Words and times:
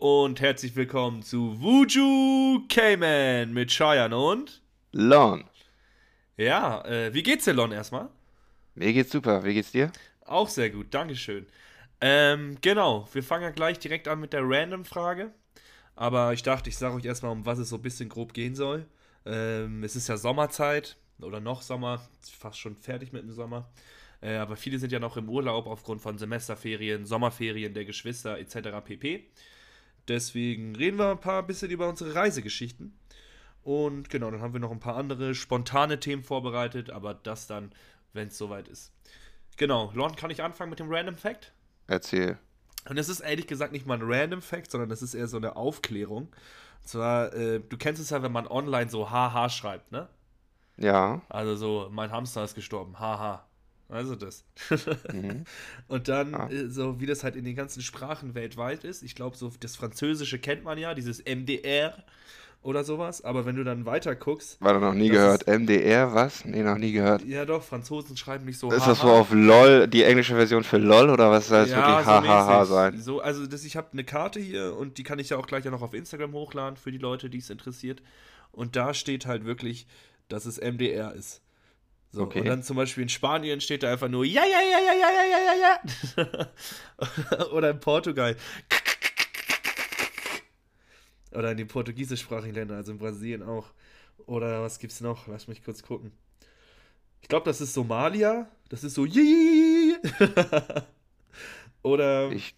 Und 0.00 0.40
herzlich 0.40 0.74
willkommen 0.76 1.22
zu 1.22 1.60
Wuju 1.60 2.66
Cayman 2.70 3.52
mit 3.52 3.68
Cheyenne 3.68 4.16
und 4.16 4.62
Lon. 4.92 5.44
Ja, 6.38 6.82
äh, 6.86 7.12
wie 7.12 7.22
geht's 7.22 7.44
dir, 7.44 7.52
Lon, 7.52 7.70
erstmal? 7.70 8.08
Mir 8.74 8.94
geht's 8.94 9.12
super, 9.12 9.44
wie 9.44 9.52
geht's 9.52 9.72
dir? 9.72 9.92
Auch 10.24 10.48
sehr 10.48 10.70
gut, 10.70 10.94
Dankeschön. 10.94 11.46
Ähm, 12.00 12.56
genau, 12.62 13.10
wir 13.12 13.22
fangen 13.22 13.42
ja 13.42 13.50
gleich 13.50 13.78
direkt 13.78 14.08
an 14.08 14.20
mit 14.20 14.32
der 14.32 14.40
Random-Frage. 14.42 15.34
Aber 15.96 16.32
ich 16.32 16.42
dachte, 16.42 16.70
ich 16.70 16.78
sage 16.78 16.94
euch 16.94 17.04
erstmal, 17.04 17.32
um 17.32 17.44
was 17.44 17.58
es 17.58 17.68
so 17.68 17.76
ein 17.76 17.82
bisschen 17.82 18.08
grob 18.08 18.32
gehen 18.32 18.54
soll. 18.54 18.86
Ähm, 19.26 19.84
es 19.84 19.96
ist 19.96 20.08
ja 20.08 20.16
Sommerzeit 20.16 20.96
oder 21.20 21.40
noch 21.40 21.60
Sommer, 21.60 22.00
fast 22.22 22.58
schon 22.58 22.74
fertig 22.74 23.12
mit 23.12 23.20
dem 23.20 23.32
Sommer. 23.32 23.70
Äh, 24.22 24.36
aber 24.36 24.56
viele 24.56 24.78
sind 24.78 24.92
ja 24.92 24.98
noch 24.98 25.18
im 25.18 25.28
Urlaub 25.28 25.66
aufgrund 25.66 26.00
von 26.00 26.16
Semesterferien, 26.16 27.04
Sommerferien 27.04 27.74
der 27.74 27.84
Geschwister 27.84 28.38
etc. 28.38 28.82
pp. 28.82 29.28
Deswegen 30.10 30.74
reden 30.74 30.98
wir 30.98 31.12
ein 31.12 31.20
paar 31.20 31.44
bisschen 31.44 31.70
über 31.70 31.88
unsere 31.88 32.16
Reisegeschichten. 32.16 32.98
Und 33.62 34.10
genau, 34.10 34.28
dann 34.32 34.40
haben 34.40 34.52
wir 34.52 34.58
noch 34.58 34.72
ein 34.72 34.80
paar 34.80 34.96
andere 34.96 35.36
spontane 35.36 36.00
Themen 36.00 36.24
vorbereitet, 36.24 36.90
aber 36.90 37.14
das 37.14 37.46
dann, 37.46 37.70
wenn 38.12 38.26
es 38.26 38.36
soweit 38.36 38.66
ist. 38.66 38.92
Genau, 39.56 39.92
Lon, 39.94 40.16
kann 40.16 40.30
ich 40.30 40.42
anfangen 40.42 40.70
mit 40.70 40.80
dem 40.80 40.92
Random 40.92 41.16
Fact? 41.16 41.52
Erzähl. 41.86 42.38
Und 42.88 42.98
das 42.98 43.08
ist 43.08 43.20
ehrlich 43.20 43.46
gesagt 43.46 43.72
nicht 43.72 43.86
mal 43.86 43.98
ein 43.98 44.02
Random 44.02 44.42
Fact, 44.42 44.72
sondern 44.72 44.88
das 44.88 45.00
ist 45.00 45.14
eher 45.14 45.28
so 45.28 45.36
eine 45.36 45.54
Aufklärung. 45.54 46.22
Und 46.24 46.88
zwar, 46.88 47.32
äh, 47.32 47.60
du 47.60 47.76
kennst 47.76 48.02
es 48.02 48.10
ja, 48.10 48.20
wenn 48.20 48.32
man 48.32 48.48
online 48.48 48.90
so 48.90 49.10
haha 49.10 49.48
schreibt, 49.48 49.92
ne? 49.92 50.08
Ja. 50.76 51.22
Also 51.28 51.54
so, 51.54 51.88
mein 51.92 52.10
Hamster 52.10 52.42
ist 52.42 52.56
gestorben, 52.56 52.98
haha. 52.98 53.46
Also 53.90 54.14
das. 54.14 54.44
Mhm. 55.12 55.44
Und 55.88 56.08
dann, 56.08 56.34
Ah. 56.34 56.48
äh, 56.50 56.68
so 56.68 57.00
wie 57.00 57.06
das 57.06 57.24
halt 57.24 57.36
in 57.36 57.44
den 57.44 57.56
ganzen 57.56 57.82
Sprachen 57.82 58.34
weltweit 58.34 58.84
ist, 58.84 59.02
ich 59.02 59.14
glaube, 59.14 59.36
so 59.36 59.50
das 59.60 59.76
Französische 59.76 60.38
kennt 60.38 60.64
man 60.64 60.78
ja, 60.78 60.94
dieses 60.94 61.20
MDR 61.24 62.04
oder 62.62 62.84
sowas, 62.84 63.24
aber 63.24 63.46
wenn 63.46 63.56
du 63.56 63.64
dann 63.64 63.86
weiter 63.86 64.14
guckst, 64.14 64.60
War 64.60 64.74
da 64.74 64.80
noch 64.80 64.92
nie 64.92 65.08
gehört. 65.08 65.46
MDR, 65.46 66.14
was? 66.14 66.44
Nee, 66.44 66.62
noch 66.62 66.76
nie 66.76 66.92
gehört. 66.92 67.24
ja 67.24 67.46
doch, 67.46 67.62
Franzosen 67.62 68.18
schreiben 68.18 68.44
nicht 68.44 68.58
so 68.58 68.70
Ist 68.70 68.86
das 68.86 69.00
so 69.00 69.08
auf 69.08 69.28
LOL, 69.32 69.88
die 69.88 70.02
englische 70.04 70.34
Version 70.34 70.62
für 70.62 70.76
LOL 70.76 71.08
oder 71.08 71.30
was 71.30 71.48
soll 71.48 71.66
das 71.66 71.70
wirklich 71.74 72.66
so 72.66 72.74
sein? 72.74 73.00
So, 73.00 73.20
also 73.20 73.46
das, 73.46 73.64
ich 73.64 73.76
habe 73.76 73.88
eine 73.92 74.04
Karte 74.04 74.40
hier 74.40 74.76
und 74.76 74.98
die 74.98 75.04
kann 75.04 75.18
ich 75.18 75.30
ja 75.30 75.38
auch 75.38 75.46
gleich 75.46 75.64
ja 75.64 75.70
noch 75.70 75.80
auf 75.82 75.94
Instagram 75.94 76.32
hochladen 76.34 76.76
für 76.76 76.92
die 76.92 76.98
Leute, 76.98 77.30
die 77.30 77.38
es 77.38 77.48
interessiert. 77.48 78.02
Und 78.52 78.76
da 78.76 78.92
steht 78.92 79.24
halt 79.26 79.46
wirklich, 79.46 79.86
dass 80.28 80.44
es 80.44 80.58
MDR 80.60 81.14
ist. 81.14 81.40
So, 82.12 82.22
Okay. 82.22 82.40
und 82.40 82.46
dann 82.46 82.62
zum 82.64 82.76
Beispiel 82.76 83.04
in 83.04 83.08
Spanien 83.08 83.60
steht 83.60 83.82
da 83.84 83.92
einfach 83.92 84.08
nur 84.08 84.24
ja, 84.24 84.42
ja, 84.44 84.60
ja, 84.60 84.78
ja, 84.80 84.92
ja, 84.94 85.10
ja, 85.12 85.28
ja, 85.30 85.38
ja, 85.54 85.80
ja. 87.36 87.46
Oder 87.52 87.70
in 87.70 87.78
Portugal. 87.80 88.36
Oder 91.32 91.52
in 91.52 91.56
den 91.58 91.68
portugiesischsprachigen 91.68 92.54
Ländern, 92.54 92.78
also 92.78 92.90
in 92.92 92.98
Brasilien 92.98 93.42
auch. 93.44 93.66
Oder 94.26 94.62
was 94.62 94.78
gibt's 94.80 95.00
noch? 95.00 95.26
Lass 95.28 95.46
mich 95.48 95.62
kurz 95.62 95.82
gucken. 95.82 96.12
Ich 97.22 97.28
glaube, 97.28 97.44
das 97.44 97.60
ist 97.60 97.74
Somalia. 97.74 98.48
Das 98.68 98.82
ist 98.82 98.94
so. 98.94 99.06
Oder 101.82 102.32
Ich, 102.32 102.54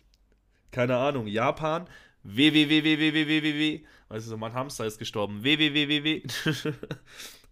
keine 0.70 0.96
Ahnung, 0.96 1.26
Japan. 1.26 1.86
www. 2.22 3.84
Weißt 4.08 4.26
du, 4.26 4.30
so 4.30 4.36
mein 4.38 4.54
Hamster 4.54 4.86
ist 4.86 4.98
gestorben. 4.98 5.42
www. 5.44 6.22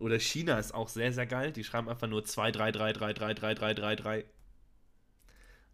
Oder 0.00 0.18
China 0.18 0.58
ist 0.58 0.72
auch 0.74 0.88
sehr, 0.88 1.12
sehr 1.12 1.26
geil. 1.26 1.52
Die 1.52 1.62
schreiben 1.64 1.88
einfach 1.88 2.08
nur 2.08 2.24
233333333. 2.24 4.24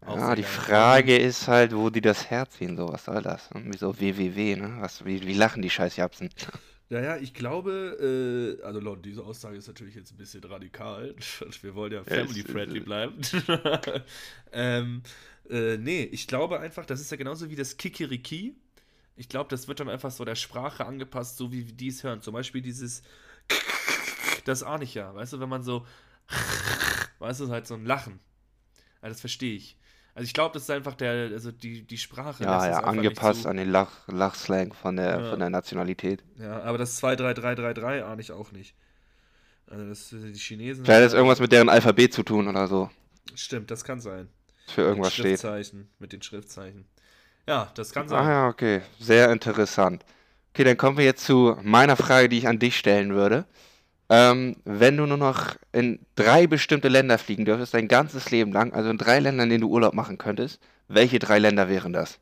Auch 0.01 0.17
ja, 0.17 0.19
sehr 0.19 0.35
die 0.35 0.37
geil. 0.37 0.43
Frage 0.43 1.17
ist 1.17 1.47
halt, 1.47 1.75
wo 1.75 1.89
die 1.91 2.01
das 2.01 2.29
herziehen, 2.31 2.77
so, 2.77 2.91
was 2.91 3.05
soll 3.05 3.21
das? 3.21 3.49
Irgendwie 3.53 3.77
so 3.77 3.99
www, 3.99 4.55
ne? 4.55 4.77
Was, 4.79 5.05
wie, 5.05 5.25
wie 5.27 5.33
lachen 5.33 5.61
die 5.61 5.69
scheiß 5.69 5.97
Japsen? 5.97 6.29
Naja, 6.89 7.17
ich 7.17 7.33
glaube, 7.33 8.57
äh, 8.61 8.63
also 8.63 8.79
Lon, 8.79 9.01
diese 9.01 9.21
Aussage 9.23 9.57
ist 9.57 9.67
natürlich 9.67 9.95
jetzt 9.95 10.11
ein 10.13 10.17
bisschen 10.17 10.43
radikal. 10.43 11.15
Wir 11.61 11.75
wollen 11.75 11.91
ja 11.91 12.03
Ja, 12.05 12.05
family-friendly 12.05 12.79
bleiben. 12.79 13.19
ähm, 14.53 15.03
äh, 15.49 15.77
nee, 15.77 16.03
ich 16.03 16.27
glaube 16.27 16.59
einfach, 16.61 16.85
das 16.85 17.01
ist 17.01 17.11
ja 17.11 17.17
genauso 17.17 17.49
wie 17.49 17.55
das 17.57 17.75
Kikiriki. 17.77 18.55
Ich 19.17 19.27
glaube, 19.29 19.49
das 19.49 19.67
wird 19.67 19.79
dann 19.81 19.89
einfach 19.89 20.11
so 20.11 20.23
der 20.25 20.35
Sprache 20.35 20.85
angepasst, 20.85 21.35
so 21.37 21.51
wie 21.51 21.63
die 21.65 21.87
es 21.89 22.03
hören. 22.03 22.21
Zum 22.21 22.33
Beispiel 22.33 22.61
dieses 22.61 23.01
das 24.47 24.63
ahne 24.63 24.83
ich 24.83 24.93
ja, 24.93 25.13
weißt 25.13 25.33
du, 25.33 25.39
wenn 25.39 25.49
man 25.49 25.63
so 25.63 25.85
weißt 27.19 27.41
du, 27.41 27.49
halt 27.49 27.67
so 27.67 27.73
ein 27.75 27.85
Lachen. 27.85 28.19
Ja, 29.01 29.09
das 29.09 29.19
verstehe 29.21 29.55
ich. 29.55 29.77
Also 30.13 30.25
ich 30.25 30.33
glaube, 30.33 30.53
das 30.53 30.63
ist 30.63 30.71
einfach 30.71 30.95
der, 30.95 31.29
also 31.31 31.51
die, 31.51 31.85
die 31.85 31.97
Sprache. 31.97 32.43
Ja, 32.43 32.65
ja, 32.67 32.77
nicht 32.77 32.87
angepasst 32.87 33.45
an 33.45 33.57
den 33.57 33.69
Lach, 33.69 34.07
Lachslang 34.07 34.73
von 34.73 34.95
der, 34.95 35.19
Ja. 35.19 35.29
von 35.29 35.39
der 35.39 35.49
Nationalität. 35.51 36.23
Ja, 36.39 36.61
aber 36.63 36.77
das 36.79 36.97
23333 36.97 38.03
ahne 38.03 38.21
ich 38.21 38.31
auch 38.31 38.51
nicht. 38.51 38.75
Also 39.69 39.85
das, 39.87 40.09
die 40.09 40.33
Chinesen. 40.33 40.85
Vielleicht 40.85 41.01
hat 41.01 41.07
es 41.09 41.13
irgendwas 41.13 41.39
mit 41.39 41.51
deren 41.51 41.69
Alphabet 41.69 42.13
zu 42.13 42.23
tun 42.23 42.47
oder 42.47 42.67
so. 42.67 42.89
Stimmt, 43.35 43.69
das 43.69 43.83
kann 43.83 43.99
sein. 43.99 44.29
Für 44.67 44.81
irgendwas 44.81 45.09
mit 45.09 45.13
steht. 45.13 45.39
Schriftzeichen, 45.39 45.89
mit 45.99 46.13
den 46.13 46.21
Schriftzeichen. 46.21 46.85
Ja, 47.47 47.71
das 47.75 47.91
kann 47.93 48.05
Ah 48.07 48.09
sein. 48.09 48.27
ja, 48.27 48.47
okay. 48.47 48.81
Sehr 48.99 49.31
interessant. 49.31 50.03
Okay, 50.53 50.63
dann 50.63 50.77
kommen 50.77 50.97
wir 50.97 51.05
jetzt 51.05 51.23
zu 51.25 51.55
meiner 51.61 51.95
Frage, 51.95 52.27
die 52.29 52.39
ich 52.39 52.47
an 52.47 52.57
dich 52.59 52.77
stellen 52.77 53.13
würde. 53.13 53.45
Ähm, 54.09 54.55
wenn 54.63 54.95
du 54.97 55.05
nur 55.05 55.17
noch 55.17 55.55
in 55.73 55.99
drei 56.15 56.47
bestimmte 56.47 56.87
Länder 56.87 57.17
fliegen 57.17 57.45
dürftest, 57.45 57.73
dein 57.73 57.87
ganzes 57.89 58.31
Leben 58.31 58.53
lang, 58.53 58.71
also 58.73 58.89
in 58.89 58.97
drei 58.97 59.19
Ländern, 59.19 59.45
in 59.45 59.49
denen 59.51 59.61
du 59.61 59.69
Urlaub 59.69 59.93
machen 59.93 60.17
könntest, 60.17 60.61
welche 60.87 61.19
drei 61.19 61.39
Länder 61.39 61.67
wären 61.67 61.91
das? 61.93 62.19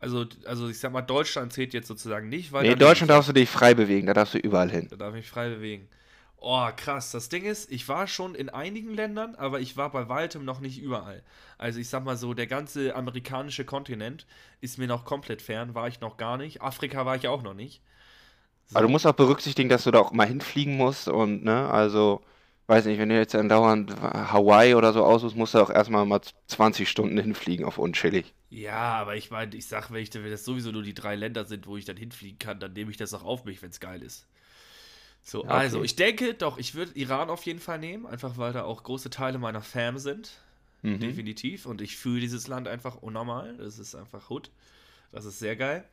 Also, 0.00 0.26
also 0.46 0.68
ich 0.68 0.78
sag 0.78 0.92
mal, 0.92 1.02
Deutschland 1.02 1.52
zählt 1.52 1.74
jetzt 1.74 1.88
sozusagen 1.88 2.28
nicht, 2.28 2.52
weil 2.52 2.64
Nee, 2.64 2.72
in 2.72 2.78
Deutschland 2.78 3.10
darfst 3.10 3.28
du 3.28 3.32
dich 3.32 3.50
frei 3.50 3.74
bewegen, 3.74 4.06
da 4.06 4.14
darfst 4.14 4.34
du 4.34 4.38
überall 4.38 4.70
hin. 4.70 4.88
da 4.90 4.96
darf 4.96 5.10
ich 5.10 5.16
mich 5.22 5.28
frei 5.30 5.48
bewegen. 5.50 5.88
Oh, 6.40 6.68
krass. 6.76 7.10
Das 7.10 7.28
Ding 7.28 7.44
ist, 7.44 7.70
ich 7.72 7.88
war 7.88 8.06
schon 8.06 8.34
in 8.36 8.48
einigen 8.48 8.94
Ländern, 8.94 9.34
aber 9.34 9.58
ich 9.60 9.76
war 9.76 9.90
bei 9.90 10.08
weitem 10.08 10.44
noch 10.44 10.60
nicht 10.60 10.80
überall. 10.80 11.22
Also 11.58 11.80
ich 11.80 11.88
sag 11.88 12.04
mal 12.04 12.16
so, 12.16 12.32
der 12.32 12.46
ganze 12.46 12.94
amerikanische 12.94 13.64
Kontinent 13.64 14.24
ist 14.60 14.78
mir 14.78 14.86
noch 14.86 15.04
komplett 15.04 15.42
fern, 15.42 15.74
war 15.74 15.88
ich 15.88 16.00
noch 16.00 16.16
gar 16.16 16.36
nicht. 16.36 16.62
Afrika 16.62 17.04
war 17.04 17.16
ich 17.16 17.26
auch 17.26 17.42
noch 17.42 17.54
nicht. 17.54 17.82
Aber 18.72 18.82
du 18.86 18.88
musst 18.88 19.06
auch 19.06 19.12
berücksichtigen, 19.14 19.68
dass 19.68 19.84
du 19.84 19.90
da 19.90 19.98
auch 20.00 20.12
mal 20.12 20.26
hinfliegen 20.26 20.76
musst 20.76 21.08
und, 21.08 21.44
ne, 21.44 21.68
also, 21.70 22.22
weiß 22.66 22.84
nicht, 22.86 22.98
wenn 22.98 23.08
du 23.08 23.16
jetzt 23.16 23.34
andauernd 23.34 23.92
Hawaii 24.00 24.74
oder 24.74 24.92
so 24.92 25.04
aussuchst, 25.04 25.36
musst 25.36 25.54
du 25.54 25.58
auch 25.60 25.70
erstmal 25.70 26.04
mal 26.06 26.20
20 26.46 26.88
Stunden 26.88 27.18
hinfliegen 27.18 27.64
auf 27.64 27.78
unchillig. 27.78 28.34
Ja, 28.50 28.94
aber 28.94 29.16
ich 29.16 29.30
meine, 29.30 29.54
ich 29.56 29.66
sag, 29.66 29.90
wenn, 29.90 30.02
ich, 30.02 30.12
wenn 30.14 30.30
das 30.30 30.44
sowieso 30.44 30.72
nur 30.72 30.82
die 30.82 30.94
drei 30.94 31.14
Länder 31.16 31.44
sind, 31.44 31.66
wo 31.66 31.76
ich 31.76 31.84
dann 31.84 31.96
hinfliegen 31.98 32.38
kann, 32.38 32.60
dann 32.60 32.72
nehme 32.72 32.90
ich 32.90 32.96
das 32.96 33.12
auch 33.12 33.24
auf 33.24 33.44
mich, 33.44 33.60
wenn 33.62 33.70
es 33.70 33.80
geil 33.80 34.02
ist. 34.02 34.26
So, 35.22 35.44
Ja, 35.44 35.50
also 35.50 35.80
okay. 35.80 35.84
ich 35.84 35.96
denke 35.96 36.34
doch, 36.34 36.58
ich 36.58 36.74
würde 36.74 36.92
Iran 36.98 37.30
auf 37.30 37.44
jeden 37.46 37.60
Fall 37.60 37.78
nehmen, 37.78 38.06
einfach 38.06 38.38
weil 38.38 38.52
da 38.52 38.64
auch 38.64 38.82
große 38.84 39.10
Teile 39.10 39.38
meiner 39.38 39.62
Fam 39.62 39.98
sind. 39.98 40.32
Mhm. 40.82 40.98
Definitiv. 41.00 41.66
Und 41.66 41.82
ich 41.82 41.96
fühle 41.96 42.20
dieses 42.20 42.48
Land 42.48 42.68
einfach 42.68 42.96
unnormal. 42.96 43.56
Das 43.58 43.78
ist 43.78 43.94
einfach 43.96 44.30
Hood. 44.30 44.50
Das 45.12 45.24
ist 45.26 45.38
sehr 45.40 45.56
geil. 45.56 45.84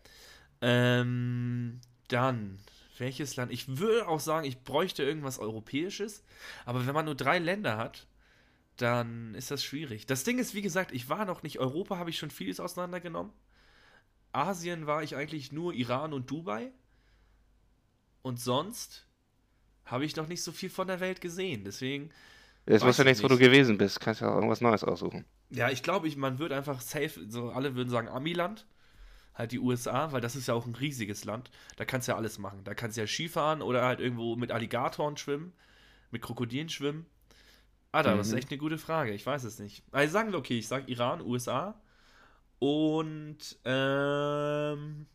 Ähm, 0.62 1.82
dann, 2.08 2.60
welches 2.98 3.36
Land? 3.36 3.52
Ich 3.52 3.78
würde 3.78 4.08
auch 4.08 4.20
sagen, 4.20 4.46
ich 4.46 4.64
bräuchte 4.64 5.04
irgendwas 5.04 5.40
Europäisches. 5.40 6.24
Aber 6.66 6.86
wenn 6.88 6.94
man 6.94 7.06
nur 7.06 7.16
drei 7.16 7.40
Länder 7.40 7.78
hat, 7.78 8.08
dann 8.78 9.36
ist 9.36 9.52
das 9.52 9.64
schwierig. 9.64 10.06
Das 10.06 10.24
Ding 10.24 10.38
ist, 10.38 10.54
wie 10.54 10.62
gesagt, 10.62 10.92
ich 10.92 11.10
war 11.10 11.26
noch 11.26 11.44
nicht. 11.44 11.60
Europa 11.60 11.98
habe 11.98 12.10
ich 12.10 12.18
schon 12.18 12.32
vieles 12.32 12.60
auseinandergenommen. 12.60 13.32
Asien 14.32 14.86
war 14.86 15.02
ich 15.02 15.16
eigentlich 15.16 15.52
nur 15.52 15.74
Iran 15.74 16.14
und 16.14 16.30
Dubai. 16.30 16.72
Und 18.22 18.40
sonst 18.40 19.08
habe 19.86 20.04
ich 20.04 20.16
noch 20.16 20.28
nicht 20.28 20.44
so 20.44 20.52
viel 20.52 20.70
von 20.70 20.88
der 20.88 21.00
Welt 21.00 21.22
gesehen. 21.22 21.64
Deswegen. 21.64 22.12
Jetzt 22.66 22.82
Weiß 22.82 22.88
musst 22.88 23.00
du 23.00 23.04
ich 23.04 23.10
nichts, 23.10 23.24
wo 23.24 23.28
du 23.28 23.38
gewesen 23.38 23.78
bist. 23.78 24.00
Kannst 24.00 24.22
ja 24.22 24.30
auch 24.30 24.36
irgendwas 24.36 24.62
Neues 24.62 24.84
aussuchen. 24.84 25.26
Ja, 25.52 25.70
ich 25.70 25.84
glaube, 25.84 26.08
ich, 26.08 26.18
man 26.18 26.40
wird 26.40 26.52
einfach 26.52 26.82
safe, 26.82 27.26
so 27.30 27.50
alle 27.50 27.76
würden 27.76 27.90
sagen 27.90 28.08
Amiland, 28.08 28.66
halt 29.36 29.52
die 29.52 29.60
USA, 29.60 30.12
weil 30.12 30.22
das 30.22 30.36
ist 30.36 30.48
ja 30.48 30.54
auch 30.54 30.66
ein 30.66 30.76
riesiges 30.76 31.26
Land. 31.26 31.52
Da 31.78 31.86
kannst 31.86 32.08
du 32.08 32.14
ja 32.14 32.18
alles 32.18 32.40
machen. 32.40 32.64
Da 32.64 32.74
kannst 32.74 32.98
du 32.98 33.02
ja 33.02 33.08
Skifahren 33.08 33.62
oder 33.62 33.84
halt 33.86 34.00
irgendwo 34.00 34.36
mit 34.36 34.52
Alligatoren 34.52 35.18
schwimmen, 35.18 35.54
mit 36.12 36.22
Krokodilen 36.22 36.70
schwimmen. 36.70 37.06
Ah, 37.92 38.04
da, 38.04 38.16
das 38.16 38.28
ist 38.28 38.34
Mhm. 38.34 38.38
echt 38.40 38.52
eine 38.52 38.58
gute 38.60 38.78
Frage. 38.78 39.14
Ich 39.14 39.26
weiß 39.26 39.44
es 39.46 39.60
nicht. 39.60 39.84
Also 39.92 40.14
sagen 40.14 40.32
wir, 40.32 40.40
okay, 40.40 40.60
ich 40.60 40.68
sag 40.68 40.90
Iran, 40.90 41.22
USA 41.22 41.76
und 42.60 43.38
ähm, 43.66 45.08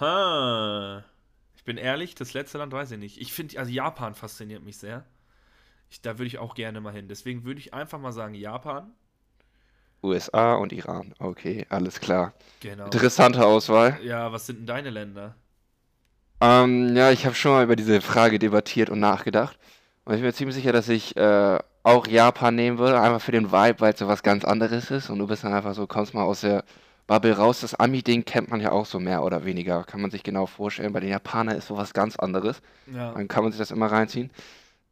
ha, 0.00 1.04
ich 1.56 1.64
bin 1.64 1.76
ehrlich, 1.76 2.14
das 2.14 2.34
letzte 2.34 2.58
Land 2.58 2.72
weiß 2.72 2.90
ich 2.92 2.98
nicht. 2.98 3.20
Ich 3.20 3.32
finde, 3.32 3.58
also 3.58 3.70
Japan 3.70 4.14
fasziniert 4.14 4.62
mich 4.62 4.78
sehr. 4.78 5.04
Ich, 5.90 6.02
da 6.02 6.18
würde 6.18 6.26
ich 6.28 6.38
auch 6.38 6.54
gerne 6.54 6.80
mal 6.80 6.92
hin. 6.94 7.08
Deswegen 7.08 7.44
würde 7.44 7.60
ich 7.60 7.74
einfach 7.74 8.00
mal 8.00 8.12
sagen 8.12 8.34
Japan. 8.34 8.92
USA 10.04 10.54
und 10.54 10.72
Iran. 10.72 11.14
Okay, 11.18 11.66
alles 11.68 12.00
klar. 12.00 12.32
Genau. 12.60 12.84
Interessante 12.84 13.44
Auswahl. 13.44 13.98
Ja, 14.02 14.30
was 14.32 14.46
sind 14.46 14.60
denn 14.60 14.66
deine 14.66 14.90
Länder? 14.90 15.34
Ähm, 16.40 16.94
ja, 16.94 17.10
ich 17.10 17.26
habe 17.26 17.34
schon 17.34 17.52
mal 17.52 17.64
über 17.64 17.76
diese 17.76 18.00
Frage 18.00 18.38
debattiert 18.38 18.90
und 18.90 19.00
nachgedacht. 19.00 19.58
Und 20.04 20.14
ich 20.14 20.20
bin 20.20 20.26
mir 20.26 20.34
ziemlich 20.34 20.54
sicher, 20.54 20.72
dass 20.72 20.88
ich 20.88 21.16
äh, 21.16 21.58
auch 21.82 22.06
Japan 22.06 22.54
nehmen 22.54 22.78
würde, 22.78 23.00
einfach 23.00 23.20
für 23.20 23.32
den 23.32 23.50
Vibe, 23.50 23.80
weil 23.80 23.94
es 23.94 23.98
so 23.98 24.06
was 24.06 24.22
ganz 24.22 24.44
anderes 24.44 24.90
ist. 24.90 25.10
Und 25.10 25.18
du 25.18 25.26
bist 25.26 25.44
dann 25.44 25.54
einfach 25.54 25.74
so, 25.74 25.86
kommst 25.86 26.14
mal 26.14 26.24
aus 26.24 26.42
der, 26.42 26.64
Bubble 27.06 27.36
raus, 27.36 27.60
das 27.60 27.74
Ami-Ding 27.74 28.24
kennt 28.24 28.50
man 28.50 28.60
ja 28.60 28.72
auch 28.72 28.86
so 28.86 28.98
mehr 28.98 29.22
oder 29.22 29.44
weniger. 29.44 29.84
Kann 29.84 30.00
man 30.00 30.10
sich 30.10 30.22
genau 30.22 30.46
vorstellen. 30.46 30.92
Bei 30.92 31.00
den 31.00 31.10
Japanern 31.10 31.56
ist 31.56 31.66
sowas 31.66 31.92
ganz 31.92 32.16
anderes. 32.16 32.62
Ja. 32.92 33.12
Dann 33.12 33.28
kann 33.28 33.42
man 33.42 33.52
sich 33.52 33.58
das 33.58 33.70
immer 33.70 33.92
reinziehen. 33.92 34.30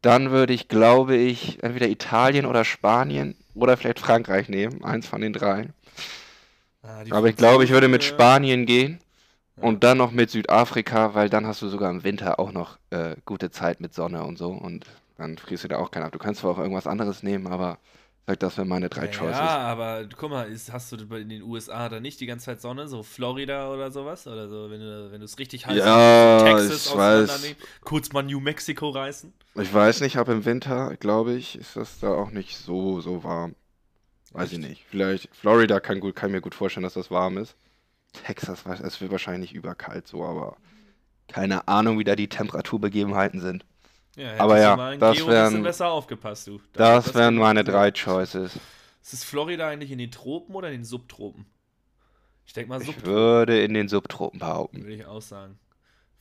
Dann 0.03 0.29
würde 0.31 0.53
ich, 0.53 0.67
glaube 0.67 1.15
ich, 1.15 1.63
entweder 1.63 1.87
Italien 1.87 2.45
oder 2.45 2.65
Spanien 2.65 3.35
oder 3.55 3.77
vielleicht 3.77 3.99
Frankreich 3.99 4.49
nehmen. 4.49 4.83
Eins 4.83 5.07
von 5.07 5.21
den 5.21 5.33
drei. 5.33 5.69
Ah, 6.83 7.03
Aber 7.09 7.29
ich 7.29 7.37
glaube, 7.37 7.63
ich 7.63 7.71
würde 7.71 7.87
mit 7.87 8.03
Spanien 8.03 8.65
gehen 8.65 8.99
Ja. 9.55 9.63
und 9.63 9.83
dann 9.85 9.97
noch 9.97 10.11
mit 10.11 10.29
Südafrika, 10.29 11.13
weil 11.15 11.29
dann 11.29 11.47
hast 11.47 11.61
du 11.61 11.69
sogar 11.69 11.89
im 11.89 12.03
Winter 12.03 12.37
auch 12.39 12.51
noch 12.51 12.77
äh, 12.89 13.15
gute 13.25 13.49
Zeit 13.49 13.79
mit 13.79 13.93
Sonne 13.93 14.23
und 14.25 14.37
so. 14.37 14.49
Und 14.49 14.85
dann 15.17 15.37
frierst 15.37 15.63
du 15.63 15.67
da 15.69 15.77
auch 15.77 15.89
keinen 15.89 16.03
ab. 16.03 16.11
Du 16.11 16.19
kannst 16.19 16.41
zwar 16.41 16.51
auch 16.51 16.57
irgendwas 16.59 16.85
anderes 16.87 17.23
nehmen, 17.23 17.47
aber 17.47 17.77
sag, 18.27 18.39
das 18.39 18.57
wären 18.57 18.67
meine 18.67 18.89
drei 18.89 19.05
Ja, 19.05 19.11
Choices. 19.11 19.39
ja, 19.39 19.57
aber 19.59 20.07
guck 20.17 20.29
mal, 20.29 20.43
ist, 20.51 20.71
hast 20.71 20.91
du 20.91 21.15
in 21.15 21.29
den 21.29 21.43
USA 21.43 21.89
da 21.89 21.99
nicht 21.99 22.19
die 22.19 22.25
ganze 22.25 22.45
Zeit 22.45 22.61
Sonne, 22.61 22.87
so 22.87 23.03
Florida 23.03 23.71
oder 23.71 23.91
sowas? 23.91 24.27
Oder 24.27 24.47
so, 24.49 24.69
wenn 24.69 24.79
du, 24.79 25.11
wenn 25.11 25.19
du 25.19 25.25
es 25.25 25.37
richtig 25.39 25.65
heiß 25.65 25.77
Ja, 25.77 25.85
hast, 25.85 26.45
Texas 26.45 26.85
ich 26.85 26.91
auseinandernehmen, 26.91 27.57
kurz 27.81 28.11
mal 28.11 28.23
New 28.23 28.39
Mexico 28.39 28.89
reißen. 28.89 29.33
Ich 29.55 29.73
weiß 29.73 30.01
nicht, 30.01 30.17
aber 30.17 30.33
im 30.33 30.45
Winter, 30.45 30.95
glaube 30.97 31.33
ich, 31.33 31.57
ist 31.57 31.75
das 31.75 31.99
da 31.99 32.13
auch 32.13 32.31
nicht 32.31 32.57
so, 32.57 33.01
so 33.01 33.23
warm. 33.23 33.55
Weiß 34.31 34.51
ich 34.51 34.59
Echt? 34.59 34.69
nicht. 34.69 34.85
Vielleicht 34.89 35.29
Florida 35.35 35.79
kann, 35.79 35.99
gut, 35.99 36.15
kann 36.15 36.29
ich 36.29 36.33
mir 36.33 36.41
gut 36.41 36.55
vorstellen, 36.55 36.83
dass 36.83 36.95
das 36.95 37.11
warm 37.11 37.37
ist. 37.37 37.55
Texas, 38.13 38.65
weiß- 38.65 38.83
es 38.83 39.01
wird 39.01 39.11
wahrscheinlich 39.11 39.53
überkalt 39.53 40.07
so, 40.07 40.23
aber 40.23 40.57
keine 41.27 41.67
Ahnung, 41.67 41.99
wie 41.99 42.03
da 42.03 42.15
die 42.15 42.29
Temperaturbegebenheiten 42.29 43.41
sind. 43.41 43.65
Ja, 44.15 44.37
Aber 44.37 44.59
ja, 44.59 44.75
das 44.97 45.17
Geo 45.17 45.25
ein 45.25 45.29
bisschen 45.31 45.53
wären- 45.53 45.63
besser 45.63 45.87
aufgepasst, 45.89 46.47
du. 46.47 46.61
Da 46.73 46.95
Das 46.95 47.13
wären 47.15 47.35
meine 47.35 47.63
drei 47.63 47.91
Choices. 47.91 48.55
Ist 49.01 49.13
es 49.13 49.23
Florida 49.23 49.67
eigentlich 49.67 49.91
in 49.91 49.97
den 49.97 50.11
Tropen 50.11 50.53
oder 50.55 50.67
in 50.69 50.79
den 50.81 50.85
Subtropen? 50.85 51.45
Ich 52.45 52.53
denke 52.53 52.69
mal 52.69 52.79
Ich 52.79 52.85
Subtropen, 52.87 53.11
würde 53.11 53.63
in 53.63 53.73
den 53.73 53.87
Subtropen 53.89 54.39
behaupten. 54.39 54.81
würde 54.83 54.93
ich 54.95 55.05
auch 55.05 55.21
sagen. 55.21 55.57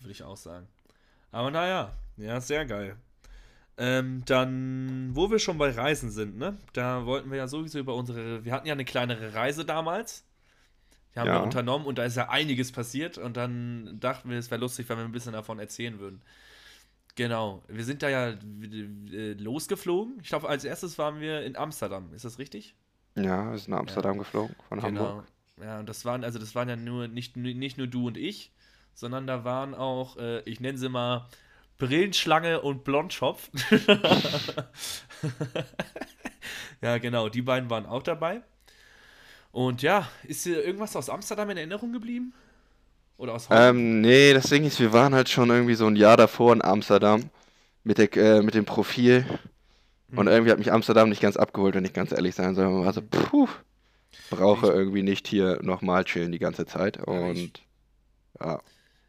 Würde 0.00 0.12
ich 0.12 0.22
auch 0.22 0.36
sagen. 0.36 0.66
Aber 1.30 1.50
naja, 1.50 1.92
ja, 2.16 2.40
sehr 2.40 2.64
geil. 2.64 2.96
Ähm, 3.78 4.22
dann, 4.26 5.10
wo 5.12 5.30
wir 5.30 5.38
schon 5.38 5.58
bei 5.58 5.70
Reisen 5.70 6.10
sind, 6.10 6.36
ne? 6.38 6.56
Da 6.72 7.06
wollten 7.06 7.30
wir 7.30 7.38
ja 7.38 7.48
sowieso 7.48 7.78
über 7.78 7.94
unsere, 7.94 8.44
wir 8.44 8.52
hatten 8.52 8.66
ja 8.66 8.74
eine 8.74 8.84
kleinere 8.84 9.34
Reise 9.34 9.64
damals. 9.64 10.24
Die 11.14 11.18
haben 11.20 11.26
wir 11.28 11.34
Ja. 11.34 11.40
unternommen 11.42 11.86
und 11.86 11.98
da 11.98 12.04
ist 12.04 12.16
ja 12.16 12.28
einiges 12.30 12.72
passiert 12.72 13.18
und 13.18 13.36
dann 13.36 13.98
dachten 14.00 14.30
wir, 14.30 14.38
es 14.38 14.50
wäre 14.50 14.60
lustig, 14.60 14.88
wenn 14.88 14.98
wir 14.98 15.04
ein 15.04 15.12
bisschen 15.12 15.32
davon 15.34 15.58
erzählen 15.58 15.98
würden. 15.98 16.22
Genau, 17.14 17.62
wir 17.68 17.84
sind 17.84 18.02
da 18.02 18.08
ja 18.08 18.28
äh, 18.28 19.32
losgeflogen. 19.34 20.18
Ich 20.22 20.28
glaube, 20.28 20.48
als 20.48 20.64
erstes 20.64 20.98
waren 20.98 21.20
wir 21.20 21.42
in 21.42 21.56
Amsterdam. 21.56 22.12
Ist 22.14 22.24
das 22.24 22.38
richtig? 22.38 22.74
Ja, 23.16 23.50
wir 23.50 23.58
sind 23.58 23.70
nach 23.70 23.80
Amsterdam 23.80 24.18
geflogen 24.18 24.56
von 24.68 24.82
Hamburg. 24.82 25.26
Genau. 25.56 25.66
Ja, 25.68 25.78
und 25.78 25.88
das 25.88 26.04
waren, 26.04 26.24
also 26.24 26.38
das 26.38 26.54
waren 26.54 26.68
ja 26.68 26.76
nur 26.76 27.08
nicht, 27.08 27.36
nicht 27.36 27.76
nur 27.76 27.86
du 27.86 28.06
und 28.06 28.16
ich, 28.16 28.52
sondern 28.94 29.26
da 29.26 29.44
waren 29.44 29.74
auch, 29.74 30.16
äh, 30.16 30.40
ich 30.40 30.60
nenne 30.60 30.78
sie 30.78 30.88
mal 30.88 31.28
Brillenschlange 31.78 32.62
und 32.62 32.84
Blondschopf. 32.84 33.50
ja, 36.80 36.98
genau, 36.98 37.28
die 37.28 37.42
beiden 37.42 37.68
waren 37.68 37.86
auch 37.86 38.02
dabei. 38.02 38.42
Und 39.50 39.82
ja, 39.82 40.08
ist 40.24 40.46
dir 40.46 40.64
irgendwas 40.64 40.96
aus 40.96 41.10
Amsterdam 41.10 41.50
in 41.50 41.58
Erinnerung 41.58 41.92
geblieben? 41.92 42.32
Oder 43.16 43.34
aus 43.34 43.48
Holland? 43.50 43.74
Ähm, 43.74 44.00
nee, 44.00 44.32
das 44.32 44.48
Ding 44.48 44.64
ist, 44.64 44.80
wir 44.80 44.92
waren 44.92 45.14
halt 45.14 45.28
schon 45.28 45.50
irgendwie 45.50 45.74
so 45.74 45.86
ein 45.86 45.96
Jahr 45.96 46.16
davor 46.16 46.52
in 46.54 46.62
Amsterdam 46.62 47.30
mit, 47.84 47.98
der, 47.98 48.14
äh, 48.16 48.42
mit 48.42 48.54
dem 48.54 48.64
Profil. 48.66 49.26
Und 50.14 50.26
Mhm. 50.26 50.28
irgendwie 50.28 50.52
hat 50.52 50.58
mich 50.58 50.72
Amsterdam 50.72 51.08
nicht 51.10 51.22
ganz 51.22 51.36
abgeholt, 51.38 51.74
wenn 51.74 51.84
ich 51.84 51.94
ganz 51.94 52.12
ehrlich 52.12 52.34
sein 52.36 52.54
soll. 52.54 52.66
Man 52.70 52.84
war 52.86 52.92
so, 52.94 53.02
puh, 53.02 53.48
brauche 54.30 54.66
Ich- 54.66 54.72
irgendwie 54.72 55.02
nicht 55.02 55.28
hier 55.28 55.60
nochmal 55.62 56.04
chillen 56.04 56.32
die 56.32 56.40
ganze 56.40 56.66
Zeit. 56.66 56.98
ich- 57.28 57.52
Und 57.52 57.62
ja, 58.40 58.60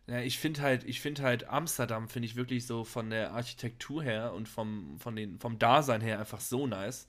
Ja, 0.07 0.19
ich 0.19 0.37
finde 0.37 0.61
halt, 0.61 0.83
ich 0.83 0.99
finde 0.99 1.23
halt 1.23 1.45
Amsterdam 1.47 2.09
finde 2.09 2.25
ich 2.27 2.35
wirklich 2.35 2.67
so 2.67 2.83
von 2.83 3.09
der 3.09 3.31
Architektur 3.33 4.03
her 4.03 4.33
und 4.33 4.49
vom, 4.49 4.97
von 4.99 5.15
den, 5.15 5.39
vom 5.39 5.57
Dasein 5.59 6.01
her 6.01 6.19
einfach 6.19 6.41
so 6.41 6.67
nice. 6.67 7.07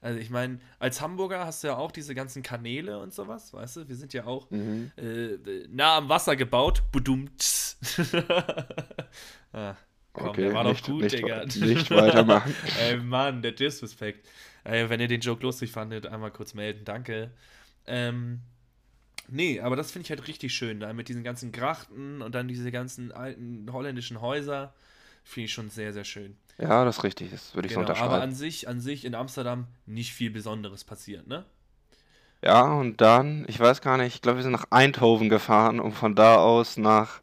Also 0.00 0.20
ich 0.20 0.30
meine, 0.30 0.60
als 0.78 1.00
Hamburger 1.00 1.44
hast 1.44 1.64
du 1.64 1.68
ja 1.68 1.76
auch 1.76 1.90
diese 1.90 2.14
ganzen 2.14 2.42
Kanäle 2.42 3.00
und 3.00 3.12
sowas, 3.12 3.52
weißt 3.52 3.76
du? 3.76 3.88
Wir 3.88 3.96
sind 3.96 4.12
ja 4.12 4.26
auch 4.26 4.48
mhm. 4.50 4.92
äh, 4.96 5.38
nah 5.70 5.96
am 5.96 6.08
Wasser 6.08 6.36
gebaut. 6.36 6.84
Budumts. 6.92 7.78
ah, 9.52 9.74
komm, 10.12 10.28
okay, 10.28 10.42
der 10.42 10.54
war 10.54 10.64
doch 10.64 10.70
nicht, 10.70 10.86
gut, 10.86 11.02
nicht, 11.02 11.18
Digga. 11.18 11.44
nicht 11.44 11.90
weitermachen. 11.90 12.54
Ey, 12.80 12.96
Mann, 12.98 13.42
der 13.42 13.52
Disrespect. 13.52 14.28
Ey, 14.62 14.88
wenn 14.88 15.00
ihr 15.00 15.08
den 15.08 15.20
Joke 15.20 15.42
lustig 15.42 15.72
fandet, 15.72 16.06
einmal 16.06 16.30
kurz 16.30 16.54
melden. 16.54 16.84
Danke. 16.84 17.32
Ähm, 17.86 18.40
nee, 19.26 19.58
aber 19.60 19.74
das 19.74 19.90
finde 19.90 20.04
ich 20.04 20.10
halt 20.10 20.28
richtig 20.28 20.54
schön, 20.54 20.78
da 20.78 20.92
mit 20.92 21.08
diesen 21.08 21.24
ganzen 21.24 21.50
Grachten 21.50 22.22
und 22.22 22.34
dann 22.36 22.46
diese 22.46 22.70
ganzen 22.70 23.10
alten 23.10 23.72
holländischen 23.72 24.20
Häuser. 24.20 24.74
Finde 25.24 25.46
ich 25.46 25.52
schon 25.52 25.70
sehr, 25.70 25.92
sehr 25.92 26.04
schön. 26.04 26.36
Ja, 26.60 26.84
das 26.84 26.98
ist 26.98 27.04
richtig, 27.04 27.30
das 27.30 27.54
würde 27.54 27.66
ich 27.68 27.74
so 27.74 27.80
Genau, 27.80 27.92
aber 27.92 28.00
unterschreiben. 28.00 28.22
an 28.22 28.34
sich, 28.34 28.68
an 28.68 28.80
sich 28.80 29.04
in 29.04 29.14
Amsterdam 29.14 29.68
nicht 29.86 30.12
viel 30.12 30.30
Besonderes 30.30 30.84
passiert, 30.84 31.26
ne? 31.28 31.44
Ja, 32.42 32.62
und 32.72 33.00
dann, 33.00 33.44
ich 33.48 33.58
weiß 33.58 33.80
gar 33.80 33.96
nicht, 33.96 34.14
ich 34.14 34.22
glaube, 34.22 34.38
wir 34.38 34.42
sind 34.44 34.52
nach 34.52 34.66
Eindhoven 34.70 35.28
gefahren, 35.28 35.80
um 35.80 35.92
von 35.92 36.14
da 36.14 36.36
aus 36.36 36.76
nach 36.76 37.20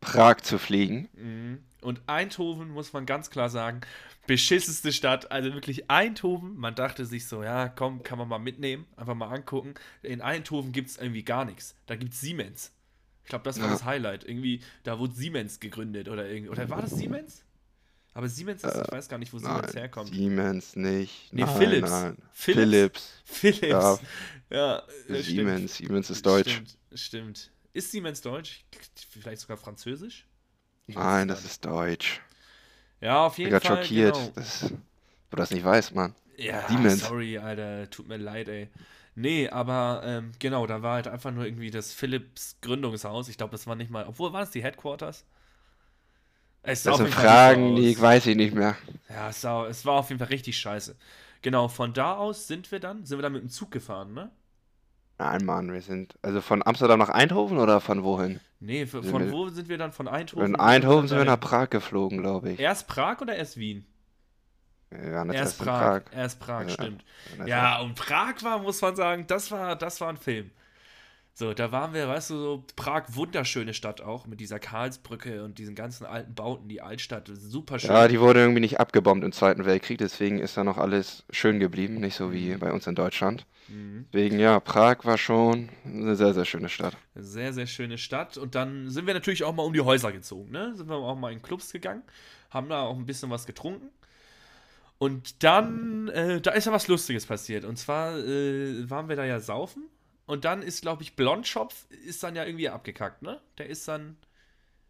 Prag 0.00 0.36
zu 0.42 0.58
fliegen. 0.58 1.08
Mhm. 1.14 1.62
Und 1.80 2.00
Eindhoven, 2.06 2.70
muss 2.70 2.92
man 2.92 3.06
ganz 3.06 3.30
klar 3.30 3.48
sagen, 3.48 3.80
beschisseste 4.26 4.92
Stadt. 4.92 5.32
Also 5.32 5.52
wirklich 5.52 5.90
Eindhoven, 5.90 6.56
man 6.56 6.74
dachte 6.74 7.06
sich 7.06 7.26
so, 7.26 7.42
ja, 7.42 7.68
komm, 7.68 8.02
kann 8.02 8.18
man 8.18 8.28
mal 8.28 8.38
mitnehmen, 8.38 8.86
einfach 8.96 9.14
mal 9.14 9.28
angucken. 9.34 9.74
In 10.02 10.20
Eindhoven 10.20 10.72
gibt 10.72 10.90
es 10.90 10.96
irgendwie 10.98 11.24
gar 11.24 11.44
nichts. 11.44 11.74
Da 11.86 11.96
gibt 11.96 12.12
es 12.12 12.20
Siemens. 12.20 12.72
Ich 13.24 13.30
glaube, 13.30 13.44
das 13.44 13.58
war 13.58 13.66
Ja. 13.66 13.72
das 13.72 13.84
Highlight. 13.84 14.24
Irgendwie, 14.24 14.60
da 14.84 14.98
wurde 14.98 15.14
Siemens 15.14 15.60
gegründet 15.60 16.08
oder 16.08 16.28
irgendwie. 16.28 16.50
Oder 16.50 16.68
war 16.70 16.82
das 16.82 16.92
Siemens? 16.92 17.42
Aber 18.14 18.28
Siemens 18.28 18.64
ist, 18.64 18.76
ich 18.76 18.92
weiß 18.92 19.08
gar 19.08 19.18
nicht, 19.18 19.32
wo 19.32 19.38
Siemens 19.38 19.74
Nein, 19.74 19.74
herkommt. 19.74 20.14
Siemens 20.14 20.76
nicht. 20.76 21.32
Nee, 21.32 21.46
nein, 21.46 21.56
Philips. 21.56 21.90
nein. 21.90 22.16
Philips? 22.32 23.12
Philips. 23.24 23.24
Philips. 23.24 23.60
Ja. 23.68 23.98
Ja, 24.50 24.82
äh, 25.08 25.22
stimmt. 25.22 25.24
Siemens, 25.24 25.76
Siemens 25.76 26.10
ist 26.10 26.24
deutsch. 26.26 26.52
Stimmt, 26.52 26.78
stimmt. 26.94 27.50
Ist 27.72 27.90
Siemens 27.90 28.20
deutsch? 28.20 28.64
Vielleicht 29.10 29.40
sogar 29.42 29.56
französisch? 29.56 30.26
Ich 30.86 30.96
Nein, 30.96 31.28
es 31.30 31.42
das 31.42 31.44
ist 31.44 31.64
deutsch. 31.64 32.20
Ja, 33.00 33.26
auf 33.26 33.38
Ich 33.38 33.38
jeden 33.38 33.50
bin 33.50 33.60
Fall. 33.60 33.82
schockiert, 33.82 34.14
Genau. 34.14 34.30
dass 34.34 34.60
du 35.30 35.36
das 35.36 35.50
nicht 35.50 35.64
weißt, 35.64 35.94
Mann. 35.94 36.14
Ja, 36.36 36.68
Siemens. 36.68 37.00
sorry, 37.00 37.38
Alter, 37.38 37.88
tut 37.90 38.08
mir 38.08 38.16
leid, 38.16 38.48
ey. 38.48 38.68
Nee, 39.14 39.48
aber 39.48 40.02
ähm, 40.04 40.32
genau, 40.38 40.66
da 40.66 40.82
war 40.82 40.94
halt 40.94 41.08
einfach 41.08 41.30
nur 41.32 41.44
irgendwie 41.44 41.70
das 41.70 41.92
Philips 41.92 42.56
Gründungshaus. 42.62 43.28
Ich 43.28 43.36
glaube, 43.36 43.52
das 43.52 43.66
war 43.66 43.74
nicht 43.76 43.90
mal, 43.90 44.06
obwohl 44.06 44.32
war 44.32 44.40
das 44.40 44.50
die 44.50 44.62
Headquarters? 44.62 45.24
Es 46.62 46.84
Das 46.84 46.96
sind 46.98 47.08
Fragen, 47.10 47.74
die 47.76 48.00
weiß 48.00 48.26
ich 48.26 48.36
nicht 48.36 48.54
mehr. 48.54 48.76
Ja, 49.08 49.28
es, 49.30 49.40
sah, 49.40 49.66
es 49.66 49.84
war 49.84 49.94
auf 49.94 50.08
jeden 50.10 50.18
Fall 50.20 50.28
richtig 50.28 50.56
scheiße. 50.58 50.94
Genau, 51.42 51.66
von 51.68 51.92
da 51.92 52.14
aus 52.16 52.46
sind 52.46 52.70
wir 52.70 52.78
dann, 52.78 53.04
sind 53.04 53.18
wir 53.18 53.22
dann 53.22 53.32
mit 53.32 53.42
dem 53.42 53.48
Zug 53.50 53.70
gefahren, 53.72 54.14
ne? 54.14 54.30
Nein, 55.18 55.44
Mann, 55.44 55.72
wir 55.72 55.82
sind. 55.82 56.14
Also 56.22 56.40
von 56.40 56.64
Amsterdam 56.64 56.98
nach 57.00 57.08
Eindhoven 57.08 57.58
oder 57.58 57.80
von 57.80 58.04
wohin? 58.04 58.40
Nee, 58.60 58.86
von 58.86 59.02
wir- 59.04 59.32
wo 59.32 59.48
sind 59.48 59.68
wir 59.68 59.76
dann 59.78 59.92
von 59.92 60.06
Eindhoven? 60.06 60.46
In 60.46 60.52
Wo 60.54 60.62
Eindhoven 60.62 61.08
sind 61.08 61.18
wir 61.18 61.24
nach 61.24 61.40
Prag 61.40 61.68
geflogen, 61.70 62.18
glaube 62.22 62.52
ich. 62.52 62.60
Erst 62.60 62.86
Prag 62.86 63.20
oder 63.20 63.34
erst 63.34 63.56
Wien? 63.56 63.84
Jetzt 64.90 65.34
Erst 65.34 65.58
Prag. 65.58 66.04
Prag. 66.04 66.16
Erst 66.16 66.38
Prag, 66.38 66.62
Ja. 66.64 66.68
stimmt. 66.68 67.04
Ja, 67.46 67.80
und 67.80 67.94
Prag 67.94 68.34
war, 68.42 68.58
muss 68.58 68.80
man 68.82 68.94
sagen, 68.94 69.24
das 69.26 69.50
war, 69.50 69.74
das 69.74 70.00
war 70.00 70.10
ein 70.10 70.16
Film. 70.16 70.50
So, 71.34 71.54
da 71.54 71.72
waren 71.72 71.94
wir, 71.94 72.08
weißt 72.08 72.30
du, 72.30 72.34
so 72.36 72.64
Prag, 72.76 73.04
wunderschöne 73.08 73.72
Stadt 73.72 74.02
auch, 74.02 74.26
mit 74.26 74.38
dieser 74.40 74.58
Karlsbrücke 74.58 75.42
und 75.42 75.56
diesen 75.58 75.74
ganzen 75.74 76.04
alten 76.04 76.34
Bauten, 76.34 76.68
die 76.68 76.82
Altstadt, 76.82 77.30
super 77.32 77.78
schön. 77.78 77.90
Ja, 77.90 78.06
die 78.06 78.20
wurde 78.20 78.40
irgendwie 78.40 78.60
nicht 78.60 78.80
abgebombt 78.80 79.24
im 79.24 79.32
Zweiten 79.32 79.64
Weltkrieg, 79.64 79.96
deswegen 79.96 80.38
ist 80.38 80.58
da 80.58 80.64
noch 80.64 80.76
alles 80.76 81.24
schön 81.30 81.58
geblieben, 81.58 81.94
nicht 81.94 82.16
so 82.16 82.34
wie 82.34 82.54
bei 82.56 82.70
uns 82.70 82.86
in 82.86 82.94
Deutschland. 82.94 83.46
Mhm. 83.68 84.06
Deswegen, 84.12 84.38
ja, 84.38 84.60
Prag 84.60 85.04
war 85.04 85.16
schon 85.16 85.70
eine 85.86 86.16
sehr, 86.16 86.34
sehr 86.34 86.44
schöne 86.44 86.68
Stadt. 86.68 86.98
Sehr, 87.14 87.54
sehr 87.54 87.66
schöne 87.66 87.96
Stadt. 87.96 88.36
Und 88.36 88.54
dann 88.54 88.90
sind 88.90 89.06
wir 89.06 89.14
natürlich 89.14 89.44
auch 89.44 89.54
mal 89.54 89.62
um 89.62 89.72
die 89.72 89.80
Häuser 89.80 90.12
gezogen, 90.12 90.50
ne? 90.50 90.74
Sind 90.74 90.90
wir 90.90 90.96
auch 90.96 91.16
mal 91.16 91.32
in 91.32 91.40
Clubs 91.40 91.72
gegangen, 91.72 92.02
haben 92.50 92.68
da 92.68 92.82
auch 92.82 92.96
ein 92.96 93.06
bisschen 93.06 93.30
was 93.30 93.46
getrunken. 93.46 93.88
Und 94.98 95.42
dann, 95.42 96.08
äh, 96.08 96.42
da 96.42 96.52
ist 96.52 96.66
ja 96.66 96.72
was 96.72 96.88
Lustiges 96.88 97.24
passiert. 97.24 97.64
Und 97.64 97.78
zwar 97.78 98.18
äh, 98.18 98.88
waren 98.90 99.08
wir 99.08 99.16
da 99.16 99.24
ja 99.24 99.40
saufen. 99.40 99.88
Und 100.26 100.44
dann 100.44 100.62
ist, 100.62 100.82
glaube 100.82 101.02
ich, 101.02 101.16
Blondschopf 101.16 101.86
ist 102.04 102.22
dann 102.22 102.36
ja 102.36 102.44
irgendwie 102.44 102.68
abgekackt, 102.68 103.22
ne? 103.22 103.40
Der 103.58 103.66
ist 103.66 103.88
dann. 103.88 104.16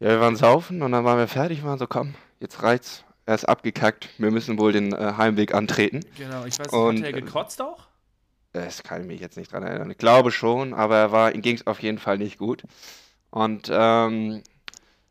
Ja, 0.01 0.09
wir 0.09 0.21
waren 0.21 0.37
saufen 0.37 0.83
und 0.83 0.93
dann 0.93 1.05
waren 1.05 1.19
wir 1.19 1.29
fertig, 1.29 1.65
waren 1.65 1.79
so, 1.79 1.87
komm, 1.87 2.15
jetzt 2.41 2.63
reicht's. 2.63 3.05
Er 3.25 3.37
ist 3.37 3.45
abgekackt, 3.45 4.09
wir 4.19 4.33
müssen 4.33 4.59
wohl 4.59 4.73
den 4.73 4.93
äh, 4.93 5.15
Heimweg 5.17 5.55
antreten. 5.55 6.01
Genau, 6.17 6.45
ich 6.45 6.59
weiß 6.59 6.67
nicht, 6.67 6.73
Und, 6.73 6.99
hat 6.99 7.05
er 7.05 7.17
äh, 7.17 7.21
gekotzt 7.21 7.63
auch? 7.63 7.87
Das 8.53 8.83
kann 8.83 9.03
ich 9.03 9.07
mich 9.07 9.21
jetzt 9.21 9.37
nicht 9.37 9.53
dran 9.53 9.63
erinnern. 9.63 9.91
Ich 9.91 9.99
glaube 9.99 10.33
schon, 10.33 10.75
aber 10.75 10.97
er 10.97 11.13
war, 11.13 11.35
ihm 11.35 11.41
ging 11.41 11.57
es 11.57 11.67
auf 11.67 11.81
jeden 11.81 11.99
Fall 11.99 12.19
nicht 12.19 12.37
gut. 12.37 12.65
Und 13.31 13.71
ähm, 13.73 14.43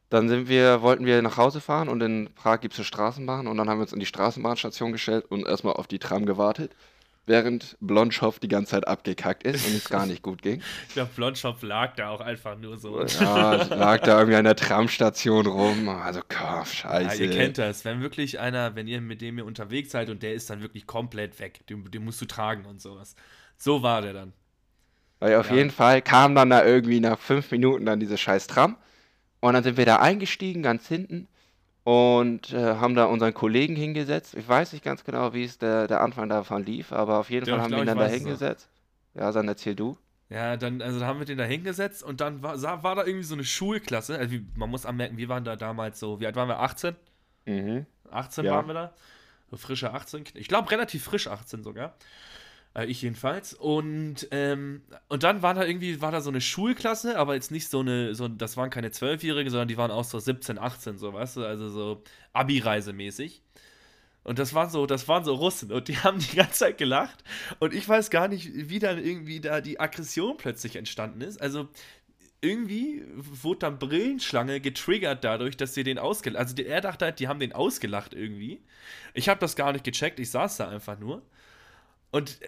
dann 0.09 0.27
sind 0.27 0.49
wir, 0.49 0.81
wollten 0.81 1.05
wir 1.05 1.21
nach 1.21 1.37
Hause 1.37 1.61
fahren 1.61 1.87
und 1.87 2.01
in 2.01 2.29
Prag 2.35 2.59
gibt 2.59 2.73
es 2.73 2.79
eine 2.79 2.85
Straßenbahn 2.85 3.47
und 3.47 3.57
dann 3.57 3.69
haben 3.69 3.77
wir 3.77 3.83
uns 3.83 3.93
in 3.93 3.99
die 3.99 4.05
Straßenbahnstation 4.05 4.91
gestellt 4.91 5.25
und 5.29 5.47
erstmal 5.47 5.73
auf 5.73 5.87
die 5.87 5.99
Tram 5.99 6.25
gewartet, 6.25 6.75
während 7.31 7.77
Blonschopf 7.79 8.39
die 8.39 8.50
ganze 8.50 8.71
Zeit 8.71 8.88
abgekackt 8.88 9.43
ist 9.43 9.65
und 9.65 9.73
es 9.73 9.89
gar 9.89 10.05
nicht 10.05 10.21
gut 10.21 10.41
ging. 10.41 10.61
Ich 10.89 10.95
glaube, 10.95 11.11
Blonschopf 11.15 11.61
lag 11.63 11.95
da 11.95 12.09
auch 12.09 12.19
einfach 12.19 12.57
nur 12.57 12.77
so. 12.77 13.01
Ja, 13.05 13.53
lag 13.53 14.01
da 14.01 14.19
irgendwie 14.19 14.35
an 14.35 14.43
der 14.43 14.57
Tramstation 14.57 15.45
rum. 15.45 15.88
Also, 15.88 16.19
komm, 16.27 16.65
scheiße. 16.65 17.23
Ja, 17.23 17.29
ihr 17.29 17.38
kennt 17.38 17.57
das. 17.57 17.85
Wenn 17.85 18.01
wirklich 18.01 18.39
einer, 18.39 18.75
wenn 18.75 18.88
ihr 18.88 19.00
mit 19.00 19.21
dem 19.21 19.38
ihr 19.38 19.45
unterwegs 19.45 19.91
seid 19.91 20.09
und 20.09 20.21
der 20.21 20.33
ist 20.33 20.50
dann 20.50 20.61
wirklich 20.61 20.85
komplett 20.85 21.39
weg, 21.39 21.65
den, 21.67 21.89
den 21.89 22.03
musst 22.03 22.19
du 22.21 22.25
tragen 22.25 22.65
und 22.65 22.81
sowas. 22.81 23.15
So 23.55 23.81
war 23.81 24.01
der 24.01 24.13
dann. 24.13 24.33
Weil 25.19 25.35
auf 25.38 25.50
ja. 25.50 25.55
jeden 25.55 25.71
Fall 25.71 26.01
kam 26.01 26.35
dann 26.35 26.50
da 26.50 26.65
irgendwie 26.65 27.00
nach 27.00 27.17
fünf 27.17 27.50
Minuten 27.51 27.85
dann 27.85 28.01
diese 28.01 28.17
scheiß 28.17 28.47
Tram. 28.47 28.75
Und 29.39 29.53
dann 29.53 29.63
sind 29.63 29.77
wir 29.77 29.85
da 29.85 29.97
eingestiegen, 29.97 30.61
ganz 30.61 30.88
hinten 30.88 31.29
und 31.83 32.53
äh, 32.53 32.75
haben 32.75 32.95
da 32.95 33.05
unseren 33.05 33.33
Kollegen 33.33 33.75
hingesetzt. 33.75 34.35
Ich 34.35 34.47
weiß 34.47 34.73
nicht 34.73 34.83
ganz 34.83 35.03
genau, 35.03 35.33
wie 35.33 35.43
es 35.43 35.57
der, 35.57 35.88
der 35.88 36.01
Anfang 36.01 36.29
davon 36.29 36.63
lief, 36.63 36.91
aber 36.91 37.19
auf 37.19 37.29
jeden 37.29 37.47
ja, 37.47 37.55
Fall 37.55 37.63
haben 37.63 37.71
wir 37.71 37.79
ihn 37.79 37.88
dann 37.88 37.97
da 37.97 38.07
hingesetzt. 38.07 38.69
Ja, 39.13 39.31
dann 39.31 39.47
erzähl 39.47 39.75
du. 39.75 39.97
Ja, 40.29 40.55
dann, 40.55 40.81
also 40.81 41.00
da 41.00 41.07
haben 41.07 41.19
wir 41.19 41.25
den 41.25 41.38
da 41.38 41.43
hingesetzt 41.43 42.03
und 42.03 42.21
dann 42.21 42.41
war, 42.41 42.61
war 42.61 42.95
da 42.95 43.05
irgendwie 43.05 43.25
so 43.25 43.33
eine 43.33 43.43
Schulklasse. 43.43 44.17
Also 44.17 44.38
man 44.55 44.69
muss 44.69 44.85
anmerken, 44.85 45.17
wir 45.17 45.27
waren 45.27 45.43
da 45.43 45.55
damals 45.57 46.00
so, 46.00 46.21
wie 46.21 46.25
alt 46.25 46.35
waren 46.35 46.47
wir? 46.47 46.59
18? 46.59 46.95
Mhm. 47.45 47.85
18 48.09 48.45
ja. 48.45 48.51
waren 48.53 48.67
wir 48.67 48.73
da. 48.73 48.93
So 49.50 49.57
frische 49.57 49.91
18. 49.91 50.23
Ich 50.35 50.47
glaube 50.47 50.71
relativ 50.71 51.03
frisch 51.03 51.27
18 51.27 51.63
sogar. 51.63 51.95
Äh, 52.75 52.85
ich 52.85 53.01
jedenfalls. 53.01 53.53
Und, 53.53 54.27
ähm, 54.31 54.81
und 55.09 55.23
dann 55.23 55.41
war 55.41 55.53
da 55.53 55.63
irgendwie, 55.65 56.01
war 56.01 56.11
da 56.11 56.21
so 56.21 56.29
eine 56.29 56.41
Schulklasse, 56.41 57.17
aber 57.17 57.35
jetzt 57.35 57.51
nicht 57.51 57.69
so 57.69 57.79
eine, 57.79 58.15
so, 58.15 58.27
das 58.27 58.57
waren 58.57 58.69
keine 58.69 58.91
Zwölfjährige, 58.91 59.49
sondern 59.49 59.67
die 59.67 59.77
waren 59.77 59.91
auch 59.91 60.03
so 60.05 60.19
17, 60.19 60.57
18, 60.57 60.97
so, 60.97 61.13
weißt 61.13 61.37
du, 61.37 61.45
also 61.45 61.69
so 61.69 62.03
Abi-Reise-mäßig. 62.33 63.41
Und 64.23 64.37
das 64.37 64.53
waren 64.53 64.69
so, 64.69 64.85
das 64.85 65.07
waren 65.07 65.23
so 65.25 65.33
Russen 65.33 65.71
und 65.71 65.87
die 65.87 65.97
haben 66.03 66.19
die 66.19 66.35
ganze 66.35 66.53
Zeit 66.53 66.77
gelacht. 66.77 67.23
Und 67.59 67.73
ich 67.73 67.87
weiß 67.87 68.09
gar 68.09 68.27
nicht, 68.27 68.49
wie 68.53 68.79
dann 68.79 69.03
irgendwie 69.03 69.41
da 69.41 69.61
die 69.61 69.79
Aggression 69.79 70.37
plötzlich 70.37 70.75
entstanden 70.75 71.21
ist. 71.21 71.41
Also 71.41 71.69
irgendwie 72.41 73.03
wurde 73.15 73.59
dann 73.59 73.79
Brillenschlange 73.79 74.61
getriggert 74.61 75.23
dadurch, 75.23 75.57
dass 75.57 75.73
sie 75.75 75.83
den 75.83 75.99
ausgelacht 75.99 76.39
Also 76.39 76.63
er 76.63 76.81
dachte 76.81 77.05
halt, 77.05 77.19
die 77.19 77.27
haben 77.27 77.39
den 77.39 77.53
ausgelacht 77.53 78.13
irgendwie. 78.13 78.63
Ich 79.13 79.29
habe 79.29 79.39
das 79.39 79.55
gar 79.55 79.71
nicht 79.73 79.83
gecheckt, 79.83 80.19
ich 80.19 80.31
saß 80.31 80.57
da 80.57 80.69
einfach 80.69 80.99
nur. 80.99 81.21
Und, 82.11 82.39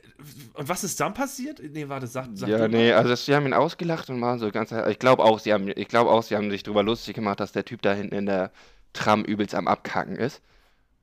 und 0.54 0.70
was 0.70 0.84
ist 0.84 1.00
dann 1.00 1.14
passiert? 1.14 1.62
Nee, 1.64 1.88
warte, 1.90 2.08
sag, 2.08 2.28
sag 2.34 2.50
Ja, 2.50 2.68
nee, 2.68 2.92
mal. 2.92 2.98
also 2.98 3.16
sie 3.16 3.34
haben 3.34 3.46
ihn 3.46 3.54
ausgelacht 3.54 4.10
und 4.10 4.20
waren 4.22 4.40
so 4.40 4.52
ganz. 4.52 4.72
Ich 4.72 5.00
glaube 5.00 5.24
auch, 5.24 5.40
sie 5.40 5.54
haben, 5.54 5.70
ich 5.74 5.88
glaube 5.88 6.10
auch, 6.12 6.22
sie 6.24 6.36
haben 6.36 6.50
sich 6.52 6.64
darüber 6.64 6.84
lustig 6.84 7.16
gemacht, 7.16 7.40
dass 7.40 7.54
der 7.54 7.64
Typ 7.66 7.82
da 7.82 7.94
hinten 7.94 8.16
in 8.16 8.26
der 8.26 8.52
Tram 8.94 9.24
übelst 9.24 9.56
am 9.56 9.68
Abkacken 9.68 10.18
ist. 10.18 10.42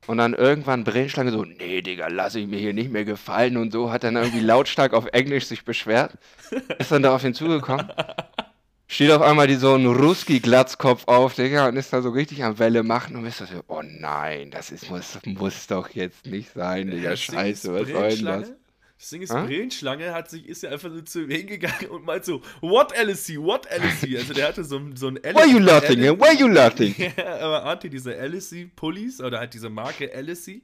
Und 0.07 0.17
dann 0.19 0.33
irgendwann 0.33 0.83
Brillenschlange 0.85 1.31
so, 1.31 1.45
nee, 1.45 1.81
Digga, 1.81 2.07
lass 2.09 2.35
ich 2.35 2.47
mir 2.47 2.59
hier 2.59 2.73
nicht 2.73 2.91
mehr 2.91 3.05
gefallen 3.05 3.57
und 3.57 3.71
so, 3.73 3.91
hat 3.91 4.03
dann 4.03 4.15
irgendwie 4.17 4.41
lautstark 4.41 4.93
auf 4.93 5.07
Englisch 5.13 5.45
sich 5.47 5.65
beschwert. 5.65 6.17
Ist 6.79 6.91
dann 6.91 7.03
da 7.03 7.15
auf 7.15 7.23
ihn 7.23 7.33
zugekommen. 7.35 7.87
Steht 8.91 9.09
auf 9.11 9.21
einmal 9.21 9.47
die, 9.47 9.55
so 9.55 9.73
ein 9.73 9.85
Ruski-Glatzkopf 9.85 11.07
auf, 11.07 11.35
Digga, 11.35 11.69
und 11.69 11.77
ist 11.77 11.93
da 11.93 12.01
so 12.01 12.09
richtig 12.09 12.43
am 12.43 12.59
Welle 12.59 12.83
machen 12.83 13.15
und 13.15 13.25
ist 13.25 13.37
so, 13.37 13.45
oh 13.69 13.81
nein, 13.81 14.51
das 14.51 14.69
ist, 14.69 14.89
muss, 14.89 15.17
muss 15.23 15.65
doch 15.67 15.91
jetzt 15.91 16.25
nicht 16.25 16.51
sein, 16.53 16.91
Digga, 16.91 17.15
scheiße, 17.15 17.73
was 17.73 17.87
soll 17.87 18.09
denn 18.09 18.25
das? 18.25 18.51
Das 18.99 19.09
Ding 19.09 19.21
ist, 19.21 19.31
Brillenschlange 19.31 20.13
hat 20.13 20.29
sich, 20.29 20.45
ist 20.45 20.63
ja 20.63 20.71
einfach 20.71 20.91
so 20.91 21.01
zu 21.03 21.21
ihm 21.23 21.29
hingegangen 21.29 21.89
und 21.89 22.05
meint 22.05 22.25
so, 22.25 22.41
what 22.59 22.91
LSC, 22.91 23.37
what 23.37 23.65
LSC? 23.71 24.17
Also 24.17 24.33
der 24.33 24.49
hatte 24.49 24.65
so, 24.65 24.81
so 24.93 25.07
ein 25.07 25.15
LSC. 25.15 25.35
Why 25.35 25.51
you 25.53 25.59
laughing, 25.59 25.99
LSC, 25.99 26.19
Why 26.19 26.37
you 26.37 26.47
laughing? 26.49 26.95
ja, 26.97 27.37
aber 27.39 27.63
Anti, 27.63 27.89
diese 27.89 28.13
LSC-Pullis 28.13 29.21
oder 29.21 29.39
halt 29.39 29.53
diese 29.53 29.69
Marke 29.69 30.11
LSC, 30.21 30.63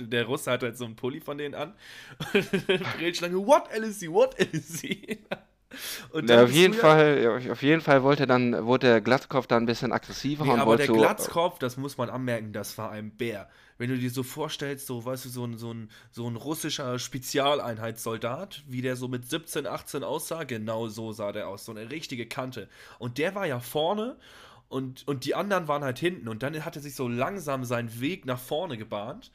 der 0.00 0.24
Russe 0.26 0.50
hat 0.50 0.62
halt 0.62 0.76
so 0.76 0.84
einen 0.84 0.96
Pulli 0.96 1.22
von 1.22 1.38
denen 1.38 1.54
an. 1.54 1.72
Brillenschlange, 2.98 3.38
what 3.38 3.70
LSC, 3.74 4.08
what 4.08 4.38
LSC? 4.38 5.18
Ja, 6.26 6.44
auf 6.44 6.50
jeden 6.50 6.74
Fall, 6.74 7.48
auf 7.50 7.62
jeden 7.62 7.80
Fall 7.80 8.02
wollte 8.02 8.26
dann, 8.26 8.64
wurde 8.66 8.88
der 8.88 9.00
Glatzkopf 9.00 9.46
dann 9.46 9.64
ein 9.64 9.66
bisschen 9.66 9.92
aggressiver 9.92 10.44
nee, 10.44 10.50
und 10.50 10.60
aber 10.60 10.76
der 10.76 10.86
Glatzkopf, 10.86 11.58
das 11.58 11.76
muss 11.76 11.96
man 11.98 12.10
anmerken, 12.10 12.52
das 12.52 12.76
war 12.78 12.90
ein 12.90 13.10
Bär. 13.10 13.48
Wenn 13.78 13.90
du 13.90 13.96
dir 13.96 14.10
so 14.10 14.22
vorstellst, 14.22 14.86
so, 14.86 15.04
weißt 15.04 15.24
du, 15.24 15.28
so 15.28 15.44
ein, 15.44 15.56
so 15.56 15.72
ein, 15.72 15.90
so 16.10 16.28
ein 16.28 16.36
russischer 16.36 16.98
Spezialeinheitssoldat, 16.98 18.62
wie 18.68 18.82
der 18.82 18.96
so 18.96 19.08
mit 19.08 19.28
17, 19.28 19.66
18 19.66 20.04
aussah, 20.04 20.44
genau 20.44 20.88
so 20.88 21.12
sah 21.12 21.32
der 21.32 21.48
aus, 21.48 21.64
so 21.64 21.72
eine 21.72 21.90
richtige 21.90 22.26
Kante. 22.26 22.68
Und 22.98 23.18
der 23.18 23.34
war 23.34 23.46
ja 23.46 23.60
vorne 23.60 24.16
und, 24.68 25.06
und 25.08 25.24
die 25.24 25.34
anderen 25.34 25.68
waren 25.68 25.82
halt 25.82 25.98
hinten 25.98 26.28
und 26.28 26.42
dann 26.42 26.64
hat 26.64 26.76
er 26.76 26.82
sich 26.82 26.94
so 26.94 27.08
langsam 27.08 27.64
seinen 27.64 28.00
Weg 28.00 28.24
nach 28.24 28.38
vorne 28.38 28.78
gebahnt 28.78 29.30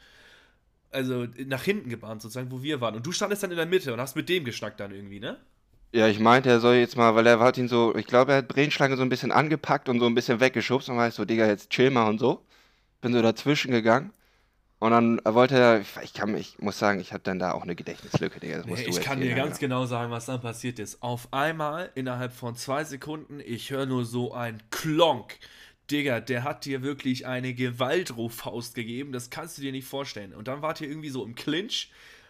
also 0.91 1.27
nach 1.46 1.63
hinten 1.63 1.89
gebahnt 1.89 2.22
sozusagen, 2.22 2.51
wo 2.51 2.63
wir 2.63 2.82
waren. 2.82 2.96
Und 2.96 3.06
du 3.06 3.12
standest 3.12 3.44
dann 3.44 3.51
in 3.51 3.58
der 3.58 3.65
Mitte 3.65 3.94
und 3.94 4.00
hast 4.00 4.15
mit 4.15 4.29
dem 4.29 4.46
geschnackt 4.46 4.79
dann 4.79 4.91
irgendwie, 4.91 5.20
ne? 5.20 5.38
Ja, 5.94 6.08
ich 6.08 6.20
meinte, 6.20 6.50
er 6.50 6.60
soll 6.60 6.75
jetzt 6.75 6.98
mal, 6.98 7.15
weil 7.15 7.25
er 7.27 7.39
hat 7.39 7.58
ihn 7.58 7.67
so, 7.67 7.96
ich 7.96 8.06
glaube, 8.06 8.34
er 8.34 8.39
hat 8.39 8.48
Brehenschlange 8.48 8.98
so 8.98 9.03
ein 9.03 9.10
bisschen 9.10 9.32
angepackt 9.32 9.89
und 9.89 10.00
so 10.00 10.06
ein 10.06 10.15
bisschen 10.15 10.39
weggeschubst 10.39 10.89
und 10.89 10.98
war 10.98 11.08
ich 11.08 11.13
so, 11.13 11.25
Digga, 11.25 11.48
jetzt 11.48 11.70
chill 11.70 11.89
mal 11.89 12.08
und 12.10 12.20
so. 12.20 12.46
Bin 13.01 13.13
so 13.13 13.22
dazwischen 13.22 13.72
gegangen. 13.72 14.12
Und 14.79 14.91
dann 14.91 15.20
wollte 15.24 15.58
er, 15.58 15.82
ich, 16.03 16.13
kann, 16.13 16.38
ich 16.38 16.60
muss 16.60 16.77
sagen, 16.77 17.00
ich 17.00 17.12
hatte 17.12 17.24
dann 17.24 17.39
da 17.39 17.53
auch 17.53 17.63
eine 17.63 17.75
Gedächtnislücke, 17.75 18.39
Digga. 18.39 18.63
Nee, 18.65 18.86
ich 18.88 19.01
kann 19.01 19.22
dir 19.22 19.34
ganz 19.34 19.58
genau 19.58 19.86
sagen, 19.86 20.12
was 20.12 20.27
dann 20.27 20.39
passiert 20.39 20.77
ist. 20.77 21.01
Auf 21.01 21.29
einmal, 21.32 21.89
innerhalb 21.96 22.32
von 22.32 22.56
zwei 22.56 22.84
Sekunden, 22.84 23.39
ich 23.44 23.72
höre 23.72 23.88
nur 23.88 24.06
so 24.06 24.34
ein 24.34 24.62
Klonk. 24.70 25.39
Digga, 25.89 26.20
der 26.20 26.44
hat 26.44 26.65
dir 26.65 26.84
wirklich 26.84 27.25
eine 27.25 27.53
Gewaltruffaust 27.53 28.75
gegeben, 28.75 29.13
das 29.13 29.29
kannst 29.29 29.58
du 29.58 29.62
dir 29.63 29.72
nicht 29.72 29.88
vorstellen. 29.88 30.34
Und 30.34 30.48
dann 30.48 30.62
wart 30.62 30.82
ihr 30.82 30.89
irgendwie 30.89 31.10
so 31.10 31.25
im 31.25 31.34
Clinch 31.34 31.89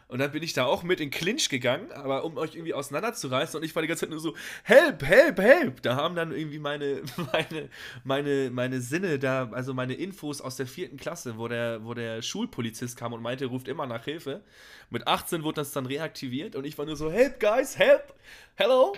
und 0.10 0.20
dann 0.20 0.32
bin 0.32 0.42
ich 0.42 0.54
da 0.54 0.66
auch 0.66 0.84
mit 0.84 1.02
in 1.02 1.10
Clinch 1.10 1.50
gegangen, 1.50 1.92
aber 1.92 2.24
um 2.24 2.38
euch 2.38 2.56
irgendwie 2.56 2.74
auseinanderzureißen. 2.74 3.60
Und 3.60 3.66
ich 3.66 3.76
war 3.76 3.82
die 3.82 3.90
ganze 3.90 4.02
Zeit 4.02 4.10
nur 4.10 4.22
so, 4.22 4.36
help, 4.64 5.04
help, 5.04 5.38
help. 5.38 5.82
Da 5.82 5.98
haben 5.98 6.16
dann 6.16 6.32
irgendwie 6.32 6.60
meine, 6.60 7.02
meine, 7.34 7.70
meine, 8.06 8.50
meine 8.50 8.80
Sinne 8.80 9.20
da, 9.20 9.50
also 9.52 9.74
meine 9.74 9.96
Infos 9.96 10.40
aus 10.40 10.56
der 10.56 10.66
vierten 10.66 10.96
Klasse, 10.96 11.38
wo 11.38 11.50
der, 11.50 11.84
wo 11.84 11.94
der 11.94 12.22
Schulpolizist 12.22 12.96
kam 12.98 13.12
und 13.12 13.22
meinte, 13.22 13.48
ruft 13.48 13.68
immer 13.68 13.86
nach 13.86 14.06
Hilfe. 14.06 14.44
Mit 14.90 15.08
18 15.08 15.44
wurde 15.44 15.56
das 15.56 15.74
dann 15.74 15.86
reaktiviert 15.86 16.56
und 16.56 16.66
ich 16.66 16.78
war 16.78 16.86
nur 16.86 16.96
so, 16.96 17.12
help, 17.12 17.42
guys, 17.42 17.78
help, 17.78 18.14
hello. 18.56 18.96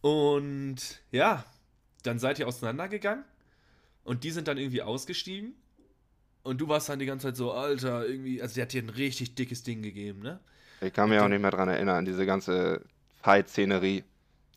Und 0.00 0.76
ja, 1.10 1.44
dann 2.04 2.20
seid 2.20 2.38
ihr 2.38 2.46
auseinandergegangen 2.46 3.24
und 4.04 4.22
die 4.22 4.30
sind 4.30 4.46
dann 4.46 4.58
irgendwie 4.58 4.82
ausgestiegen 4.82 5.56
und 6.46 6.60
du 6.60 6.68
warst 6.68 6.88
dann 6.88 6.98
die 6.98 7.06
ganze 7.06 7.28
Zeit 7.28 7.36
so, 7.36 7.52
Alter, 7.52 8.06
irgendwie, 8.06 8.40
also 8.40 8.54
der 8.54 8.62
hat 8.62 8.72
dir 8.72 8.82
ein 8.82 8.90
richtig 8.90 9.34
dickes 9.34 9.62
Ding 9.62 9.82
gegeben, 9.82 10.20
ne? 10.20 10.40
Ich 10.80 10.92
kann 10.92 11.08
mich 11.08 11.18
auch 11.18 11.28
nicht 11.28 11.40
mehr 11.40 11.50
dran 11.50 11.68
erinnern, 11.68 12.04
diese 12.04 12.26
ganze 12.26 12.82
Fight-Szenerie. 13.22 14.04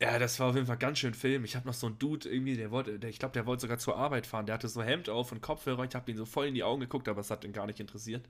Ja, 0.00 0.18
das 0.18 0.40
war 0.40 0.48
auf 0.48 0.54
jeden 0.54 0.66
Fall 0.66 0.78
ganz 0.78 0.98
schön 0.98 1.12
Film. 1.12 1.44
Ich 1.44 1.56
habe 1.56 1.66
noch 1.66 1.74
so 1.74 1.86
einen 1.86 1.98
Dude 1.98 2.28
irgendwie, 2.28 2.56
der 2.56 2.70
wollte, 2.70 2.98
der, 2.98 3.10
ich 3.10 3.18
glaube, 3.18 3.32
der 3.32 3.44
wollte 3.44 3.62
sogar 3.62 3.78
zur 3.78 3.96
Arbeit 3.96 4.26
fahren. 4.26 4.46
Der 4.46 4.54
hatte 4.54 4.68
so 4.68 4.82
Hemd 4.82 5.10
auf 5.10 5.30
und 5.30 5.42
Kopfhörer. 5.42 5.84
Ich 5.84 5.94
habe 5.94 6.10
ihn 6.10 6.16
so 6.16 6.24
voll 6.24 6.46
in 6.46 6.54
die 6.54 6.62
Augen 6.62 6.80
geguckt, 6.80 7.08
aber 7.08 7.20
es 7.20 7.30
hat 7.30 7.44
ihn 7.44 7.52
gar 7.52 7.66
nicht 7.66 7.80
interessiert. 7.80 8.24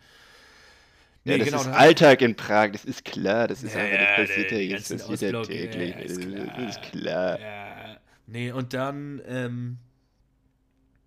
Nee, 1.24 1.32
ja, 1.32 1.38
das 1.38 1.46
genau, 1.48 1.60
ist 1.60 1.68
Alltag 1.68 2.22
in 2.22 2.34
Prag, 2.34 2.72
das 2.72 2.84
ist 2.84 3.04
klar. 3.04 3.46
Das 3.46 3.62
ist 3.62 3.74
ja, 3.74 3.82
einfach, 3.82 3.98
das 3.98 4.28
passiert 4.28 4.52
ja 4.52 4.58
jetzt, 4.58 4.90
das 4.90 5.06
passiert 5.06 5.32
ja 5.32 5.42
täglich. 5.42 5.90
Ja, 5.90 6.00
ist 6.00 6.20
klar. 6.20 6.46
Das 6.56 6.76
ist 6.76 6.82
klar. 6.82 7.40
Ja. 7.40 7.96
Nee, 8.26 8.52
und 8.52 8.72
dann, 8.74 9.20
ähm, 9.26 9.78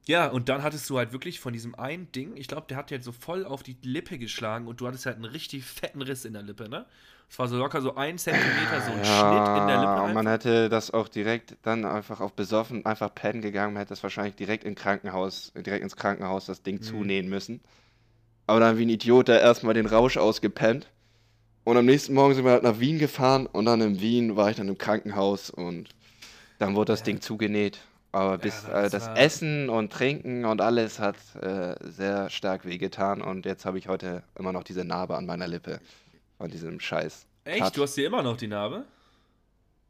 ja, 0.05 0.27
und 0.27 0.50
dann 0.50 0.63
hattest 0.63 0.89
du 0.89 0.98
halt 0.98 1.13
wirklich 1.13 1.39
von 1.39 1.53
diesem 1.53 1.75
einen 1.75 2.12
Ding, 2.12 2.36
ich 2.36 2.48
glaube, 2.48 2.65
der 2.67 2.77
hat 2.77 2.89
dir 2.89 2.95
halt 2.95 3.03
so 3.03 3.13
voll 3.13 3.45
auf 3.45 3.63
die 3.63 3.77
Lippe 3.83 4.17
geschlagen 4.17 4.67
und 4.67 4.81
du 4.81 4.88
hattest 4.88 5.05
halt 5.05 5.15
einen 5.15 5.25
richtig 5.25 5.63
fetten 5.63 6.01
Riss 6.01 6.25
in 6.25 6.33
der 6.33 6.41
Lippe, 6.41 6.67
ne? 6.67 6.86
Es 7.29 7.39
war 7.39 7.48
so 7.48 7.57
locker 7.57 7.81
so 7.81 7.95
ein 7.95 8.17
Zentimeter, 8.17 8.81
so 8.81 8.91
ein 8.91 9.00
ja, 9.00 9.03
Schnitt 9.05 9.62
in 9.62 9.67
der 9.67 9.77
Lippe. 9.79 9.91
Einfach. 9.91 10.13
Man 10.13 10.27
hätte 10.27 10.69
das 10.69 10.91
auch 10.91 11.07
direkt 11.07 11.55
dann 11.63 11.86
einfach 11.86 12.19
auf 12.19 12.33
besoffen, 12.33 12.86
einfach 12.86 13.15
pennen 13.15 13.41
gegangen, 13.41 13.74
man 13.74 13.79
hätte 13.79 13.89
das 13.89 14.03
wahrscheinlich 14.03 14.36
direkt 14.36 14.65
im 14.65 14.75
Krankenhaus, 14.75 15.51
direkt 15.55 15.83
ins 15.83 15.95
Krankenhaus 15.95 16.45
das 16.45 16.62
Ding 16.62 16.75
mhm. 16.75 16.81
zunähen 16.83 17.29
müssen. 17.29 17.62
Aber 18.45 18.60
dann 18.60 18.77
wie 18.77 18.86
ein 18.86 18.89
Idiot 18.89 19.29
da 19.29 19.38
erstmal 19.38 19.74
den 19.74 19.86
Rausch 19.86 20.17
ausgepennt. 20.17 20.89
Und 21.63 21.77
am 21.77 21.86
nächsten 21.86 22.13
Morgen 22.13 22.36
sind 22.36 22.43
wir 22.43 22.51
halt 22.51 22.63
nach 22.63 22.79
Wien 22.79 23.00
gefahren 23.00 23.48
und 23.48 23.65
dann 23.65 23.79
in 23.79 24.01
Wien 24.01 24.36
war 24.36 24.50
ich 24.50 24.57
dann 24.57 24.67
im 24.67 24.77
Krankenhaus 24.77 25.50
und 25.50 25.89
dann 26.60 26.75
wurde 26.75 26.91
das 26.91 27.00
ja. 27.00 27.05
Ding 27.05 27.22
zugenäht. 27.22 27.79
Aber 28.13 28.38
bis 28.38 28.63
ja, 28.63 28.84
das, 28.84 28.86
äh, 28.86 28.89
das 28.91 29.08
Essen 29.17 29.70
und 29.70 29.91
Trinken 29.91 30.46
und 30.46 30.62
alles 30.62 31.00
hat 31.00 31.15
äh, 31.41 31.75
sehr 31.82 32.29
stark 32.29 32.63
wehgetan 32.63 33.24
und 33.24 33.46
jetzt 33.46 33.65
habe 33.65 33.79
ich 33.79 33.88
heute 33.88 34.22
immer 34.38 34.53
noch 34.53 34.63
diese 34.63 34.86
Narbe 34.86 35.17
an 35.17 35.25
meiner 35.25 35.48
Lippe 35.48 35.82
von 36.38 36.50
diesem 36.51 36.79
Scheiß. 36.79 37.25
Echt? 37.43 37.63
Cut. 37.63 37.75
Du 37.75 37.82
hast 37.82 37.96
hier 37.96 38.05
immer 38.05 38.22
noch 38.22 38.38
die 38.38 38.48
Narbe? 38.48 38.86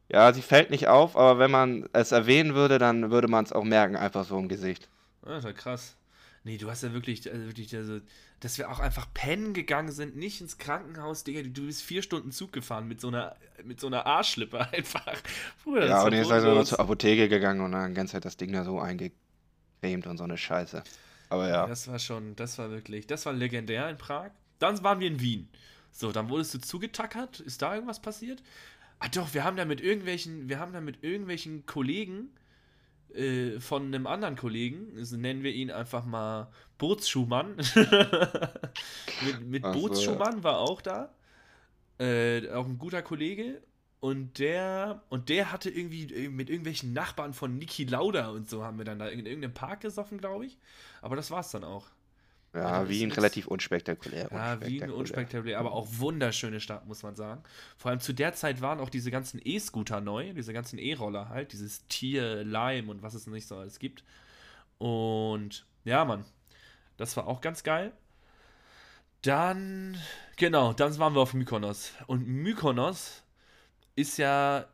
Ja, 0.07 0.31
sie 0.31 0.41
fällt 0.41 0.69
nicht 0.69 0.87
auf, 0.87 1.17
aber 1.17 1.37
wenn 1.37 1.51
man 1.51 1.89
es 1.91 2.13
erwähnen 2.13 2.55
würde, 2.55 2.77
dann 2.77 3.11
würde 3.11 3.27
man 3.27 3.43
es 3.43 3.51
auch 3.51 3.65
merken, 3.65 3.97
einfach 3.97 4.23
so 4.23 4.39
im 4.39 4.47
Gesicht. 4.47 4.87
Alter, 5.25 5.51
krass. 5.51 5.97
Nee, 6.45 6.57
du 6.57 6.69
hast 6.69 6.83
ja 6.83 6.91
wirklich, 6.91 7.31
also 7.31 7.45
wirklich, 7.45 7.73
also, 7.73 8.01
dass 8.41 8.57
wir 8.57 8.69
auch 8.69 8.79
einfach 8.79 9.07
pennen 9.13 9.53
gegangen 9.53 9.93
sind, 9.93 10.17
nicht 10.17 10.41
ins 10.41 10.57
Krankenhaus, 10.57 11.23
Digga. 11.23 11.41
Du 11.43 11.65
bist 11.65 11.81
vier 11.81 12.01
Stunden 12.01 12.31
Zug 12.31 12.51
gefahren 12.51 12.85
mit 12.87 12.99
so 12.99 13.07
einer, 13.07 13.37
mit 13.63 13.79
so 13.79 13.87
einer 13.87 14.05
Arschlippe 14.05 14.59
einfach. 14.73 15.15
Bruder, 15.63 15.87
ja, 15.87 16.03
und 16.03 16.11
jetzt 16.11 16.27
seid 16.27 16.43
ihr 16.43 16.53
noch 16.53 16.65
zur 16.65 16.81
Apotheke 16.81 17.29
gegangen 17.29 17.61
und 17.61 17.71
dann 17.71 17.91
die 17.91 17.95
ganze 17.95 18.13
Zeit 18.13 18.25
das 18.25 18.35
Ding 18.35 18.51
da 18.51 18.65
so 18.65 18.79
eingecremt 18.79 20.05
und 20.05 20.17
so 20.17 20.25
eine 20.25 20.37
Scheiße. 20.37 20.83
Aber 21.29 21.47
ja. 21.47 21.65
Das 21.65 21.87
war 21.87 21.97
schon, 21.97 22.35
das 22.35 22.57
war 22.57 22.69
wirklich, 22.71 23.07
das 23.07 23.25
war 23.25 23.31
legendär 23.31 23.89
in 23.89 23.97
Prag. 23.97 24.31
Dann 24.59 24.83
waren 24.83 24.99
wir 24.99 25.07
in 25.07 25.21
Wien. 25.21 25.47
So, 25.91 26.11
dann 26.11 26.29
wurdest 26.29 26.53
du 26.53 26.59
zugetackert. 26.59 27.39
Ist 27.39 27.61
da 27.61 27.73
irgendwas 27.73 28.01
passiert? 28.01 28.43
Ah 28.99 29.07
doch, 29.07 29.33
wir 29.33 29.45
haben 29.45 29.55
da 29.55 29.63
mit 29.63 29.79
irgendwelchen, 29.79 30.49
wir 30.49 30.59
haben 30.59 30.73
da 30.73 30.81
mit 30.81 31.03
irgendwelchen 31.03 31.65
Kollegen 31.65 32.29
äh, 33.13 33.59
von 33.59 33.85
einem 33.85 34.07
anderen 34.07 34.35
Kollegen, 34.35 34.97
also 34.97 35.17
nennen 35.17 35.43
wir 35.43 35.51
ihn 35.53 35.71
einfach 35.71 36.05
mal 36.05 36.51
Bootsschuhmann. 36.77 37.55
mit 39.25 39.41
mit 39.47 39.63
Ach 39.63 39.73
so, 39.73 39.79
Bootsschuhmann 39.79 40.43
war 40.43 40.59
auch 40.59 40.81
da. 40.81 41.13
Äh, 41.99 42.49
auch 42.49 42.65
ein 42.65 42.77
guter 42.77 43.01
Kollege. 43.01 43.61
Und 43.99 44.37
der, 44.39 45.01
und 45.07 45.29
der 45.29 45.53
hatte 45.53 45.69
irgendwie 45.69 46.13
äh, 46.13 46.27
mit 46.27 46.49
irgendwelchen 46.49 46.91
Nachbarn 46.91 47.31
von 47.31 47.57
Niki 47.57 47.85
Lauda 47.85 48.31
und 48.31 48.49
so 48.49 48.63
haben 48.63 48.77
wir 48.77 48.83
dann 48.83 48.99
da 48.99 49.07
in 49.07 49.25
irgendeinem 49.25 49.53
Park 49.53 49.79
gesoffen, 49.79 50.17
glaube 50.17 50.45
ich. 50.45 50.57
Aber 51.01 51.15
das 51.15 51.31
war's 51.31 51.51
dann 51.51 51.63
auch. 51.63 51.87
Ja, 52.53 52.65
Also 52.65 52.89
Wien 52.89 53.11
relativ 53.11 53.47
unspektakulär. 53.47 54.29
Ja, 54.31 54.61
Wien 54.61 54.91
unspektakulär, 54.91 55.59
aber 55.59 55.71
auch 55.71 55.87
wunderschöne 55.97 56.59
Stadt, 56.59 56.85
muss 56.85 57.01
man 57.01 57.15
sagen. 57.15 57.41
Vor 57.77 57.89
allem 57.89 57.99
zu 57.99 58.13
der 58.13 58.33
Zeit 58.33 58.61
waren 58.61 58.79
auch 58.79 58.89
diese 58.89 59.09
ganzen 59.09 59.41
E-Scooter 59.43 60.01
neu, 60.01 60.33
diese 60.33 60.53
ganzen 60.53 60.77
E-Roller 60.77 61.29
halt, 61.29 61.51
dieses 61.51 61.87
Tier, 61.87 62.43
Lime 62.43 62.91
und 62.91 63.01
was 63.01 63.15
es 63.15 63.25
nicht 63.25 63.47
so 63.47 63.57
alles 63.57 63.79
gibt. 63.79 64.03
Und 64.77 65.65
ja, 65.83 66.05
Mann, 66.05 66.25
das 66.97 67.17
war 67.17 67.27
auch 67.27 67.41
ganz 67.41 67.63
geil. 67.63 67.91
Dann, 69.23 69.97
genau, 70.35 70.73
dann 70.73 70.97
waren 70.99 71.15
wir 71.15 71.21
auf 71.21 71.33
Mykonos. 71.33 71.93
Und 72.05 72.27
Mykonos 72.27 73.23
ist 73.95 74.17
ja 74.17 74.67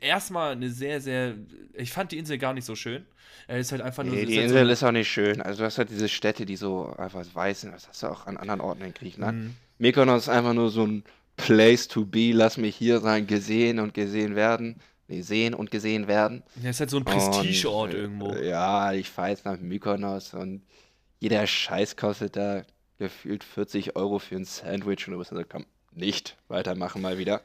erstmal 0.00 0.52
eine 0.52 0.70
sehr, 0.70 1.00
sehr. 1.00 1.34
Ich 1.74 1.92
fand 1.92 2.12
die 2.12 2.18
Insel 2.18 2.38
gar 2.38 2.52
nicht 2.54 2.64
so 2.64 2.74
schön. 2.74 3.04
Er 3.46 3.58
ist 3.58 3.72
halt 3.72 3.80
einfach 3.82 4.04
nur. 4.04 4.14
Nee, 4.14 4.26
die 4.26 4.38
halt 4.38 4.48
so- 4.50 4.54
Insel 4.56 4.70
ist 4.70 4.82
auch 4.84 4.92
nicht 4.92 5.08
schön. 5.10 5.40
Also 5.40 5.60
du 5.60 5.64
hast 5.64 5.78
halt 5.78 5.90
diese 5.90 6.08
Städte, 6.08 6.44
die 6.46 6.56
so 6.56 6.92
einfach 6.98 7.24
weiß 7.32 7.62
sind. 7.62 7.72
Das 7.72 7.88
hast 7.88 8.02
du 8.02 8.08
auch 8.08 8.26
an 8.26 8.36
anderen 8.36 8.60
Orten 8.60 8.82
in 8.82 8.94
Griechenland. 8.94 9.38
Mhm. 9.44 9.54
Mykonos 9.78 10.22
ist 10.24 10.28
einfach 10.28 10.54
nur 10.54 10.70
so 10.70 10.86
ein 10.86 11.04
Place 11.36 11.88
to 11.88 12.04
be. 12.04 12.32
Lass 12.32 12.56
mich 12.56 12.76
hier 12.76 13.00
sein, 13.00 13.26
gesehen 13.26 13.78
und 13.78 13.94
gesehen 13.94 14.34
werden. 14.36 14.80
Nee, 15.10 15.22
sehen 15.22 15.54
und 15.54 15.70
gesehen 15.70 16.06
werden. 16.08 16.42
Ja, 16.62 16.68
ist 16.70 16.80
halt 16.80 16.90
so 16.90 16.98
ein 16.98 17.04
Prestigeort 17.04 17.90
Und, 17.94 17.96
äh, 17.96 18.02
irgendwo. 18.02 18.34
Ja, 18.34 18.92
ich 18.92 19.08
fahre 19.08 19.30
jetzt 19.30 19.46
nach 19.46 19.58
Mykonos 19.58 20.34
und 20.34 20.62
jeder 21.20 21.46
Scheiß 21.46 21.96
kostet 21.96 22.36
da 22.36 22.62
gefühlt 22.98 23.42
40 23.44 23.96
Euro 23.96 24.18
für 24.18 24.36
ein 24.36 24.44
Sandwich 24.44 25.06
und 25.06 25.12
du 25.12 25.18
musst 25.18 25.30
sagen, 25.30 25.46
komm, 25.48 25.64
nicht 25.92 26.36
weitermachen 26.48 27.00
mal 27.00 27.16
wieder. 27.16 27.40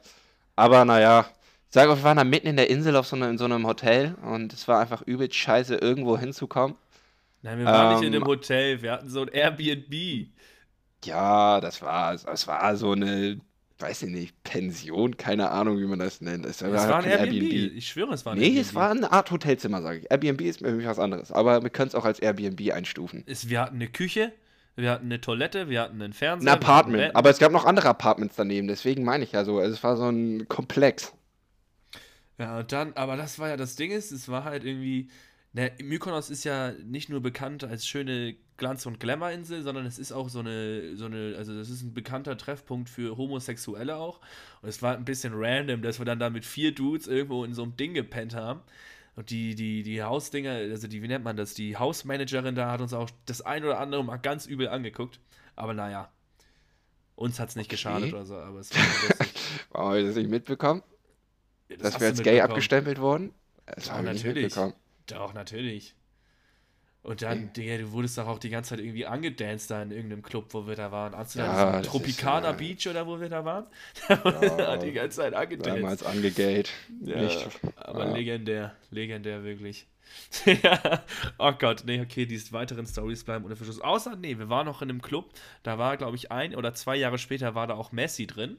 Aber 0.56 0.84
naja, 0.84 1.26
sage 1.74 1.90
wir 1.96 2.02
waren 2.04 2.16
da 2.16 2.24
mitten 2.24 2.46
in 2.46 2.56
der 2.56 2.70
Insel 2.70 2.96
auf 2.96 3.06
so 3.06 3.16
einem, 3.16 3.30
in 3.30 3.38
so 3.38 3.44
einem 3.44 3.66
Hotel 3.66 4.14
und 4.22 4.52
es 4.52 4.66
war 4.68 4.80
einfach 4.80 5.02
übelst 5.02 5.34
scheiße, 5.36 5.76
irgendwo 5.76 6.18
hinzukommen. 6.18 6.76
Nein, 7.42 7.58
wir 7.58 7.66
waren 7.66 7.88
nicht 7.90 8.02
in 8.02 8.12
Ähm, 8.14 8.22
einem 8.22 8.26
Hotel, 8.26 8.82
wir 8.82 8.92
hatten 8.92 9.08
so 9.10 9.22
ein 9.22 9.28
Airbnb. 9.28 9.92
Ja, 11.04 11.60
das 11.60 11.82
war, 11.82 12.16
das 12.16 12.46
war 12.46 12.76
so 12.76 12.92
eine, 12.92 13.40
weiß 13.78 14.02
ich 14.04 14.10
nicht, 14.10 14.42
Pension, 14.42 15.16
keine 15.16 15.50
Ahnung, 15.50 15.78
wie 15.78 15.84
man 15.86 15.98
das 15.98 16.20
nennt. 16.20 16.46
Es 16.46 16.62
Es 16.62 16.88
war 16.88 16.98
ein 16.98 17.04
kein 17.04 17.12
Airbnb. 17.12 17.52
Ich 17.76 17.88
schwöre, 17.88 18.14
es 18.14 18.24
war 18.24 18.32
ein 18.34 18.38
Nee, 18.38 18.46
Airbnb. 18.46 18.60
es 18.60 18.74
war 18.74 18.90
eine 18.90 19.12
Art 19.12 19.30
Hotelzimmer, 19.30 19.82
sage 19.82 19.98
ich. 20.00 20.10
Airbnb 20.10 20.40
ist 20.42 20.62
nämlich 20.62 20.86
was 20.86 20.98
anderes, 20.98 21.30
aber 21.32 21.62
wir 21.62 21.70
können 21.70 21.88
es 21.88 21.94
auch 21.94 22.04
als 22.06 22.18
Airbnb 22.20 22.72
einstufen. 22.72 23.22
Es, 23.26 23.48
wir 23.50 23.60
hatten 23.60 23.76
eine 23.76 23.88
Küche, 23.88 24.32
wir 24.76 24.90
hatten 24.90 25.06
eine 25.06 25.20
Toilette, 25.20 25.68
wir 25.68 25.82
hatten 25.82 26.00
einen 26.02 26.12
Ein 26.12 26.12
Fernseher. 26.14 26.52
hatten 26.52 26.64
Apartment, 26.64 27.16
aber 27.16 27.30
es 27.30 27.38
gab 27.38 27.52
noch 27.52 27.66
andere 27.66 27.88
Apartments 27.88 28.36
daneben, 28.36 28.68
deswegen 28.68 29.04
meine 29.04 29.24
ich 29.24 29.32
ja 29.32 29.44
so. 29.44 29.58
Also 29.58 29.74
es 29.74 29.82
war 29.84 29.96
so 29.96 30.08
ein 30.08 30.48
Komplex. 30.48 31.12
Ja, 32.38 32.58
und 32.58 32.72
dann, 32.72 32.92
aber 32.94 33.16
das 33.16 33.38
war 33.38 33.48
ja 33.48 33.56
das 33.56 33.76
Ding 33.76 33.90
ist, 33.90 34.10
es 34.12 34.28
war 34.28 34.44
halt 34.44 34.64
irgendwie. 34.64 35.08
Ne, 35.52 35.70
Mykonos 35.80 36.30
ist 36.30 36.42
ja 36.42 36.72
nicht 36.84 37.08
nur 37.10 37.20
bekannt 37.20 37.62
als 37.62 37.86
schöne 37.86 38.34
Glanz- 38.56 38.86
und 38.86 38.98
Glamour-Insel, 38.98 39.62
sondern 39.62 39.86
es 39.86 40.00
ist 40.00 40.10
auch 40.10 40.28
so 40.28 40.40
eine, 40.40 40.96
so 40.96 41.04
eine, 41.04 41.36
also 41.38 41.54
das 41.56 41.70
ist 41.70 41.82
ein 41.82 41.94
bekannter 41.94 42.36
Treffpunkt 42.36 42.88
für 42.88 43.16
Homosexuelle 43.16 43.94
auch. 43.96 44.20
Und 44.62 44.68
es 44.68 44.82
war 44.82 44.96
ein 44.96 45.04
bisschen 45.04 45.32
random, 45.36 45.80
dass 45.82 46.00
wir 46.00 46.06
dann 46.06 46.18
da 46.18 46.28
mit 46.28 46.44
vier 46.44 46.74
Dudes 46.74 47.06
irgendwo 47.06 47.44
in 47.44 47.54
so 47.54 47.62
einem 47.62 47.76
Ding 47.76 47.94
gepennt 47.94 48.34
haben. 48.34 48.62
Und 49.14 49.30
die, 49.30 49.54
die, 49.54 49.84
die 49.84 50.02
Hausdinger, 50.02 50.50
also 50.54 50.88
die, 50.88 51.02
wie 51.02 51.08
nennt 51.08 51.24
man 51.24 51.36
das? 51.36 51.54
Die 51.54 51.76
Hausmanagerin 51.76 52.56
da 52.56 52.72
hat 52.72 52.80
uns 52.80 52.92
auch 52.92 53.10
das 53.26 53.40
ein 53.40 53.64
oder 53.64 53.78
andere 53.78 54.02
mal 54.04 54.16
ganz 54.16 54.46
übel 54.46 54.68
angeguckt. 54.68 55.20
Aber 55.54 55.72
naja, 55.72 56.10
uns 57.14 57.38
hat 57.38 57.50
es 57.50 57.56
nicht 57.56 57.70
Okay. 57.72 57.76
geschadet 57.76 58.12
oder 58.12 58.24
so, 58.26 58.36
aber 58.36 58.58
es 58.58 58.74
war 58.74 58.92
lustig. 59.02 59.34
Warum 59.70 59.88
habe 59.90 60.00
ich 60.00 60.06
das 60.06 60.16
nicht 60.16 60.30
mitbekommen? 60.30 60.82
Ja, 61.68 61.76
das 61.76 61.92
Dass 61.92 61.94
hast 61.94 62.00
wir 62.00 62.08
du 62.08 62.14
als 62.14 62.22
gay 62.22 62.40
abgestempelt 62.40 62.98
wurden? 63.00 63.32
Das 63.66 63.90
Ja, 63.90 63.92
habe 63.92 64.06
ich 64.06 64.12
nicht 64.12 64.24
natürlich. 64.24 64.54
Doch, 65.06 65.32
natürlich. 65.34 65.94
Und 67.02 67.20
dann, 67.20 67.52
Digga, 67.52 67.76
du 67.76 67.92
wurdest 67.92 68.16
doch 68.16 68.26
auch 68.26 68.38
die 68.38 68.48
ganze 68.48 68.70
Zeit 68.70 68.78
irgendwie 68.80 69.04
angedanced 69.06 69.70
da 69.70 69.82
in 69.82 69.90
irgendeinem 69.90 70.22
Club, 70.22 70.54
wo 70.54 70.66
wir 70.66 70.74
da 70.74 70.90
waren. 70.90 71.14
Amsterdam, 71.14 71.52
Ja, 71.52 71.54
so 71.54 71.72
das 71.82 71.86
Tropicana 71.90 72.48
ist, 72.48 72.56
äh, 72.60 72.74
Beach 72.74 72.88
oder 72.88 73.06
wo 73.06 73.20
wir 73.20 73.28
da 73.28 73.44
waren. 73.44 73.66
Da 74.08 74.48
wurde 74.48 74.76
Ja, 74.76 74.76
die 74.78 74.92
ganze 74.92 75.18
Zeit 75.18 75.34
angedanced. 75.34 75.74
Damals 75.82 76.02
angegate. 76.02 76.70
Ja, 77.00 77.16
Nicht. 77.16 77.48
aber 77.76 78.06
ja. 78.06 78.14
legendär, 78.14 78.74
legendär 78.90 79.44
wirklich. 79.44 79.86
ja, 80.46 81.04
oh 81.38 81.52
Gott, 81.52 81.82
nee, 81.86 82.00
okay, 82.00 82.26
die 82.26 82.52
weiteren 82.52 82.86
Stories 82.86 83.24
bleiben 83.24 83.44
unter 83.44 83.56
Verschluss. 83.56 83.80
Außer, 83.80 84.16
nee, 84.16 84.38
wir 84.38 84.48
waren 84.48 84.66
noch 84.66 84.82
in 84.82 84.90
einem 84.90 85.02
Club, 85.02 85.32
da 85.62 85.78
war, 85.78 85.96
glaube 85.96 86.16
ich, 86.16 86.30
ein 86.30 86.54
oder 86.54 86.74
zwei 86.74 86.96
Jahre 86.96 87.18
später 87.18 87.54
war 87.54 87.66
da 87.66 87.74
auch 87.74 87.92
Messi 87.92 88.26
drin. 88.26 88.58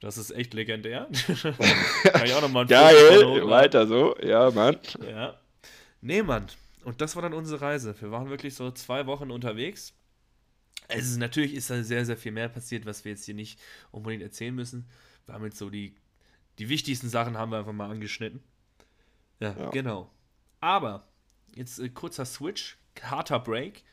Das 0.00 0.16
ist 0.16 0.30
echt 0.30 0.54
legendär. 0.54 1.08
Kann 2.02 2.24
ich 2.24 2.32
auch 2.34 2.40
nochmal 2.40 2.66
Geil, 2.66 3.18
hochladen. 3.24 3.50
weiter 3.50 3.86
so. 3.86 4.16
Ja, 4.22 4.50
Mann. 4.50 4.78
Ja. 5.06 5.38
Nee, 6.00 6.22
Mann. 6.22 6.46
Und 6.84 7.00
das 7.02 7.14
war 7.16 7.22
dann 7.22 7.34
unsere 7.34 7.60
Reise. 7.60 7.94
Wir 8.00 8.10
waren 8.10 8.30
wirklich 8.30 8.54
so 8.54 8.70
zwei 8.70 9.06
Wochen 9.06 9.30
unterwegs. 9.30 9.92
Es 10.88 11.06
ist 11.06 11.18
natürlich 11.18 11.54
ist 11.54 11.68
da 11.70 11.82
sehr, 11.82 12.04
sehr 12.06 12.16
viel 12.16 12.32
mehr 12.32 12.48
passiert, 12.48 12.86
was 12.86 13.04
wir 13.04 13.12
jetzt 13.12 13.24
hier 13.26 13.34
nicht 13.34 13.60
unbedingt 13.92 14.22
erzählen 14.22 14.54
müssen. 14.54 14.88
Wir 15.26 15.34
haben 15.34 15.44
jetzt 15.44 15.58
so 15.58 15.68
die, 15.70 15.94
die 16.58 16.68
wichtigsten 16.70 17.08
Sachen 17.10 17.36
haben 17.36 17.52
wir 17.52 17.58
einfach 17.58 17.72
mal 17.72 17.90
angeschnitten. 17.90 18.42
Ja, 19.38 19.54
Ja. 19.56 19.70
genau. 19.70 20.10
Aber 20.60 21.06
jetzt 21.54 21.78
äh, 21.78 21.90
kurzer 21.90 22.24
Switch, 22.24 22.78
harter 23.02 23.38
Break. 23.38 23.84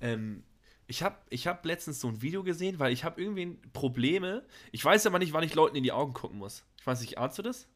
Ähm, 0.00 0.42
ich 0.92 1.02
habe 1.02 1.16
ich 1.30 1.46
hab 1.46 1.64
letztens 1.64 2.00
so 2.00 2.08
ein 2.08 2.20
Video 2.20 2.42
gesehen, 2.42 2.78
weil 2.78 2.92
ich 2.92 3.02
habe 3.02 3.18
irgendwie 3.18 3.56
Probleme. 3.72 4.42
Ich 4.72 4.84
weiß 4.84 5.06
aber 5.06 5.18
nicht, 5.18 5.32
wann 5.32 5.42
ich 5.42 5.54
Leuten 5.54 5.74
in 5.74 5.82
die 5.82 5.90
Augen 5.90 6.12
gucken 6.12 6.36
muss. 6.36 6.64
Ich 6.78 6.86
weiß 6.86 7.00
nicht, 7.00 7.16
ahnst 7.16 7.38
du 7.38 7.42
das? 7.42 7.66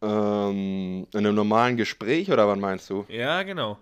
Ähm, 0.00 1.06
in 1.12 1.18
einem 1.18 1.34
normalen 1.34 1.76
Gespräch 1.76 2.30
oder 2.32 2.48
wann 2.48 2.58
meinst 2.58 2.88
du? 2.88 3.04
Ja, 3.08 3.42
genau. 3.42 3.76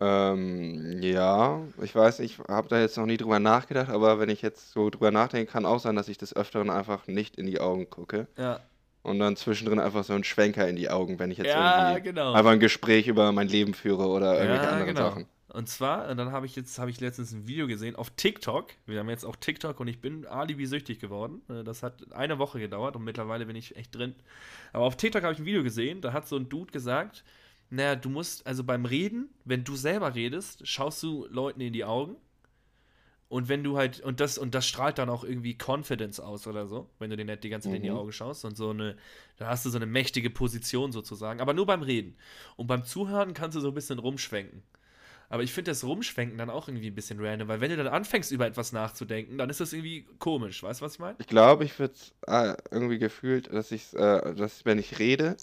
Ähm, 0.00 1.00
ja, 1.00 1.62
ich 1.80 1.94
weiß, 1.94 2.20
ich 2.20 2.40
habe 2.40 2.68
da 2.68 2.78
jetzt 2.78 2.98
noch 2.98 3.06
nie 3.06 3.16
drüber 3.16 3.38
nachgedacht, 3.38 3.88
aber 3.88 4.18
wenn 4.18 4.28
ich 4.28 4.42
jetzt 4.42 4.72
so 4.72 4.90
drüber 4.90 5.10
nachdenke, 5.10 5.50
kann 5.50 5.64
auch 5.64 5.78
sein, 5.78 5.96
dass 5.96 6.08
ich 6.08 6.18
des 6.18 6.36
Öfteren 6.36 6.68
einfach 6.68 7.06
nicht 7.06 7.36
in 7.36 7.46
die 7.46 7.58
Augen 7.58 7.88
gucke 7.88 8.26
Ja, 8.36 8.60
und 9.02 9.18
dann 9.18 9.36
zwischendrin 9.36 9.80
einfach 9.80 10.04
so 10.04 10.12
einen 10.12 10.24
Schwenker 10.24 10.68
in 10.68 10.76
die 10.76 10.90
Augen, 10.90 11.18
wenn 11.18 11.30
ich 11.30 11.38
jetzt 11.38 11.48
ja 11.48 11.92
irgendwie 11.92 12.10
genau. 12.10 12.34
einfach 12.34 12.50
ein 12.50 12.60
Gespräch 12.60 13.06
über 13.08 13.32
mein 13.32 13.48
Leben 13.48 13.72
führe 13.72 14.08
oder 14.08 14.34
irgendwelche 14.34 14.64
Ja, 14.64 14.70
anderen 14.72 14.94
genau. 14.94 15.08
Sachen. 15.08 15.26
Und 15.52 15.68
zwar, 15.68 16.08
und 16.08 16.16
dann 16.16 16.32
habe 16.32 16.46
ich 16.46 16.56
jetzt, 16.56 16.78
habe 16.78 16.90
ich 16.90 16.98
letztens 17.00 17.32
ein 17.32 17.46
Video 17.46 17.66
gesehen 17.66 17.94
auf 17.94 18.08
TikTok. 18.10 18.72
Wir 18.86 18.98
haben 19.00 19.10
jetzt 19.10 19.24
auch 19.24 19.36
TikTok 19.36 19.78
und 19.80 19.88
ich 19.88 20.00
bin 20.00 20.26
alibi-süchtig 20.26 20.98
geworden. 20.98 21.42
Äh, 21.50 21.62
Das 21.62 21.82
hat 21.82 22.10
eine 22.12 22.38
Woche 22.38 22.58
gedauert 22.58 22.96
und 22.96 23.04
mittlerweile 23.04 23.44
bin 23.44 23.56
ich 23.56 23.76
echt 23.76 23.94
drin. 23.94 24.14
Aber 24.72 24.84
auf 24.84 24.96
TikTok 24.96 25.22
habe 25.22 25.34
ich 25.34 25.40
ein 25.40 25.44
Video 25.44 25.62
gesehen, 25.62 26.00
da 26.00 26.12
hat 26.14 26.26
so 26.26 26.36
ein 26.36 26.48
Dude 26.48 26.72
gesagt, 26.72 27.22
naja, 27.68 27.96
du 27.96 28.08
musst, 28.08 28.46
also 28.46 28.64
beim 28.64 28.86
Reden, 28.86 29.28
wenn 29.44 29.62
du 29.64 29.76
selber 29.76 30.14
redest, 30.14 30.66
schaust 30.66 31.02
du 31.02 31.26
Leuten 31.30 31.60
in 31.60 31.72
die 31.74 31.84
Augen. 31.84 32.16
Und 33.28 33.48
wenn 33.48 33.64
du 33.64 33.78
halt, 33.78 34.00
und 34.00 34.20
das, 34.20 34.36
und 34.36 34.54
das 34.54 34.66
strahlt 34.66 34.98
dann 34.98 35.08
auch 35.08 35.24
irgendwie 35.24 35.56
Confidence 35.56 36.20
aus 36.20 36.46
oder 36.46 36.66
so, 36.66 36.90
wenn 36.98 37.08
du 37.10 37.16
den 37.16 37.26
nicht 37.28 37.44
die 37.44 37.48
ganze 37.48 37.68
Zeit 37.68 37.76
in 37.78 37.82
die 37.82 37.90
Mhm. 37.90 37.96
Augen 37.96 38.12
schaust 38.12 38.44
und 38.44 38.56
so 38.58 38.70
eine, 38.70 38.96
da 39.38 39.48
hast 39.48 39.64
du 39.66 39.70
so 39.70 39.78
eine 39.78 39.86
mächtige 39.86 40.28
Position 40.30 40.92
sozusagen, 40.92 41.40
aber 41.40 41.54
nur 41.54 41.64
beim 41.66 41.82
Reden. 41.82 42.16
Und 42.56 42.66
beim 42.66 42.84
Zuhören 42.84 43.32
kannst 43.32 43.56
du 43.56 43.60
so 43.60 43.68
ein 43.68 43.74
bisschen 43.74 43.98
rumschwenken. 43.98 44.62
Aber 45.32 45.42
ich 45.42 45.54
finde 45.54 45.70
das 45.70 45.82
Rumschwenken 45.82 46.36
dann 46.36 46.50
auch 46.50 46.68
irgendwie 46.68 46.88
ein 46.88 46.94
bisschen 46.94 47.18
random, 47.18 47.48
weil 47.48 47.62
wenn 47.62 47.70
du 47.70 47.78
dann 47.78 47.86
anfängst, 47.86 48.32
über 48.32 48.46
etwas 48.46 48.72
nachzudenken, 48.72 49.38
dann 49.38 49.48
ist 49.48 49.60
das 49.60 49.72
irgendwie 49.72 50.04
komisch. 50.18 50.62
Weißt 50.62 50.82
du, 50.82 50.84
was 50.84 50.92
ich 50.92 50.98
meine? 50.98 51.16
Ich 51.20 51.26
glaube, 51.26 51.64
ich 51.64 51.78
würde 51.78 51.94
äh, 52.26 52.54
irgendwie 52.70 52.98
gefühlt, 52.98 53.50
dass 53.50 53.72
ich, 53.72 53.94
äh, 53.94 54.34
dass 54.34 54.66
wenn 54.66 54.78
ich 54.78 54.98
rede, 54.98 55.38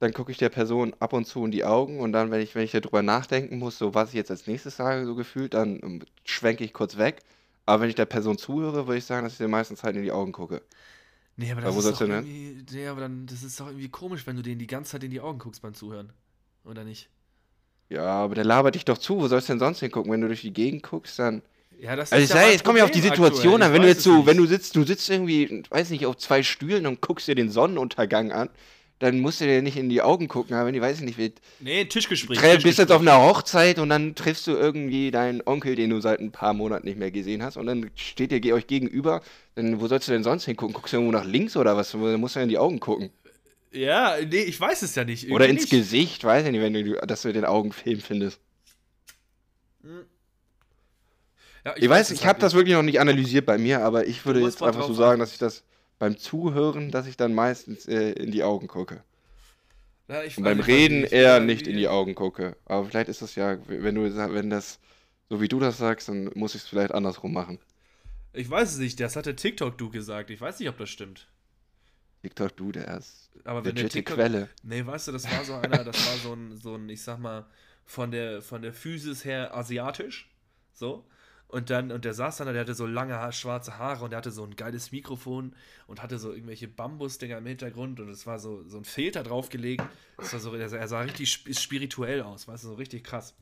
dann 0.00 0.12
gucke 0.12 0.32
ich 0.32 0.38
der 0.38 0.48
Person 0.48 0.92
ab 0.98 1.12
und 1.12 1.26
zu 1.26 1.44
in 1.44 1.52
die 1.52 1.64
Augen 1.64 2.00
und 2.00 2.10
dann, 2.10 2.32
wenn 2.32 2.40
ich, 2.40 2.56
wenn 2.56 2.64
ich 2.64 2.72
darüber 2.72 3.02
nachdenken 3.02 3.60
muss, 3.60 3.78
so 3.78 3.94
was 3.94 4.08
ich 4.08 4.16
jetzt 4.16 4.32
als 4.32 4.48
nächstes 4.48 4.74
sage, 4.78 5.06
so 5.06 5.14
gefühlt, 5.14 5.54
dann 5.54 5.78
ähm, 5.84 6.02
schwenke 6.24 6.64
ich 6.64 6.72
kurz 6.72 6.98
weg. 6.98 7.22
Aber 7.64 7.82
wenn 7.82 7.90
ich 7.90 7.94
der 7.94 8.06
Person 8.06 8.38
zuhöre, 8.38 8.88
würde 8.88 8.98
ich 8.98 9.04
sagen, 9.04 9.22
dass 9.22 9.34
ich 9.34 9.38
dir 9.38 9.46
meistens 9.46 9.84
halt 9.84 9.94
in 9.94 10.02
die 10.02 10.10
Augen 10.10 10.32
gucke. 10.32 10.62
Nee, 11.36 11.52
aber 11.52 11.60
das 11.60 11.76
ist 11.76 11.92
doch 11.92 12.00
irgendwie, 12.00 12.64
nee, 12.72 12.88
aber 12.88 13.02
dann, 13.02 13.26
das 13.26 13.44
ist 13.44 13.60
doch 13.60 13.68
irgendwie 13.68 13.88
komisch, 13.88 14.26
wenn 14.26 14.34
du 14.34 14.42
denen 14.42 14.58
die 14.58 14.66
ganze 14.66 14.90
Zeit 14.90 15.04
in 15.04 15.12
die 15.12 15.20
Augen 15.20 15.38
guckst 15.38 15.62
beim 15.62 15.74
Zuhören. 15.74 16.12
Oder 16.64 16.82
nicht? 16.82 17.08
Ja, 17.92 18.04
aber 18.24 18.34
der 18.34 18.44
labert 18.44 18.74
dich 18.74 18.84
doch 18.84 18.98
zu. 18.98 19.18
Wo 19.18 19.28
sollst 19.28 19.48
du 19.48 19.52
denn 19.52 19.60
sonst 19.60 19.80
hingucken? 19.80 20.10
Wenn 20.12 20.20
du 20.20 20.28
durch 20.28 20.40
die 20.42 20.52
Gegend 20.52 20.82
guckst, 20.82 21.18
dann. 21.18 21.42
Ja, 21.78 21.96
das 21.96 22.12
Also 22.12 22.22
ist 22.22 22.30
ich 22.30 22.34
ja 22.34 22.36
sag, 22.36 22.42
mein 22.44 22.52
jetzt 22.52 22.64
kommt 22.64 22.78
ja 22.78 22.84
auf 22.84 22.90
die 22.92 23.00
Situation 23.00 23.62
aktuell. 23.62 23.62
an, 23.62 23.72
wenn 23.72 23.82
Ich 23.82 23.86
du 23.86 23.88
jetzt 23.88 24.02
so, 24.04 24.16
nicht. 24.18 24.26
wenn 24.26 24.36
du 24.36 24.46
sitzt, 24.46 24.76
du 24.76 24.84
sitzt 24.84 25.10
irgendwie, 25.10 25.62
weiß 25.70 25.90
nicht, 25.90 26.06
auf 26.06 26.16
zwei 26.16 26.42
Stühlen 26.42 26.86
und 26.86 27.00
guckst 27.00 27.26
dir 27.28 27.34
den 27.34 27.50
Sonnenuntergang 27.50 28.30
an, 28.30 28.50
dann 29.00 29.18
musst 29.18 29.40
du 29.40 29.46
dir 29.46 29.62
nicht 29.62 29.76
in 29.76 29.88
die 29.88 30.00
Augen 30.00 30.28
gucken, 30.28 30.54
aber 30.54 30.66
wenn 30.66 30.74
die 30.74 30.80
weiß 30.80 30.98
ich 30.98 31.04
nicht, 31.04 31.18
wie. 31.18 31.32
Nee, 31.58 31.84
Tischgespräch. 31.86 32.38
Tre 32.38 32.56
bist 32.58 32.78
jetzt 32.78 32.92
auf 32.92 33.00
einer 33.00 33.20
Hochzeit 33.20 33.80
und 33.80 33.88
dann 33.88 34.14
triffst 34.14 34.46
du 34.46 34.52
irgendwie 34.52 35.10
deinen 35.10 35.42
Onkel, 35.44 35.74
den 35.74 35.90
du 35.90 36.00
seit 36.00 36.20
ein 36.20 36.30
paar 36.30 36.54
Monaten 36.54 36.86
nicht 36.86 36.98
mehr 37.00 37.10
gesehen 37.10 37.42
hast, 37.42 37.56
und 37.56 37.66
dann 37.66 37.90
steht 37.96 38.30
ihr 38.30 38.54
euch 38.54 38.68
gegenüber. 38.68 39.20
Dann, 39.56 39.80
wo 39.80 39.88
sollst 39.88 40.06
du 40.06 40.12
denn 40.12 40.22
sonst 40.22 40.44
hingucken? 40.44 40.72
Guckst 40.72 40.92
du 40.92 40.98
irgendwo 40.98 41.12
nach 41.18 41.24
links 41.24 41.56
oder 41.56 41.76
was? 41.76 41.90
Dann 41.90 42.20
musst 42.20 42.36
du 42.36 42.38
ja 42.38 42.44
in 42.44 42.48
die 42.48 42.58
Augen 42.58 42.78
gucken. 42.78 43.10
Ja, 43.72 44.16
nee, 44.20 44.42
ich 44.42 44.60
weiß 44.60 44.82
es 44.82 44.94
ja 44.94 45.04
nicht. 45.04 45.30
Oder 45.30 45.46
Irgendwie 45.46 45.62
ins 45.62 45.72
nicht. 45.72 45.82
Gesicht, 45.82 46.24
weiß 46.24 46.44
ich 46.44 46.52
nicht, 46.52 46.60
wenn 46.60 46.74
du, 46.74 46.94
dass 47.06 47.22
du 47.22 47.32
den 47.32 47.44
Augen 47.44 47.72
Film 47.72 48.00
findest. 48.00 48.40
Ja, 51.64 51.74
Ich, 51.76 51.88
weiß, 51.88 52.08
es 52.10 52.12
ich 52.12 52.20
halt 52.20 52.28
habe 52.28 52.40
das 52.40 52.52
nicht. 52.52 52.58
wirklich 52.60 52.74
noch 52.74 52.82
nicht 52.82 53.00
analysiert 53.00 53.46
bei 53.46 53.56
mir, 53.58 53.80
aber 53.82 54.06
ich 54.06 54.24
würde 54.26 54.40
jetzt 54.40 54.62
einfach 54.62 54.86
so 54.86 54.94
sagen, 54.94 55.20
dass 55.20 55.32
ich 55.32 55.38
das 55.38 55.64
beim 55.98 56.16
Zuhören, 56.18 56.90
dass 56.90 57.06
ich 57.06 57.16
dann 57.16 57.34
meistens 57.34 57.86
äh, 57.86 58.10
in 58.12 58.30
die 58.32 58.42
Augen 58.42 58.66
gucke. 58.66 59.04
Ja, 60.08 60.24
ich 60.24 60.36
Und 60.36 60.44
weiß 60.44 60.50
beim 60.50 60.56
nicht, 60.58 60.66
Reden 60.66 61.04
ich- 61.04 61.12
eher 61.12 61.34
ja, 61.34 61.40
nicht 61.40 61.66
in 61.66 61.76
die 61.76 61.88
Augen 61.88 62.14
gucke. 62.14 62.56
Aber 62.64 62.86
vielleicht 62.86 63.08
ist 63.08 63.22
das 63.22 63.36
ja, 63.36 63.56
wenn 63.68 63.94
du 63.94 64.02
wenn 64.34 64.50
das 64.50 64.80
so 65.30 65.40
wie 65.40 65.48
du 65.48 65.60
das 65.60 65.78
sagst, 65.78 66.08
dann 66.08 66.30
muss 66.34 66.54
ich 66.54 66.62
es 66.62 66.68
vielleicht 66.68 66.92
andersrum 66.92 67.32
machen. 67.32 67.58
Ich 68.34 68.50
weiß 68.50 68.72
es 68.72 68.78
nicht, 68.78 68.98
das 69.00 69.14
hat 69.16 69.26
der 69.26 69.36
TikTok-Du 69.36 69.90
gesagt. 69.90 70.30
Ich 70.30 70.40
weiß 70.40 70.58
nicht, 70.58 70.68
ob 70.68 70.76
das 70.78 70.90
stimmt. 70.90 71.28
TikTok, 72.22 72.56
du, 72.56 72.72
der 72.72 72.96
ist 72.98 73.30
Aber 73.44 73.64
wenn 73.64 73.74
der 73.74 73.88
TikTok. 73.88 74.16
Quelle. 74.16 74.48
Nee, 74.62 74.86
weißt 74.86 75.08
du, 75.08 75.12
das 75.12 75.30
war 75.30 75.44
so 75.44 75.54
einer, 75.54 75.84
das 75.84 76.06
war 76.06 76.16
so 76.18 76.32
ein, 76.34 76.56
so 76.56 76.76
ein, 76.76 76.88
ich 76.88 77.02
sag 77.02 77.18
mal, 77.18 77.46
von 77.84 78.10
der, 78.10 78.42
von 78.42 78.62
der 78.62 78.72
Physis 78.72 79.24
her 79.24 79.54
asiatisch. 79.56 80.30
So. 80.72 81.04
Und 81.48 81.68
dann, 81.68 81.90
und 81.92 82.06
der 82.06 82.14
saß 82.14 82.38
dann, 82.38 82.46
da, 82.46 82.52
der 82.54 82.62
hatte 82.62 82.74
so 82.74 82.86
lange 82.86 83.30
schwarze 83.32 83.76
Haare 83.76 84.04
und 84.04 84.10
der 84.10 84.16
hatte 84.18 84.30
so 84.30 84.42
ein 84.44 84.56
geiles 84.56 84.90
Mikrofon 84.90 85.54
und 85.86 86.00
hatte 86.02 86.18
so 86.18 86.32
irgendwelche 86.32 86.66
Bambusdinger 86.66 87.36
im 87.36 87.44
Hintergrund 87.46 88.00
und 88.00 88.08
es 88.08 88.26
war 88.26 88.38
so, 88.38 88.66
so 88.68 88.78
ein 88.78 88.84
Filter 88.84 89.22
draufgelegt. 89.22 89.84
Das 90.16 90.32
war 90.32 90.40
so, 90.40 90.54
er 90.54 90.68
sah- 90.70 90.78
er 90.78 90.88
sah 90.88 91.00
richtig 91.02 91.28
sp- 91.28 91.52
spirituell 91.52 92.22
aus, 92.22 92.48
weißt 92.48 92.64
du, 92.64 92.68
so 92.68 92.74
richtig 92.74 93.04
krass. 93.04 93.34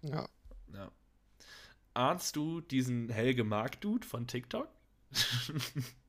Ja. 0.00 0.26
Ja. 0.72 0.90
Ahnst 1.92 2.36
du 2.36 2.60
diesen 2.62 3.10
Helge 3.10 3.44
Mark-Dude 3.44 4.06
von 4.06 4.26
TikTok? 4.26 4.68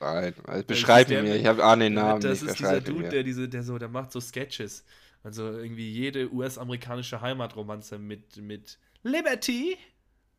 Nein, 0.00 0.34
also 0.46 0.64
beschreib 0.64 1.10
ihn 1.10 1.22
mir. 1.22 1.36
Ich 1.36 1.46
habe 1.46 1.64
ahne 1.64 1.84
den 1.84 1.94
Namen 1.94 2.20
das 2.20 2.42
ist 2.42 2.58
dieser 2.58 2.80
Dude, 2.80 3.04
mir. 3.04 3.08
der 3.08 3.22
diese, 3.22 3.48
der 3.48 3.62
so, 3.62 3.78
der 3.78 3.88
macht 3.88 4.12
so 4.12 4.20
Sketches. 4.20 4.84
Also 5.22 5.44
irgendwie 5.44 5.90
jede 5.90 6.30
US-amerikanische 6.32 7.20
Heimatromanze 7.20 7.98
mit, 7.98 8.36
mit 8.36 8.78
Liberty. 9.02 9.78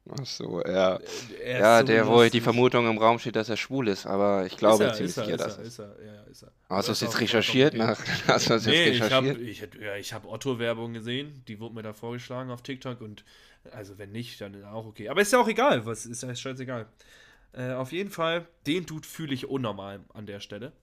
Ach 0.07 0.25
so, 0.25 0.61
ja. 0.61 0.99
Er 1.43 1.59
Ja, 1.59 1.79
so 1.79 1.85
der, 1.87 2.07
wo 2.07 2.23
die. 2.23 2.39
Vermutung 2.39 2.87
im 2.87 2.99
Raum 2.99 3.17
steht, 3.17 3.35
dass 3.35 3.49
er 3.49 3.57
schwul 3.57 3.87
ist, 3.87 4.05
aber 4.05 4.45
ich 4.45 4.55
glaube 4.55 4.83
er, 4.83 4.93
ziemlich 4.93 5.17
er, 5.17 5.23
sicher, 5.23 5.35
ist 5.35 5.41
dass 5.41 5.57
er, 5.57 5.63
ist 5.63 5.79
er, 5.79 6.05
ja, 6.05 6.21
ist 6.29 6.43
er. 6.43 6.51
Hast 6.69 6.87
du 6.87 6.91
das 6.91 7.01
jetzt 7.01 7.19
recherchiert? 7.19 7.73
Nach, 7.73 7.99
hast 8.27 8.45
du 8.45 8.53
das 8.53 8.65
jetzt 8.65 8.67
Nee, 8.67 8.89
ich 8.89 9.01
habe 9.11 9.29
recherchiert? 9.29 9.73
ich, 9.73 9.81
ja, 9.81 9.95
ich 9.95 10.13
hab 10.13 10.25
Otto-Werbung 10.27 10.93
gesehen, 10.93 11.43
die 11.47 11.59
wurde 11.59 11.73
mir 11.73 11.81
da 11.81 11.93
vorgeschlagen 11.93 12.51
auf 12.51 12.61
TikTok 12.61 13.01
und 13.01 13.25
also 13.71 13.97
wenn 13.97 14.11
nicht, 14.11 14.39
dann 14.41 14.63
auch 14.65 14.85
okay. 14.85 15.09
Aber 15.09 15.21
ist 15.21 15.33
ja 15.33 15.39
auch 15.39 15.47
egal, 15.47 15.87
was 15.87 16.05
ist 16.05 16.21
ja 16.21 16.35
scheißegal. 16.35 16.85
Äh, 17.55 17.71
auf 17.73 17.91
jeden 17.91 18.09
Fall, 18.09 18.47
den 18.67 18.85
Dude 18.85 19.07
fühle 19.07 19.33
ich 19.33 19.47
unnormal 19.47 20.03
an 20.13 20.25
der 20.25 20.39
Stelle. 20.39 20.73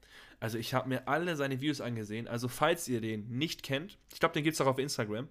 Also 0.40 0.58
ich 0.58 0.74
habe 0.74 0.88
mir 0.88 1.06
alle 1.06 1.37
seine 1.37 1.61
Videos 1.61 1.80
angesehen. 1.80 2.26
Also 2.26 2.48
falls 2.48 2.88
ihr 2.88 3.00
den 3.00 3.28
nicht 3.28 3.62
kennt, 3.62 3.98
ich 4.12 4.20
glaube, 4.20 4.35
den 4.35 4.42
gibt 4.42 4.54
es 4.54 4.61
auch 4.61 4.66
auf 4.66 4.78
Instagram. 4.78 5.28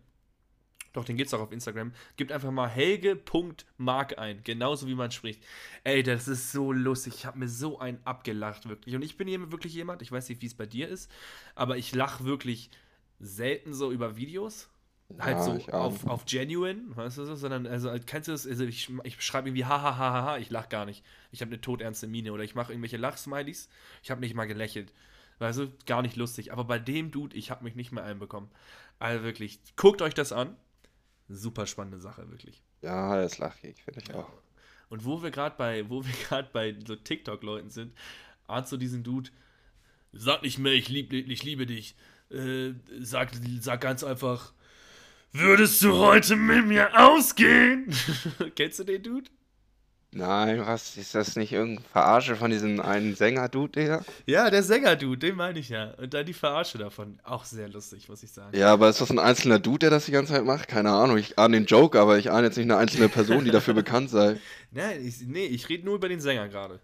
Doch, 0.94 1.06
den 1.06 1.16
gibt 1.16 1.28
es 1.28 1.34
auch 1.34 1.40
auf 1.40 1.52
Instagram. 1.52 1.94
Gebt 2.18 2.32
einfach 2.32 2.52
mal 2.52 2.68
helge.mark 2.68 4.20
ein. 4.20 4.44
Genauso 4.44 4.88
wie 4.88 4.96
man 4.96 5.10
spricht. 5.10 5.42
Ey, 5.84 6.04
das 6.04 6.28
ist 6.28 6.52
so 6.52 6.72
lustig. 6.72 7.16
Ich 7.16 7.26
habe 7.26 7.40
mir 7.40 7.48
so 7.48 7.80
einen 7.80 8.00
abgelacht, 8.06 8.68
wirklich. 8.68 8.96
Und 8.96 9.02
ich 9.02 9.18
bin 9.18 9.28
hier 9.28 9.52
wirklich 9.52 9.74
jemand, 9.74 10.02
ich 10.02 10.12
weiß 10.12 10.28
nicht, 10.30 10.42
wie 10.42 10.48
es 10.48 10.54
bei 10.54 10.66
dir 10.66 10.90
ist, 10.90 11.10
aber 11.56 11.78
ich 11.78 11.96
lache 11.96 12.26
wirklich 12.26 12.70
selten 13.20 13.74
so 13.74 13.92
über 13.92 14.18
Videos. 14.18 14.70
Halt 15.20 15.38
Ja, 15.38 15.44
so 15.44 15.72
auf, 15.72 16.06
auf 16.08 16.26
genuine, 16.26 16.82
weißt 16.96 17.18
du 17.18 17.26
so, 17.26 17.36
sondern, 17.36 17.68
also, 17.68 17.90
halt, 17.90 18.08
kennst 18.08 18.28
du 18.28 18.32
das? 18.32 18.48
Also, 18.48 18.64
ich, 18.66 18.90
ich 19.04 19.22
schreibe 19.22 19.50
irgendwie 19.50 19.66
hahaha, 19.66 20.38
ich 20.38 20.50
lach 20.50 20.70
gar 20.70 20.86
nicht. 20.86 21.04
Ich 21.32 21.42
habe 21.42 21.50
eine 21.50 21.62
todernste 21.62 22.08
Miene 22.08 22.32
oder 22.34 22.44
ich 22.44 22.56
mache 22.56 22.72
irgendwelche 22.72 22.98
Lachsmileys. 22.98 23.70
Ich 24.04 24.12
habe 24.12 24.22
nicht 24.22 24.36
mal 24.36 24.46
gelächelt. 24.46 24.94
Weißt 25.40 25.60
du, 25.60 25.72
gar 25.88 26.02
nicht 26.04 26.16
lustig. 26.18 26.52
Aber 26.54 26.66
bei 26.66 26.78
dem 26.78 27.10
Dude, 27.12 27.36
ich 27.36 27.50
habe 27.50 27.64
mich 27.64 27.76
nicht 27.76 27.92
mehr 27.92 28.04
einbekommen. 28.04 28.50
Also 29.00 29.24
wirklich, 29.24 29.60
guckt 29.76 30.02
euch 30.04 30.14
das 30.14 30.32
an. 30.32 30.56
Super 31.30 31.66
spannende 31.66 32.00
Sache, 32.00 32.30
wirklich. 32.30 32.62
Ja, 32.82 33.20
das 33.20 33.40
lache 33.40 33.68
ich, 33.68 33.82
finde 33.82 34.02
ich 34.04 34.14
auch. 34.14 34.30
Und 34.90 35.06
wo 35.06 35.24
wir 35.24 35.32
gerade 35.32 35.56
bei, 35.58 35.90
wo 35.90 36.04
wir 36.06 36.14
gerade 36.28 36.50
bei 36.52 36.76
so 36.86 36.96
TikTok-Leuten 36.96 37.70
sind, 37.70 37.94
ahnst 38.48 38.72
du 38.72 38.78
diesen 38.78 39.04
Dude, 39.04 39.32
sag 40.12 40.44
nicht 40.44 40.60
mehr, 40.60 40.74
ich, 40.74 40.90
lieb, 40.90 41.14
ich 41.14 41.44
liebe 41.44 41.66
dich. 41.66 41.96
Äh, 42.30 42.74
sag, 43.00 43.32
sag 43.60 43.82
ganz 43.82 44.04
einfach, 44.04 44.54
würdest 45.34 45.82
du 45.84 45.98
heute 45.98 46.36
mit 46.36 46.66
mir 46.68 46.90
ausgehen? 47.00 47.94
Kennst 48.56 48.80
du 48.80 48.84
den 48.84 49.04
Dude? 49.04 49.30
Nein, 50.14 50.60
was? 50.66 50.98
Ist 50.98 51.16
das 51.16 51.38
nicht 51.38 51.54
irgendeine 51.54 51.88
Verarsche 51.88 52.36
von 52.36 52.52
diesem 52.52 52.82
einen 52.82 53.16
Sänger-Dude, 53.16 53.80
Digga? 53.80 54.04
Ja, 54.26 54.50
der 54.50 54.62
Sänger-Dude, 54.62 55.20
den 55.20 55.38
meine 55.38 55.58
ich 55.60 55.70
ja. 55.70 55.92
Und 55.92 56.14
dann 56.14 56.26
die 56.26 56.34
Verarsche 56.34 56.78
davon. 56.78 57.18
Auch 57.24 57.46
sehr 57.46 57.70
lustig, 57.70 58.10
muss 58.10 58.22
ich 58.22 58.32
sagen. 58.32 58.58
Ja, 58.58 58.74
aber 58.74 58.90
ist 58.90 59.00
das 59.00 59.10
ein 59.10 59.20
einzelner 59.20 59.60
Dude, 59.60 59.80
der 59.80 59.90
das 59.90 60.08
die 60.08 60.12
ganze 60.12 60.34
Zeit 60.34 60.44
macht? 60.44 60.68
Keine 60.68 60.90
Ahnung. 60.92 61.18
Ich 61.18 61.40
ahne 61.40 61.58
den 61.58 61.66
Joke, 61.66 61.98
aber 61.98 62.18
ich 62.18 62.30
ahne 62.30 62.48
jetzt 62.48 62.58
nicht 62.58 62.66
eine 62.66 62.76
einzelne 62.76 63.08
Person, 63.08 63.46
die 63.46 63.52
dafür 63.52 63.74
bekannt 63.74 64.10
sei. 64.10 64.38
Nein, 64.72 65.06
ich, 65.06 65.22
nee, 65.22 65.46
ich 65.46 65.70
rede 65.70 65.86
nur 65.86 65.96
über 65.96 66.10
den 66.10 66.20
Sänger 66.20 66.50
gerade. 66.50 66.82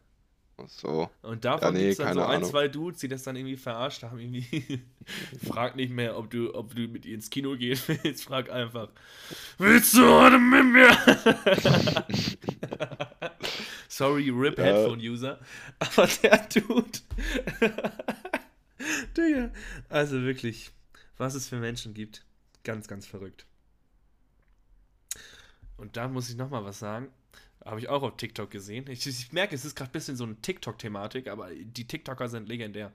So. 0.65 1.09
Und 1.21 1.45
davon 1.45 1.67
Ja, 1.67 1.71
nee, 1.71 1.79
gibt 1.89 1.91
es 1.91 1.97
dann 1.99 2.13
so 2.15 2.21
ein, 2.23 2.37
Ahnung. 2.37 2.49
zwei 2.49 2.67
Dudes, 2.67 2.99
die 2.99 3.07
das 3.07 3.21
dann 3.23 3.35
irgendwie 3.35 3.57
verarscht 3.57 4.01
haben. 4.03 4.17
Irgendwie 4.19 4.81
frag 5.47 5.75
nicht 5.75 5.91
mehr, 5.93 6.17
ob 6.17 6.31
du, 6.31 6.53
ob 6.55 6.73
du 6.73 6.87
mit 6.87 7.05
ihr 7.05 7.13
ins 7.13 7.29
Kino 7.29 7.55
gehen 7.55 7.79
willst. 7.85 8.23
Frag 8.23 8.49
einfach, 8.49 8.89
willst 9.59 9.93
du 9.93 10.03
heute 10.09 10.39
mit 10.39 10.65
mir? 10.65 10.89
Sorry, 13.87 14.29
RIP 14.31 14.57
Ja. 14.57 14.63
Headphone-User. 14.65 15.39
Aber 15.79 16.07
der 16.23 16.37
Dude. 16.47 16.99
Digga. 19.17 19.51
Also 19.89 20.21
wirklich, 20.23 20.71
was 21.17 21.35
es 21.35 21.47
für 21.47 21.57
Menschen 21.57 21.93
gibt. 21.93 22.25
Ganz, 22.63 22.87
ganz 22.87 23.05
verrückt. 23.05 23.45
Und 25.77 25.97
da 25.97 26.07
muss 26.07 26.29
ich 26.29 26.35
nochmal 26.35 26.65
was 26.65 26.79
sagen. 26.79 27.09
Habe 27.67 27.79
ich 27.81 27.89
auch 27.89 28.03
auf 28.03 28.17
TikTok 28.17 28.49
gesehen. 28.49 28.85
Ich, 28.89 29.05
ich 29.05 29.33
merke, 29.33 29.53
es 29.55 29.65
ist 29.65 29.75
gerade 29.75 29.89
ein 29.91 29.93
bisschen 29.93 30.15
so 30.15 30.23
eine 30.23 30.35
TikTok-Thematik, 30.41 31.27
aber 31.27 31.49
die 31.53 31.85
TikToker 31.85 32.29
sind 32.29 32.47
legendär. 32.47 32.93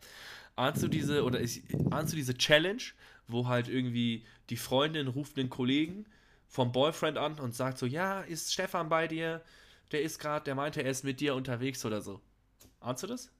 Ahnst 0.56 0.82
du 0.82 0.88
diese, 0.88 1.24
oder 1.24 1.40
ist, 1.40 1.62
ahnst 1.90 2.12
du 2.12 2.16
diese 2.16 2.36
Challenge, 2.36 2.82
wo 3.28 3.48
halt 3.48 3.68
irgendwie 3.68 4.24
die 4.50 4.56
Freundin 4.56 5.08
ruft 5.08 5.38
einen 5.38 5.50
Kollegen 5.50 6.06
vom 6.48 6.72
Boyfriend 6.72 7.18
an 7.18 7.38
und 7.38 7.54
sagt 7.54 7.78
so, 7.78 7.86
ja, 7.86 8.22
ist 8.22 8.52
Stefan 8.52 8.88
bei 8.88 9.08
dir? 9.08 9.42
Der 9.92 10.02
ist 10.02 10.18
gerade, 10.18 10.44
der 10.44 10.54
meinte, 10.54 10.82
er 10.82 10.90
ist 10.90 11.04
mit 11.04 11.20
dir 11.20 11.34
unterwegs 11.34 11.84
oder 11.84 12.00
so. 12.02 12.20
Ahnst 12.80 13.02
du 13.02 13.08
das? 13.08 13.30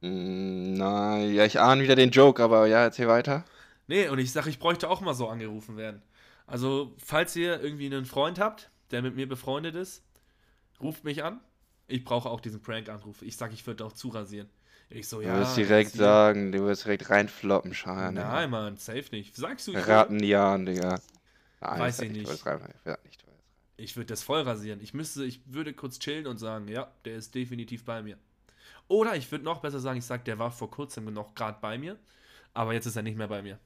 Mm, 0.00 0.74
Nein, 0.74 1.34
ja, 1.34 1.44
ich 1.44 1.60
ahne 1.60 1.82
wieder 1.82 1.96
den 1.96 2.10
Joke, 2.10 2.42
aber 2.42 2.66
ja, 2.66 2.82
erzähl 2.82 3.08
weiter. 3.08 3.44
Nee, 3.86 4.08
und 4.08 4.18
ich 4.18 4.32
sage, 4.32 4.50
ich 4.50 4.58
bräuchte 4.58 4.88
auch 4.90 5.00
mal 5.00 5.14
so 5.14 5.28
angerufen 5.28 5.76
werden. 5.76 6.02
Also, 6.46 6.94
falls 6.98 7.34
ihr 7.36 7.60
irgendwie 7.60 7.86
einen 7.86 8.04
Freund 8.04 8.38
habt, 8.38 8.70
der 8.90 9.02
mit 9.02 9.16
mir 9.16 9.28
befreundet 9.28 9.74
ist, 9.74 10.02
ruft 10.82 11.04
mich 11.04 11.24
an. 11.24 11.40
Ich 11.86 12.04
brauche 12.04 12.28
auch 12.30 12.40
diesen 12.40 12.62
Prank-Anruf. 12.62 13.22
Ich 13.22 13.36
sage, 13.36 13.54
ich 13.54 13.66
würde 13.66 13.84
auch 13.84 13.92
zurasieren. 13.92 14.48
Ich 14.90 15.08
so, 15.08 15.20
Du 15.22 15.28
ja. 15.28 15.34
wirst 15.34 15.56
direkt 15.56 15.92
sagen, 15.92 16.50
du 16.50 16.64
wirst 16.66 16.84
direkt 16.86 17.08
reinfloppen, 17.08 17.72
Schein. 17.72 18.14
Nein, 18.14 18.50
Mann, 18.50 18.76
safe 18.76 19.04
nicht. 19.12 19.36
Sagst 19.36 19.66
du, 19.68 19.74
ich 19.74 19.86
die 20.18 20.34
an, 20.36 20.66
Digga. 20.66 21.00
Nein, 21.60 21.80
Weiß 21.80 21.98
ich 22.00 22.00
du 22.00 22.06
nicht. 22.10 22.30
nicht, 23.04 23.22
du 23.22 23.28
Ich 23.76 23.96
würde 23.96 24.06
das 24.06 24.22
voll 24.22 24.42
rasieren. 24.42 24.80
Ich 24.82 24.92
müsste, 24.94 25.24
ich 25.24 25.40
würde 25.46 25.72
kurz 25.72 25.98
chillen 25.98 26.26
und 26.26 26.38
sagen, 26.38 26.68
ja, 26.68 26.90
der 27.04 27.16
ist 27.16 27.34
definitiv 27.34 27.84
bei 27.84 28.02
mir. 28.02 28.18
Oder 28.88 29.16
ich 29.16 29.30
würde 29.32 29.44
noch 29.44 29.60
besser 29.60 29.80
sagen, 29.80 29.98
ich 29.98 30.06
sage, 30.06 30.24
der 30.24 30.38
war 30.38 30.52
vor 30.52 30.70
kurzem 30.70 31.06
noch 31.14 31.34
gerade 31.34 31.58
bei 31.60 31.78
mir, 31.78 31.98
aber 32.54 32.74
jetzt 32.74 32.86
ist 32.86 32.96
er 32.96 33.02
nicht 33.02 33.18
mehr 33.18 33.28
bei 33.28 33.42
mir. 33.42 33.58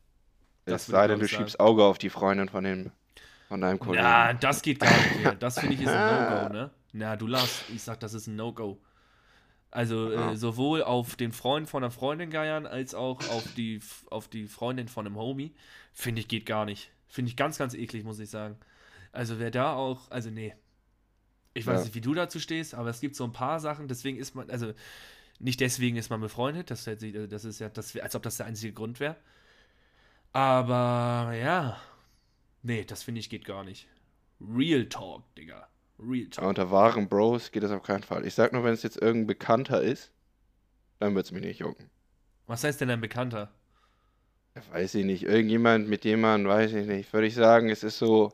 Das 0.67 0.87
Es 0.87 0.87
sei 0.87 1.07
denn, 1.07 1.21
du 1.21 1.29
sagen. 1.29 1.29
schiebst 1.29 1.61
Auge 1.61 1.85
auf 1.85 1.99
die 1.99 2.11
Freundin 2.11 2.49
von 2.49 2.65
dem, 2.65 2.91
von 3.53 3.61
deinem 3.61 3.79
Kollegen. 3.79 4.03
Ja, 4.03 4.33
das 4.33 4.63
geht 4.63 4.81
gar 4.81 4.91
nicht 4.91 5.21
mehr. 5.23 5.35
Das 5.35 5.59
finde 5.59 5.75
ich 5.75 5.83
ist 5.83 5.89
ein 5.89 6.31
No-Go, 6.31 6.53
ne? 6.55 6.71
Na, 6.95 7.17
du 7.17 7.27
lass. 7.27 7.65
Ich 7.75 7.83
sag, 7.83 8.01
das 8.01 8.15
ist 8.15 8.27
ein 8.27 8.35
No-Go. 8.37 8.81
Also 9.71 10.11
äh, 10.11 10.37
sowohl 10.37 10.83
auf 10.83 11.17
den 11.17 11.33
Freund 11.33 11.69
von 11.69 11.83
einer 11.83 11.91
Freundin 11.91 12.31
geiern, 12.31 12.67
als 12.67 12.95
auch 12.95 13.19
auf 13.29 13.45
die, 13.57 13.81
auf 14.11 14.29
die 14.29 14.47
Freundin 14.49 14.89
von 14.89 15.07
einem 15.07 15.17
Homie. 15.17 15.55
Finde 15.93 16.21
ich, 16.23 16.29
geht 16.29 16.47
gar 16.47 16.65
nicht. 16.65 16.91
Finde 17.09 17.29
ich 17.31 17.37
ganz, 17.37 17.59
ganz 17.59 17.75
eklig, 17.75 18.05
muss 18.05 18.19
ich 18.19 18.31
sagen. 18.31 18.57
Also 19.13 19.39
wer 19.39 19.51
da 19.51 19.75
auch, 19.75 20.11
also 20.11 20.31
nee. 20.31 20.55
Ich 21.53 21.67
weiß 21.67 21.81
Ja. 21.81 21.85
nicht, 21.85 21.95
wie 21.95 22.01
du 22.01 22.15
dazu 22.15 22.41
stehst, 22.41 22.75
aber 22.75 22.89
es 22.89 23.01
gibt 23.01 23.17
so 23.17 23.25
ein 23.25 23.33
paar 23.33 23.61
Sachen, 23.61 23.87
deswegen 23.87 24.17
ist 24.19 24.35
man, 24.35 24.49
also 24.49 24.73
nicht 25.39 25.61
deswegen 25.61 25.97
ist 25.99 26.09
man 26.09 26.21
befreundet, 26.23 26.71
das, 26.71 26.85
sich- 26.85 27.15
das 27.29 27.45
ist 27.45 27.59
ja, 27.59 27.69
das, 27.69 27.95
als 27.99 28.15
ob 28.17 28.23
das 28.23 28.39
der 28.39 28.47
einzige 28.47 28.73
Grund 28.73 29.01
wäre. 29.01 29.17
Aber 30.33 31.33
ja, 31.35 31.77
nee, 32.63 32.85
das 32.85 33.03
finde 33.03 33.21
ich 33.21 33.31
geht 33.31 33.45
gar 33.45 33.65
nicht. 33.65 33.89
Real 34.41 34.87
Talk, 34.87 35.23
Digga. 35.37 35.69
Real 35.99 36.29
Talk. 36.29 36.49
unter 36.49 36.71
wahren 36.71 37.09
Bros 37.09 37.53
geht 37.53 37.63
das 37.63 37.71
auf 37.71 37.83
keinen 37.83 38.03
Fall. 38.03 38.27
Ich 38.27 38.35
sag 38.35 38.53
nur, 38.53 38.65
wenn 38.65 38.75
es 38.75 38.83
jetzt 38.83 39.01
irgendein 39.01 39.29
Bekannter 39.29 39.83
ist, 39.83 40.11
dann 40.99 41.15
wird 41.15 41.27
es 41.27 41.33
mich 41.33 41.43
nicht 41.43 41.61
jucken. 41.61 41.91
Was 42.47 42.65
heißt 42.65 42.81
denn 42.81 42.91
ein 42.91 43.01
Bekannter? 43.01 43.53
Weiß 44.73 44.95
ich 44.95 45.05
nicht. 45.05 45.23
Irgendjemand, 45.23 45.89
mit 45.89 46.05
dem 46.05 46.21
man, 46.21 46.47
weiß 46.47 46.73
ich 46.75 46.87
nicht, 46.87 47.13
würde 47.13 47.27
ich 47.27 47.35
sagen, 47.35 47.71
es 47.71 47.83
ist 47.83 47.99
so. 47.99 48.33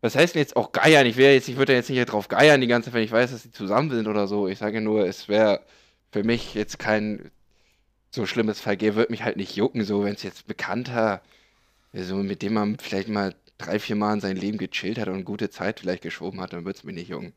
Was 0.00 0.16
heißt 0.16 0.34
denn 0.34 0.40
jetzt 0.40 0.56
auch 0.56 0.72
geiern? 0.72 1.06
Ich, 1.06 1.16
jetzt, 1.16 1.48
ich 1.48 1.56
würde 1.56 1.72
jetzt 1.72 1.88
nicht 1.88 2.04
drauf 2.06 2.28
geiern 2.28 2.60
die 2.60 2.66
ganze 2.66 2.86
Zeit, 2.86 2.94
wenn 2.94 3.04
ich 3.04 3.12
weiß, 3.12 3.30
dass 3.30 3.42
sie 3.42 3.52
zusammen 3.52 3.90
sind 3.90 4.06
oder 4.06 4.26
so. 4.26 4.48
Ich 4.48 4.58
sage 4.58 4.80
nur, 4.80 5.06
es 5.06 5.28
wäre 5.28 5.60
für 6.10 6.24
mich 6.24 6.54
jetzt 6.54 6.78
kein 6.78 7.30
so 8.10 8.26
schlimmes 8.26 8.60
Vergehen, 8.60 8.96
würde 8.96 9.12
mich 9.12 9.22
halt 9.22 9.36
nicht 9.36 9.56
jucken, 9.56 9.84
so 9.84 10.04
wenn 10.04 10.14
es 10.14 10.22
jetzt 10.22 10.46
bekannter, 10.46 11.22
so 11.92 12.16
mit 12.16 12.42
dem 12.42 12.54
man 12.54 12.78
vielleicht 12.78 13.08
mal 13.08 13.34
drei, 13.58 13.78
vier 13.78 13.96
Mal 13.96 14.14
in 14.14 14.20
sein 14.20 14.36
Leben 14.36 14.58
gechillt 14.58 14.98
hat 14.98 15.08
und 15.08 15.24
gute 15.24 15.50
Zeit 15.50 15.80
vielleicht 15.80 16.02
geschoben 16.02 16.40
hat, 16.40 16.52
dann 16.52 16.64
würde 16.64 16.78
es 16.78 16.84
mich 16.84 16.94
nicht 16.94 17.08
jucken. 17.08 17.32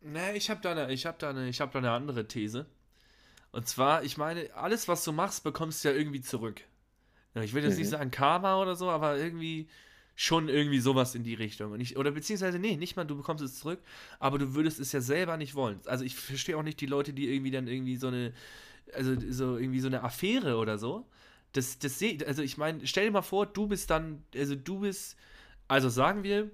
Nee, 0.00 0.32
ich 0.34 0.50
habe 0.50 0.60
da, 0.62 0.72
eine, 0.72 0.96
hab 0.96 1.18
da, 1.18 1.30
eine, 1.30 1.50
hab 1.50 1.72
da 1.72 1.78
eine 1.78 1.90
andere 1.90 2.26
These. 2.26 2.66
Und 3.52 3.68
zwar, 3.68 4.04
ich 4.04 4.16
meine, 4.16 4.54
alles, 4.54 4.88
was 4.88 5.04
du 5.04 5.12
machst, 5.12 5.44
bekommst 5.44 5.84
du 5.84 5.88
ja 5.88 5.94
irgendwie 5.94 6.20
zurück. 6.20 6.62
Ich 7.34 7.52
will 7.52 7.62
jetzt 7.62 7.74
mhm. 7.74 7.80
nicht 7.80 7.90
sagen 7.90 8.10
Karma 8.10 8.60
oder 8.60 8.76
so, 8.76 8.90
aber 8.90 9.16
irgendwie 9.18 9.68
schon 10.16 10.48
irgendwie 10.48 10.80
sowas 10.80 11.14
in 11.14 11.22
die 11.22 11.34
Richtung. 11.34 11.72
Und 11.72 11.80
ich, 11.80 11.96
oder 11.96 12.10
beziehungsweise, 12.10 12.58
nee, 12.58 12.76
nicht 12.76 12.96
mal, 12.96 13.04
du 13.04 13.16
bekommst 13.16 13.42
es 13.42 13.58
zurück, 13.58 13.80
aber 14.18 14.38
du 14.38 14.54
würdest 14.54 14.78
es 14.78 14.92
ja 14.92 15.00
selber 15.00 15.36
nicht 15.36 15.54
wollen. 15.54 15.80
Also 15.86 16.04
ich 16.04 16.14
verstehe 16.14 16.56
auch 16.56 16.62
nicht 16.62 16.80
die 16.80 16.86
Leute, 16.86 17.12
die 17.12 17.32
irgendwie 17.32 17.50
dann 17.50 17.66
irgendwie 17.66 17.96
so 17.96 18.08
eine, 18.08 18.32
also 18.92 19.14
so 19.30 19.56
irgendwie 19.56 19.80
so 19.80 19.86
eine 19.86 20.02
Affäre 20.02 20.56
oder 20.56 20.78
so. 20.78 21.06
Das, 21.52 21.78
das 21.78 21.98
sehe, 21.98 22.18
also 22.26 22.42
ich 22.42 22.58
meine, 22.58 22.86
stell 22.86 23.06
dir 23.06 23.12
mal 23.12 23.22
vor, 23.22 23.46
du 23.46 23.66
bist 23.66 23.90
dann, 23.90 24.22
also 24.34 24.54
du 24.54 24.80
bist, 24.80 25.16
also 25.70 25.88
sagen 25.88 26.22
wir, 26.22 26.50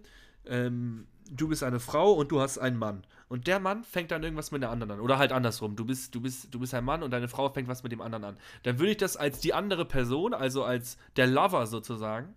ähm, 0.47 1.07
du 1.31 1.49
bist 1.49 1.63
eine 1.63 1.81
Frau 1.81 2.13
und 2.13 2.31
du 2.31 2.41
hast 2.41 2.59
einen 2.59 2.79
Mann. 2.79 3.05
Und 3.29 3.49
der 3.49 3.59
Mann 3.59 3.83
fängt 3.83 4.13
dann 4.13 4.23
irgendwas 4.23 4.53
mit 4.53 4.63
der 4.63 4.71
anderen 4.71 4.93
an. 4.93 5.01
Oder 5.01 5.19
halt 5.19 5.33
andersrum. 5.33 5.75
Du 5.75 5.85
bist, 5.85 6.15
du 6.15 6.21
bist, 6.21 6.55
du 6.55 6.61
bist 6.61 6.75
ein 6.75 6.85
Mann 6.85 7.03
und 7.03 7.11
deine 7.11 7.27
Frau 7.27 7.49
fängt 7.49 7.67
was 7.67 7.83
mit 7.83 7.91
dem 7.91 8.01
anderen 8.01 8.25
an. 8.25 8.37
Dann 8.63 8.79
würde 8.79 8.93
ich 8.93 8.97
das 8.99 9.17
als 9.17 9.41
die 9.41 9.53
andere 9.53 9.85
Person, 9.85 10.33
also 10.33 10.63
als 10.63 10.97
der 11.17 11.27
Lover 11.27 11.67
sozusagen. 11.67 12.35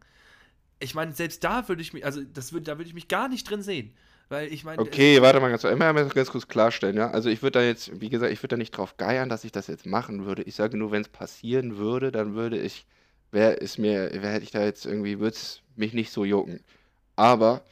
Ich 0.79 0.95
meine, 0.95 1.11
selbst 1.13 1.43
da 1.43 1.67
würde 1.67 1.81
ich 1.81 1.93
mich, 1.93 2.05
also 2.05 2.21
das 2.33 2.53
würde, 2.53 2.63
da 2.63 2.77
würde 2.77 2.87
ich 2.87 2.95
mich 2.95 3.07
gar 3.07 3.27
nicht 3.27 3.47
drin 3.47 3.61
sehen. 3.61 3.93
Weil 4.29 4.51
ich 4.53 4.63
meine. 4.63 4.81
Okay, 4.81 5.21
warte 5.21 5.39
mal 5.39 5.49
ganz, 5.49 5.63
immer 5.63 5.93
ganz 5.93 6.31
kurz 6.31 6.47
klarstellen, 6.47 6.95
ja. 6.95 7.11
Also 7.11 7.29
ich 7.29 7.41
würde 7.41 7.59
da 7.59 7.65
jetzt, 7.65 7.99
wie 7.99 8.09
gesagt, 8.09 8.31
ich 8.31 8.41
würde 8.41 8.55
da 8.55 8.57
nicht 8.57 8.71
drauf 8.71 8.95
geiern, 8.97 9.27
dass 9.27 9.43
ich 9.43 9.51
das 9.51 9.67
jetzt 9.67 9.85
machen 9.85 10.25
würde. 10.25 10.43
Ich 10.43 10.55
sage 10.55 10.77
nur, 10.77 10.91
wenn 10.91 11.01
es 11.01 11.09
passieren 11.09 11.77
würde, 11.77 12.11
dann 12.11 12.35
würde 12.35 12.59
ich, 12.59 12.85
wäre 13.31 13.59
es 13.59 13.77
mir, 13.77 14.09
wer 14.13 14.31
hätte 14.31 14.43
ich 14.43 14.51
da 14.51 14.63
jetzt 14.63 14.85
irgendwie, 14.85 15.19
würde 15.19 15.35
es 15.35 15.61
mich 15.75 15.93
nicht 15.93 16.11
so 16.11 16.25
jucken. 16.25 16.61
Aber 17.15 17.63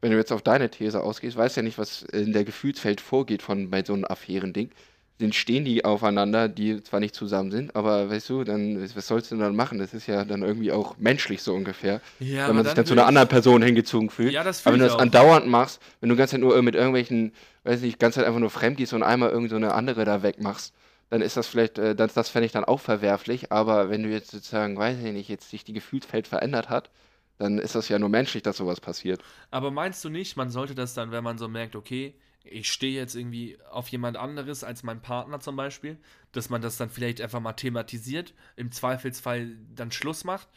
wenn 0.00 0.10
du 0.10 0.18
jetzt 0.18 0.32
auf 0.32 0.42
deine 0.42 0.70
These 0.70 1.02
ausgehst, 1.02 1.36
weißt 1.36 1.56
ja 1.56 1.62
nicht, 1.62 1.78
was 1.78 2.02
in 2.02 2.32
der 2.32 2.44
Gefühlswelt 2.44 3.00
vorgeht 3.00 3.42
von 3.42 3.70
bei 3.70 3.82
so 3.82 3.94
einem 3.94 4.04
Affärending. 4.04 4.70
Dann 5.18 5.32
stehen 5.32 5.64
die 5.64 5.84
aufeinander, 5.84 6.48
die 6.48 6.82
zwar 6.82 6.98
nicht 6.98 7.14
zusammen 7.14 7.52
sind, 7.52 7.76
aber 7.76 8.10
weißt 8.10 8.28
du, 8.30 8.42
dann 8.42 8.82
was 8.96 9.06
sollst 9.06 9.30
du 9.30 9.36
dann 9.36 9.54
machen? 9.54 9.78
Das 9.78 9.94
ist 9.94 10.08
ja 10.08 10.24
dann 10.24 10.42
irgendwie 10.42 10.72
auch 10.72 10.96
menschlich 10.98 11.40
so 11.40 11.54
ungefähr, 11.54 12.00
ja, 12.18 12.48
wenn 12.48 12.56
man 12.56 12.64
sich 12.64 12.74
dann 12.74 12.84
zu 12.84 12.94
einer 12.94 13.06
anderen 13.06 13.28
Person 13.28 13.62
hingezogen 13.62 14.10
fühlt. 14.10 14.32
Ja, 14.32 14.42
das 14.42 14.66
aber 14.66 14.74
wenn 14.74 14.80
du 14.80 14.86
das 14.86 14.96
auch. 14.96 15.00
andauernd 15.00 15.46
machst, 15.46 15.80
wenn 16.00 16.08
du 16.08 16.16
ganz 16.16 16.32
Zeit 16.32 16.40
nur 16.40 16.60
mit 16.62 16.74
irgendwelchen, 16.74 17.32
weiß 17.62 17.80
nicht, 17.82 18.00
ganz 18.00 18.16
Zeit 18.16 18.26
einfach 18.26 18.40
nur 18.40 18.50
fremd 18.50 18.76
gehst 18.76 18.92
und 18.92 19.04
einmal 19.04 19.30
irgend 19.30 19.50
so 19.50 19.56
eine 19.56 19.72
andere 19.72 20.04
da 20.04 20.24
wegmachst, 20.24 20.74
dann 21.10 21.22
ist 21.22 21.36
das 21.36 21.46
vielleicht, 21.46 21.78
äh, 21.78 21.94
das, 21.94 22.14
das 22.14 22.28
fände 22.28 22.46
ich 22.46 22.52
dann 22.52 22.64
auch 22.64 22.80
verwerflich. 22.80 23.52
Aber 23.52 23.90
wenn 23.90 24.02
du 24.02 24.08
jetzt 24.10 24.30
sozusagen, 24.30 24.76
weiß 24.76 24.98
ich 24.98 25.12
nicht, 25.12 25.28
jetzt 25.28 25.50
sich 25.50 25.64
die 25.64 25.72
Gefühlswelt 25.72 26.26
verändert 26.26 26.68
hat, 26.68 26.90
dann 27.38 27.58
ist 27.58 27.74
das 27.74 27.88
ja 27.88 27.98
nur 27.98 28.08
menschlich, 28.08 28.42
dass 28.42 28.56
sowas 28.56 28.80
passiert. 28.80 29.22
Aber 29.50 29.70
meinst 29.70 30.04
du 30.04 30.08
nicht, 30.08 30.36
man 30.36 30.50
sollte 30.50 30.74
das 30.74 30.94
dann, 30.94 31.10
wenn 31.10 31.24
man 31.24 31.38
so 31.38 31.48
merkt, 31.48 31.76
okay, 31.76 32.14
ich 32.44 32.70
stehe 32.70 32.94
jetzt 32.94 33.16
irgendwie 33.16 33.58
auf 33.70 33.88
jemand 33.88 34.16
anderes 34.16 34.64
als 34.64 34.82
mein 34.82 35.00
Partner 35.00 35.40
zum 35.40 35.56
Beispiel, 35.56 35.98
dass 36.32 36.50
man 36.50 36.60
das 36.60 36.76
dann 36.76 36.90
vielleicht 36.90 37.20
einfach 37.20 37.40
mal 37.40 37.54
thematisiert, 37.54 38.34
im 38.56 38.70
Zweifelsfall 38.70 39.56
dann 39.74 39.90
Schluss 39.90 40.24
macht 40.24 40.48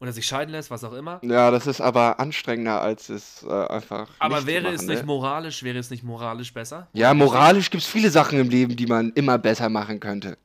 oder 0.00 0.12
sich 0.12 0.26
scheiden 0.26 0.52
lässt, 0.52 0.70
was 0.70 0.84
auch 0.84 0.92
immer. 0.92 1.20
Ja, 1.22 1.50
das 1.50 1.66
ist 1.66 1.80
aber 1.80 2.20
anstrengender, 2.20 2.80
als 2.80 3.08
es 3.08 3.42
äh, 3.42 3.66
einfach. 3.68 4.10
Aber 4.18 4.46
wäre 4.46 4.64
machen, 4.64 4.74
es 4.74 4.82
nicht 4.82 5.00
ne? 5.00 5.06
moralisch, 5.06 5.62
wäre 5.62 5.78
es 5.78 5.90
nicht 5.90 6.02
moralisch 6.02 6.52
besser? 6.52 6.88
Ja, 6.92 7.14
moralisch 7.14 7.70
gibt 7.70 7.82
es 7.82 7.88
viele 7.88 8.10
Sachen 8.10 8.38
im 8.38 8.48
Leben, 8.48 8.76
die 8.76 8.86
man 8.86 9.12
immer 9.14 9.38
besser 9.38 9.68
machen 9.68 10.00
könnte. 10.00 10.36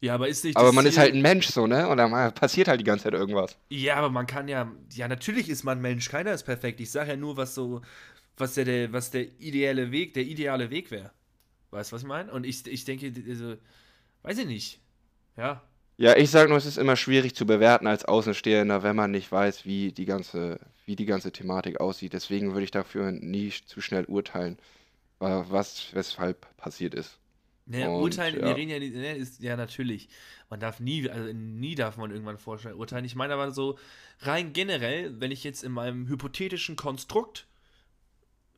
Ja, 0.00 0.14
aber 0.14 0.28
ist 0.28 0.44
nicht. 0.44 0.56
Aber 0.56 0.72
man 0.72 0.84
Ziel... 0.84 0.90
ist 0.92 0.98
halt 0.98 1.14
ein 1.14 1.22
Mensch 1.22 1.48
so, 1.48 1.66
ne? 1.66 1.86
Und 1.88 1.98
dann 1.98 2.34
passiert 2.34 2.68
halt 2.68 2.80
die 2.80 2.84
ganze 2.84 3.04
Zeit 3.04 3.14
irgendwas. 3.14 3.56
Ja, 3.68 3.96
aber 3.96 4.10
man 4.10 4.26
kann 4.26 4.48
ja. 4.48 4.70
Ja, 4.92 5.08
natürlich 5.08 5.48
ist 5.48 5.62
man 5.62 5.80
Mensch, 5.80 6.08
keiner 6.08 6.32
ist 6.32 6.44
perfekt. 6.44 6.80
Ich 6.80 6.90
sage 6.90 7.10
ja 7.10 7.16
nur, 7.16 7.36
was 7.36 7.54
so. 7.54 7.82
Was 8.36 8.54
der, 8.54 8.64
der, 8.64 8.92
was 8.92 9.10
der 9.10 9.26
ideale 9.38 9.90
Weg, 9.92 10.14
der 10.14 10.22
ideale 10.22 10.70
Weg 10.70 10.90
wäre. 10.90 11.10
Weißt 11.70 11.92
du, 11.92 11.96
was 11.96 12.02
ich 12.02 12.08
meine? 12.08 12.32
Und 12.32 12.46
ich, 12.46 12.66
ich 12.66 12.86
denke, 12.86 13.12
also, 13.28 13.56
weiß 14.22 14.38
ich 14.38 14.46
nicht. 14.46 14.80
Ja. 15.36 15.62
Ja, 16.00 16.16
ich 16.16 16.30
sage 16.30 16.48
nur, 16.48 16.56
es 16.56 16.64
ist 16.64 16.78
immer 16.78 16.96
schwierig 16.96 17.34
zu 17.34 17.44
bewerten 17.44 17.86
als 17.86 18.06
Außenstehender, 18.06 18.82
wenn 18.82 18.96
man 18.96 19.10
nicht 19.10 19.30
weiß, 19.30 19.66
wie 19.66 19.92
die 19.92 20.06
ganze, 20.06 20.58
wie 20.86 20.96
die 20.96 21.04
ganze 21.04 21.30
Thematik 21.30 21.78
aussieht. 21.78 22.14
Deswegen 22.14 22.54
würde 22.54 22.64
ich 22.64 22.70
dafür 22.70 23.12
nie 23.12 23.52
zu 23.66 23.82
schnell 23.82 24.06
urteilen, 24.06 24.58
was 25.18 25.88
weshalb 25.92 26.56
passiert 26.56 26.94
ist. 26.94 27.18
Ne, 27.66 27.90
urteilen, 27.90 28.40
ja. 28.40 28.46
wir 28.46 28.56
reden 28.56 28.70
ja, 28.70 28.78
ne, 28.78 29.14
ist 29.14 29.42
ja 29.42 29.58
natürlich. 29.58 30.08
Man 30.48 30.58
darf 30.58 30.80
nie, 30.80 31.06
also 31.10 31.34
nie 31.34 31.74
darf 31.74 31.98
man 31.98 32.10
irgendwann 32.10 32.38
vorstellen, 32.38 32.76
urteilen. 32.76 33.04
Ich 33.04 33.14
meine 33.14 33.34
aber 33.34 33.50
so 33.50 33.78
rein 34.20 34.54
generell, 34.54 35.20
wenn 35.20 35.30
ich 35.30 35.44
jetzt 35.44 35.62
in 35.62 35.72
meinem 35.72 36.08
hypothetischen 36.08 36.76
Konstrukt 36.76 37.46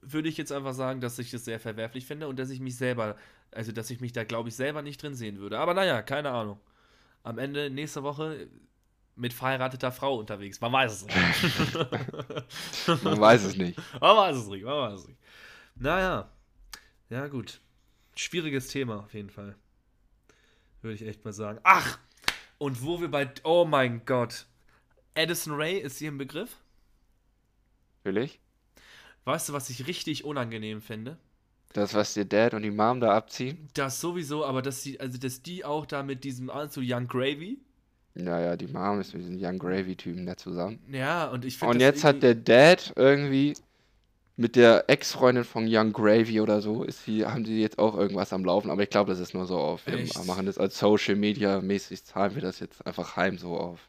würde 0.00 0.28
ich 0.28 0.36
jetzt 0.36 0.52
einfach 0.52 0.74
sagen, 0.74 1.00
dass 1.00 1.18
ich 1.18 1.32
das 1.32 1.44
sehr 1.44 1.58
verwerflich 1.58 2.06
finde 2.06 2.28
und 2.28 2.38
dass 2.38 2.50
ich 2.50 2.60
mich 2.60 2.76
selber, 2.76 3.16
also 3.50 3.72
dass 3.72 3.90
ich 3.90 4.00
mich 4.00 4.12
da, 4.12 4.22
glaube 4.22 4.48
ich, 4.48 4.54
selber 4.54 4.82
nicht 4.82 5.02
drin 5.02 5.16
sehen 5.16 5.40
würde. 5.40 5.58
Aber 5.58 5.74
naja, 5.74 6.02
keine 6.02 6.30
Ahnung. 6.30 6.60
Am 7.22 7.38
Ende 7.38 7.70
nächste 7.70 8.02
Woche 8.02 8.48
mit 9.14 9.32
verheirateter 9.32 9.92
Frau 9.92 10.16
unterwegs. 10.16 10.60
Man 10.60 10.72
weiß 10.72 10.92
es 10.92 11.06
nicht. 11.06 11.16
man 13.04 13.20
weiß 13.20 13.44
es 13.44 13.56
nicht. 13.56 13.78
Man 14.00 14.16
weiß 14.16 14.36
es 14.36 14.46
nicht, 14.46 14.64
man 14.64 14.78
weiß 14.78 15.00
es 15.00 15.08
nicht. 15.08 15.20
Naja. 15.76 16.30
Ja, 17.10 17.26
gut. 17.28 17.60
Schwieriges 18.16 18.68
Thema 18.68 19.00
auf 19.00 19.14
jeden 19.14 19.30
Fall. 19.30 19.54
Würde 20.80 20.94
ich 20.94 21.06
echt 21.06 21.24
mal 21.24 21.32
sagen. 21.32 21.60
Ach! 21.62 21.98
Und 22.58 22.82
wo 22.82 23.00
wir 23.00 23.10
bei. 23.10 23.30
Oh 23.44 23.64
mein 23.64 24.04
Gott. 24.04 24.46
Addison 25.14 25.54
Ray 25.54 25.78
ist 25.78 25.98
hier 25.98 26.08
im 26.08 26.18
Begriff? 26.18 26.56
Natürlich. 28.04 28.40
Weißt 29.24 29.48
du, 29.48 29.52
was 29.52 29.70
ich 29.70 29.86
richtig 29.86 30.24
unangenehm 30.24 30.80
finde? 30.80 31.18
Das, 31.72 31.94
was 31.94 32.14
der 32.14 32.24
Dad 32.24 32.54
und 32.54 32.62
die 32.62 32.70
Mom 32.70 33.00
da 33.00 33.14
abziehen? 33.14 33.68
Das 33.74 34.00
sowieso, 34.00 34.44
aber 34.44 34.62
dass 34.62 34.82
die, 34.82 35.00
also 35.00 35.18
dass 35.18 35.42
die 35.42 35.64
auch 35.64 35.86
da 35.86 36.02
mit 36.02 36.24
diesem 36.24 36.50
Anzug 36.50 36.84
Young 36.86 37.06
Gravy. 37.06 37.58
Naja, 38.14 38.56
die 38.56 38.66
Mom 38.66 39.00
ist 39.00 39.14
mit 39.14 39.22
diesem 39.22 39.38
Young 39.40 39.58
Gravy-Typen 39.58 40.26
da 40.26 40.36
zusammen. 40.36 40.78
Ja, 40.90 41.28
und 41.28 41.44
ich 41.44 41.56
finde. 41.56 41.74
Und 41.74 41.80
jetzt 41.80 42.04
hat 42.04 42.22
der 42.22 42.34
Dad 42.34 42.92
irgendwie 42.96 43.54
mit 44.36 44.56
der 44.56 44.88
Ex-Freundin 44.88 45.44
von 45.44 45.66
Young 45.68 45.92
Gravy 45.92 46.40
oder 46.40 46.60
so 46.60 46.84
ist 46.84 47.06
die, 47.06 47.24
haben 47.24 47.44
die 47.44 47.60
jetzt 47.60 47.78
auch 47.78 47.96
irgendwas 47.96 48.32
am 48.32 48.44
Laufen, 48.44 48.70
aber 48.70 48.82
ich 48.82 48.90
glaube, 48.90 49.10
das 49.10 49.20
ist 49.20 49.34
nur 49.34 49.46
so 49.46 49.58
auf. 49.58 49.86
Wir 49.86 50.06
machen 50.26 50.46
das 50.46 50.58
als 50.58 50.78
Social 50.78 51.16
Media 51.16 51.60
mäßig, 51.60 52.04
zahlen 52.04 52.34
wir 52.34 52.42
das 52.42 52.60
jetzt 52.60 52.84
einfach 52.86 53.16
heim 53.16 53.38
so 53.38 53.56
auf. 53.56 53.80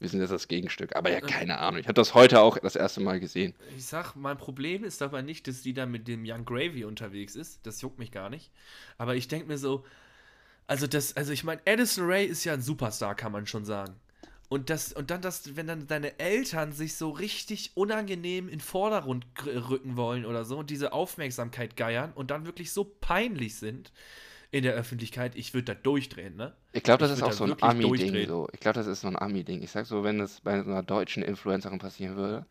Wir 0.00 0.08
sind 0.08 0.20
jetzt 0.20 0.30
das 0.30 0.48
Gegenstück. 0.48 0.96
Aber 0.96 1.10
ja, 1.10 1.18
äh. 1.18 1.20
keine 1.20 1.58
Ahnung. 1.58 1.78
Ich 1.78 1.86
habe 1.86 1.94
das 1.94 2.14
heute 2.14 2.40
auch 2.40 2.58
das 2.58 2.74
erste 2.74 3.00
Mal 3.00 3.20
gesehen. 3.20 3.54
Ich 3.76 3.84
sag, 3.84 4.16
mein 4.16 4.38
Problem 4.38 4.82
ist 4.82 5.02
aber 5.02 5.22
nicht, 5.22 5.46
dass 5.46 5.62
die 5.62 5.74
da 5.74 5.86
mit 5.86 6.08
dem 6.08 6.24
Young 6.26 6.44
Gravy 6.44 6.84
unterwegs 6.84 7.36
ist. 7.36 7.60
Das 7.64 7.80
juckt 7.82 7.98
mich 7.98 8.10
gar 8.10 8.30
nicht. 8.30 8.50
Aber 8.96 9.14
ich 9.14 9.28
denke 9.28 9.46
mir 9.46 9.58
so, 9.58 9.84
also 10.66 10.86
das, 10.86 11.16
also 11.16 11.32
ich 11.32 11.44
meine, 11.44 11.60
Addison 11.66 12.06
Ray 12.06 12.24
ist 12.24 12.44
ja 12.44 12.54
ein 12.54 12.62
Superstar, 12.62 13.14
kann 13.14 13.30
man 13.30 13.46
schon 13.46 13.64
sagen. 13.64 13.94
Und, 14.48 14.70
das, 14.70 14.92
und 14.92 15.10
dann, 15.10 15.20
das, 15.20 15.54
wenn 15.54 15.66
dann 15.66 15.86
deine 15.86 16.18
Eltern 16.18 16.72
sich 16.72 16.96
so 16.96 17.10
richtig 17.10 17.72
unangenehm 17.74 18.48
in 18.48 18.60
Vordergrund 18.60 19.26
rücken 19.44 19.96
wollen 19.96 20.24
oder 20.24 20.44
so 20.44 20.58
und 20.58 20.70
diese 20.70 20.92
Aufmerksamkeit 20.92 21.76
geiern 21.76 22.12
und 22.14 22.32
dann 22.32 22.46
wirklich 22.46 22.72
so 22.72 22.84
peinlich 22.84 23.56
sind 23.56 23.92
in 24.50 24.64
der 24.64 24.74
Öffentlichkeit, 24.74 25.36
ich 25.36 25.54
würde 25.54 25.66
da 25.66 25.74
durchdrehen, 25.74 26.36
ne? 26.36 26.52
Ich 26.72 26.82
glaube, 26.82 26.98
das 26.98 27.12
ist 27.12 27.22
auch 27.22 27.32
so 27.32 27.44
ein 27.44 27.62
Ami-Ding 27.62 28.26
so. 28.26 28.48
Ich 28.52 28.60
glaube, 28.60 28.74
das 28.74 28.86
ist 28.86 29.02
so 29.02 29.08
ein 29.08 29.16
Ami-Ding. 29.16 29.62
Ich 29.62 29.70
sag 29.70 29.86
so, 29.86 30.02
wenn 30.02 30.18
das 30.18 30.40
bei 30.40 30.52
einer 30.52 30.82
deutschen 30.82 31.22
Influencerin 31.22 31.78
passieren 31.78 32.16
würde, 32.16 32.46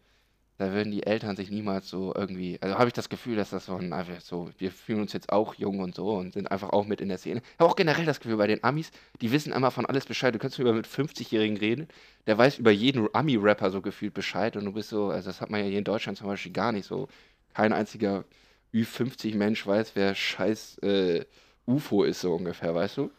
da 0.60 0.74
würden 0.74 0.92
die 0.92 1.06
Eltern 1.06 1.38
sich 1.38 1.50
niemals 1.50 1.90
so 1.90 2.14
irgendwie, 2.14 2.58
also 2.62 2.78
habe 2.78 2.88
ich 2.88 2.94
das 2.94 3.08
Gefühl, 3.08 3.38
dass 3.38 3.50
das 3.50 3.66
so 3.66 3.76
ein, 3.76 3.94
einfach 3.94 4.20
so, 4.20 4.50
wir 4.58 4.72
fühlen 4.72 5.00
uns 5.02 5.14
jetzt 5.14 5.32
auch 5.32 5.56
jung 5.56 5.80
und 5.80 5.96
so 5.96 6.16
und 6.16 6.34
sind 6.34 6.52
einfach 6.52 6.72
auch 6.72 6.86
mit 6.86 7.00
in 7.00 7.08
der 7.08 7.18
Szene. 7.18 7.42
Ich 7.42 7.60
habe 7.60 7.72
auch 7.72 7.78
generell 7.78 8.06
das 8.06 8.20
Gefühl, 8.20 8.36
bei 8.36 8.48
den 8.48 8.62
Amis, 8.62 8.92
die 9.22 9.32
wissen 9.32 9.54
immer 9.54 9.72
von 9.72 9.86
alles 9.86 10.06
Bescheid. 10.06 10.36
Du 10.36 10.40
kannst 10.40 10.60
über 10.60 10.74
mit 10.74 10.86
50-Jährigen 10.86 11.56
reden, 11.56 11.88
der 12.28 12.38
weiß 12.38 12.60
über 12.60 12.72
jeden 12.72 13.08
Ami-Rapper 13.14 13.72
so 13.72 13.82
gefühlt 13.82 14.14
Bescheid 14.14 14.58
und 14.58 14.66
du 14.66 14.74
bist 14.74 14.90
so, 14.90 15.08
also 15.08 15.30
das 15.30 15.40
hat 15.40 15.50
man 15.50 15.62
ja 15.62 15.68
hier 15.68 15.78
in 15.78 15.86
Deutschland 15.86 16.18
zum 16.18 16.28
Beispiel 16.28 16.52
gar 16.52 16.74
nicht 16.74 16.86
so. 16.86 17.08
Kein 17.54 17.72
einziger 17.72 18.26
Ü50-Mensch 18.74 19.66
weiß, 19.66 19.92
wer 19.96 20.14
scheiß 20.14 20.80
äh, 20.80 21.26
UFO 21.70 22.04
ist, 22.04 22.22
so 22.22 22.36
ungefähr, 22.36 22.74
weißt 22.74 22.98
du? 22.98 23.12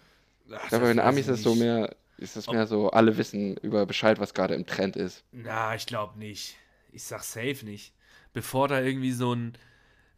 Ach, 0.52 0.62
ich 0.62 0.68
glaube, 0.68 0.84
bei 0.86 0.92
den 0.92 1.00
Amis 1.00 1.28
ist 1.28 1.38
es 1.38 1.42
so 1.42 1.54
mehr, 1.54 1.94
ist 2.18 2.36
es 2.36 2.50
mehr 2.50 2.66
so, 2.66 2.90
alle 2.90 3.16
wissen 3.16 3.56
über 3.58 3.86
Bescheid, 3.86 4.18
was 4.18 4.34
gerade 4.34 4.54
im 4.54 4.66
Trend 4.66 4.96
ist. 4.96 5.24
Na, 5.32 5.74
ich 5.74 5.86
glaube 5.86 6.18
nicht 6.18 6.56
ich 6.92 7.02
sag 7.02 7.22
safe 7.22 7.64
nicht. 7.64 7.92
Bevor 8.32 8.68
da 8.68 8.80
irgendwie 8.80 9.12
so 9.12 9.34
ein, 9.34 9.54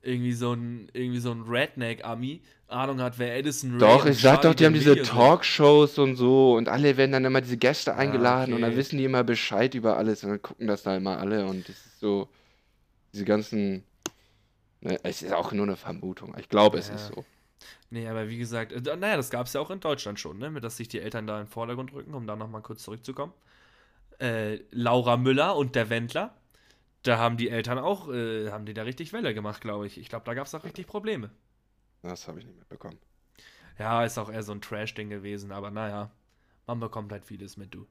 irgendwie 0.02 0.32
so 0.32 0.52
ein, 0.52 0.88
irgendwie 0.92 1.20
so 1.20 1.32
ein 1.32 1.42
Redneck-Ami 1.42 2.42
Ahnung 2.68 3.00
hat, 3.00 3.18
wer 3.18 3.36
Edison 3.36 3.72
Ray 3.72 3.80
Doch, 3.80 4.06
ich 4.06 4.20
sag 4.20 4.42
doch, 4.42 4.54
die 4.54 4.64
haben 4.64 4.72
diese 4.72 4.96
Talkshows 5.02 5.98
und 5.98 6.16
so 6.16 6.54
und 6.54 6.68
alle 6.68 6.96
werden 6.96 7.12
dann 7.12 7.24
immer 7.24 7.42
diese 7.42 7.58
Gäste 7.58 7.94
eingeladen 7.94 8.52
okay. 8.52 8.54
und 8.54 8.62
dann 8.62 8.76
wissen 8.76 8.96
die 8.96 9.04
immer 9.04 9.24
Bescheid 9.24 9.74
über 9.74 9.98
alles 9.98 10.24
und 10.24 10.30
dann 10.30 10.42
gucken 10.42 10.66
das 10.66 10.82
da 10.82 10.96
immer 10.96 11.18
alle 11.18 11.46
und 11.46 11.68
das 11.68 11.76
ist 11.76 12.00
so, 12.00 12.28
diese 13.12 13.26
ganzen, 13.26 13.84
ne, 14.80 14.98
es 15.02 15.20
ist 15.20 15.34
auch 15.34 15.52
nur 15.52 15.66
eine 15.66 15.76
Vermutung. 15.76 16.34
Ich 16.38 16.48
glaube, 16.48 16.78
es 16.78 16.88
ja. 16.88 16.94
ist 16.94 17.08
so. 17.08 17.26
Nee, 17.90 18.08
aber 18.08 18.28
wie 18.28 18.38
gesagt, 18.38 18.72
äh, 18.72 18.96
naja, 18.96 19.16
das 19.16 19.30
gab 19.30 19.46
es 19.46 19.52
ja 19.52 19.60
auch 19.60 19.70
in 19.70 19.80
Deutschland 19.80 20.18
schon, 20.18 20.38
ne? 20.38 20.60
Dass 20.60 20.76
sich 20.76 20.88
die 20.88 21.00
Eltern 21.00 21.26
da 21.26 21.38
in 21.40 21.46
den 21.46 21.50
Vordergrund 21.50 21.92
rücken, 21.92 22.14
um 22.14 22.26
da 22.26 22.36
nochmal 22.36 22.62
kurz 22.62 22.82
zurückzukommen. 22.82 23.32
Äh, 24.18 24.60
Laura 24.70 25.16
Müller 25.16 25.56
und 25.56 25.74
der 25.74 25.90
Wendler, 25.90 26.34
da 27.02 27.18
haben 27.18 27.36
die 27.36 27.48
Eltern 27.48 27.78
auch, 27.78 28.08
äh, 28.08 28.50
haben 28.50 28.66
die 28.66 28.74
da 28.74 28.82
richtig 28.82 29.12
Welle 29.12 29.34
gemacht, 29.34 29.60
glaube 29.60 29.86
ich. 29.86 29.98
Ich 29.98 30.08
glaube, 30.08 30.24
da 30.24 30.34
gab 30.34 30.46
es 30.46 30.54
auch 30.54 30.64
richtig 30.64 30.86
Probleme. 30.86 31.30
Das 32.02 32.28
habe 32.28 32.38
ich 32.40 32.46
nicht 32.46 32.58
mitbekommen. 32.58 32.98
Ja, 33.78 34.04
ist 34.04 34.18
auch 34.18 34.30
eher 34.30 34.42
so 34.42 34.52
ein 34.52 34.60
Trash-Ding 34.60 35.08
gewesen, 35.08 35.52
aber 35.52 35.70
naja, 35.70 36.10
man 36.66 36.80
bekommt 36.80 37.12
halt 37.12 37.24
vieles 37.24 37.56
mit, 37.56 37.74
du. 37.74 37.86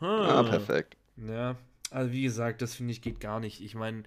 ah, 0.00 0.42
perfekt. 0.42 0.96
Ja, 1.16 1.56
also 1.90 2.12
wie 2.12 2.22
gesagt, 2.22 2.62
das 2.62 2.74
finde 2.74 2.92
ich 2.92 3.02
geht 3.02 3.20
gar 3.20 3.40
nicht. 3.40 3.60
Ich 3.60 3.74
meine, 3.74 4.04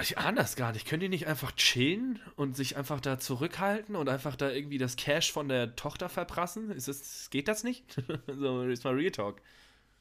ich 0.00 0.18
ahne 0.18 0.36
das 0.36 0.56
gar 0.56 0.72
nicht. 0.72 0.86
Können 0.86 1.00
die 1.00 1.08
nicht 1.08 1.26
einfach 1.26 1.52
chillen 1.52 2.20
und 2.36 2.56
sich 2.56 2.76
einfach 2.76 3.00
da 3.00 3.18
zurückhalten 3.18 3.96
und 3.96 4.08
einfach 4.08 4.36
da 4.36 4.50
irgendwie 4.50 4.78
das 4.78 4.96
Cash 4.96 5.32
von 5.32 5.48
der 5.48 5.76
Tochter 5.76 6.08
verprassen? 6.08 6.70
Ist 6.70 6.88
das, 6.88 7.30
geht 7.30 7.48
das 7.48 7.64
nicht? 7.64 7.84
so, 8.26 8.62
ist 8.62 8.84
mal 8.84 8.94
Real 8.94 9.10
Talk. 9.10 9.40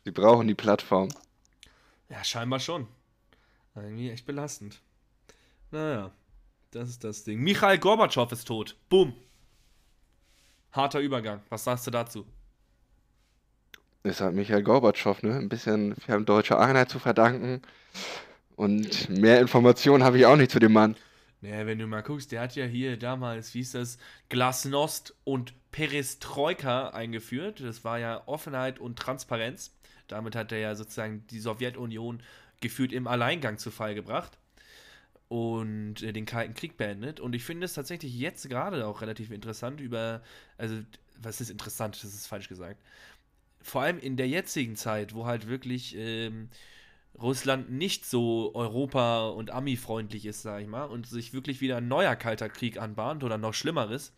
Sie 0.06 0.12
brauchen 0.12 0.48
die 0.48 0.56
Plattform. 0.56 1.10
Ja, 2.10 2.24
scheinbar 2.24 2.60
schon. 2.60 2.88
Irgendwie 3.76 4.10
echt 4.10 4.26
belastend. 4.26 4.82
Naja, 5.72 6.12
das 6.72 6.90
ist 6.90 7.04
das 7.04 7.24
Ding. 7.24 7.40
Michael 7.40 7.80
Gorbatschow 7.80 8.32
ist 8.32 8.46
tot. 8.46 8.76
Boom. 8.90 9.16
Harter 10.72 11.00
Übergang. 11.00 11.42
Was 11.50 11.64
sagst 11.64 11.88
du 11.88 11.92
dazu? 11.92 12.26
Ist 14.04 14.22
halt 14.22 14.36
Michael 14.36 14.64
Gorbatschow, 14.64 15.22
ne? 15.24 15.36
Ein 15.36 15.50
bisschen, 15.50 15.96
wir 16.06 16.14
haben 16.14 16.26
deutsche 16.26 16.60
Einheit 16.60 16.90
zu 16.90 17.00
verdanken. 17.00 17.62
Und 18.56 19.10
mehr 19.10 19.40
Informationen 19.40 20.04
habe 20.04 20.18
ich 20.18 20.26
auch 20.26 20.36
nicht 20.36 20.52
zu 20.52 20.60
dem 20.60 20.74
Mann. 20.74 20.96
Naja, 21.42 21.66
wenn 21.66 21.80
du 21.80 21.88
mal 21.88 22.02
guckst, 22.02 22.32
der 22.32 22.42
hat 22.42 22.56
ja 22.56 22.66
hier 22.66 22.98
damals, 22.98 23.54
wie 23.54 23.60
hieß 23.60 23.74
das, 23.74 23.98
Glasnost 24.30 25.14
und 25.24 25.54
Perestroika 25.72 26.90
eingeführt. 26.90 27.60
Das 27.60 27.84
war 27.84 28.00
ja 28.00 28.24
Offenheit 28.28 28.80
und 28.80 28.98
Transparenz. 28.98 29.76
Damit 30.08 30.36
hat 30.36 30.52
er 30.52 30.60
ja 30.60 30.76
sozusagen 30.76 31.26
die 31.28 31.40
Sowjetunion 31.40 32.22
gefühlt 32.62 32.94
im 32.94 33.08
Alleingang 33.08 33.58
zu 33.58 33.72
Fall 33.72 33.94
gebracht 33.96 34.38
und 35.28 36.02
äh, 36.04 36.14
den 36.14 36.26
Kalten 36.26 36.54
Krieg 36.54 36.78
beendet. 36.78 37.20
Und 37.20 37.34
ich 37.34 37.44
finde 37.44 37.66
es 37.66 37.74
tatsächlich 37.74 38.18
jetzt 38.18 38.50
gerade 38.50 38.86
auch 38.86 39.02
relativ 39.02 39.32
interessant 39.32 39.82
über, 39.82 40.22
also 40.58 40.78
was 41.22 41.42
ist 41.42 41.50
interessant, 41.50 42.02
das 42.04 42.14
ist 42.14 42.28
falsch 42.28 42.48
gesagt. 42.48 42.80
Vor 43.62 43.82
allem 43.82 44.00
in 44.00 44.16
der 44.16 44.28
jetzigen 44.28 44.76
Zeit, 44.76 45.16
wo 45.16 45.26
halt 45.26 45.48
wirklich 45.48 45.96
ähm, 45.98 46.50
Russland 47.22 47.72
nicht 47.72 48.06
so 48.06 48.52
Europa- 48.56 49.30
und 49.30 49.52
Ami-freundlich 49.52 50.26
ist, 50.26 50.42
sag 50.42 50.62
ich 50.62 50.68
mal, 50.68 50.86
und 50.86 51.08
sich 51.08 51.34
wirklich 51.34 51.62
wieder 51.62 51.78
ein 51.78 51.88
neuer 51.88 52.16
Kalter 52.16 52.50
Krieg 52.50 52.80
anbahnt 52.80 53.24
oder 53.24 53.38
noch 53.38 53.54
Schlimmeres, 53.54 54.14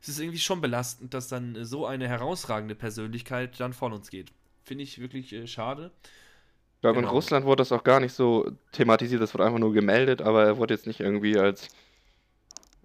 ist 0.00 0.08
es 0.08 0.18
irgendwie 0.18 0.38
schon 0.38 0.60
belastend, 0.60 1.14
dass 1.14 1.28
dann 1.28 1.64
so 1.64 1.86
eine 1.86 2.08
herausragende 2.08 2.74
Persönlichkeit 2.74 3.58
dann 3.58 3.72
von 3.72 3.92
uns 3.92 4.10
geht. 4.10 4.32
Finde 4.64 4.84
ich 4.84 5.00
wirklich 5.00 5.32
äh, 5.32 5.46
schade. 5.46 5.90
Ich 6.74 6.80
glaube, 6.82 6.96
genau. 6.96 7.08
in 7.08 7.14
Russland 7.14 7.46
wurde 7.46 7.62
das 7.62 7.72
auch 7.72 7.84
gar 7.84 8.00
nicht 8.00 8.12
so 8.12 8.50
thematisiert, 8.72 9.22
das 9.22 9.32
wurde 9.32 9.46
einfach 9.46 9.58
nur 9.58 9.72
gemeldet, 9.72 10.20
aber 10.20 10.44
er 10.44 10.58
wurde 10.58 10.74
jetzt 10.74 10.86
nicht 10.86 11.00
irgendwie 11.00 11.38
als, 11.38 11.68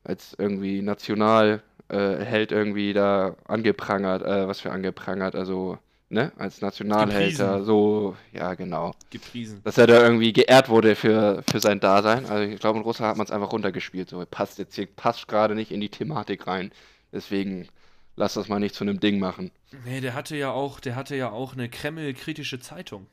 als 0.03 0.33
irgendwie 0.37 0.81
Nationalheld 0.81 1.61
äh, 1.89 2.55
irgendwie 2.55 2.93
da 2.93 3.35
angeprangert, 3.45 4.21
äh, 4.21 4.47
was 4.47 4.61
für 4.61 4.71
angeprangert, 4.71 5.35
also 5.35 5.77
ne, 6.11 6.31
als 6.37 6.61
Nationalheld 6.61 7.35
so, 7.37 8.15
ja 8.33 8.53
genau. 8.53 8.93
Gepriesen. 9.09 9.61
Dass 9.63 9.77
er 9.77 9.87
da 9.87 10.01
irgendwie 10.03 10.33
geehrt 10.33 10.69
wurde 10.69 10.95
für, 10.95 11.43
für 11.49 11.59
sein 11.59 11.79
Dasein. 11.79 12.25
Also 12.25 12.51
ich 12.51 12.59
glaube, 12.59 12.79
in 12.79 12.83
Russland 12.83 13.09
hat 13.09 13.17
man 13.17 13.25
es 13.25 13.31
einfach 13.31 13.51
runtergespielt, 13.51 14.09
so 14.09 14.23
passt 14.29 14.59
jetzt 14.59 14.75
hier, 14.75 14.85
passt 14.87 15.27
gerade 15.27 15.55
nicht 15.55 15.71
in 15.71 15.81
die 15.81 15.89
Thematik 15.89 16.47
rein. 16.47 16.71
Deswegen 17.11 17.67
lass 18.15 18.33
das 18.33 18.49
mal 18.49 18.59
nicht 18.59 18.75
zu 18.75 18.83
einem 18.83 18.99
Ding 18.99 19.19
machen. 19.19 19.51
Nee, 19.85 20.01
der 20.01 20.13
hatte 20.13 20.35
ja 20.35 20.51
auch, 20.51 20.79
der 20.79 20.95
hatte 20.95 21.15
ja 21.15 21.31
auch 21.31 21.53
eine 21.53 21.69
Kreml-kritische 21.69 22.59
Zeitung. 22.59 23.07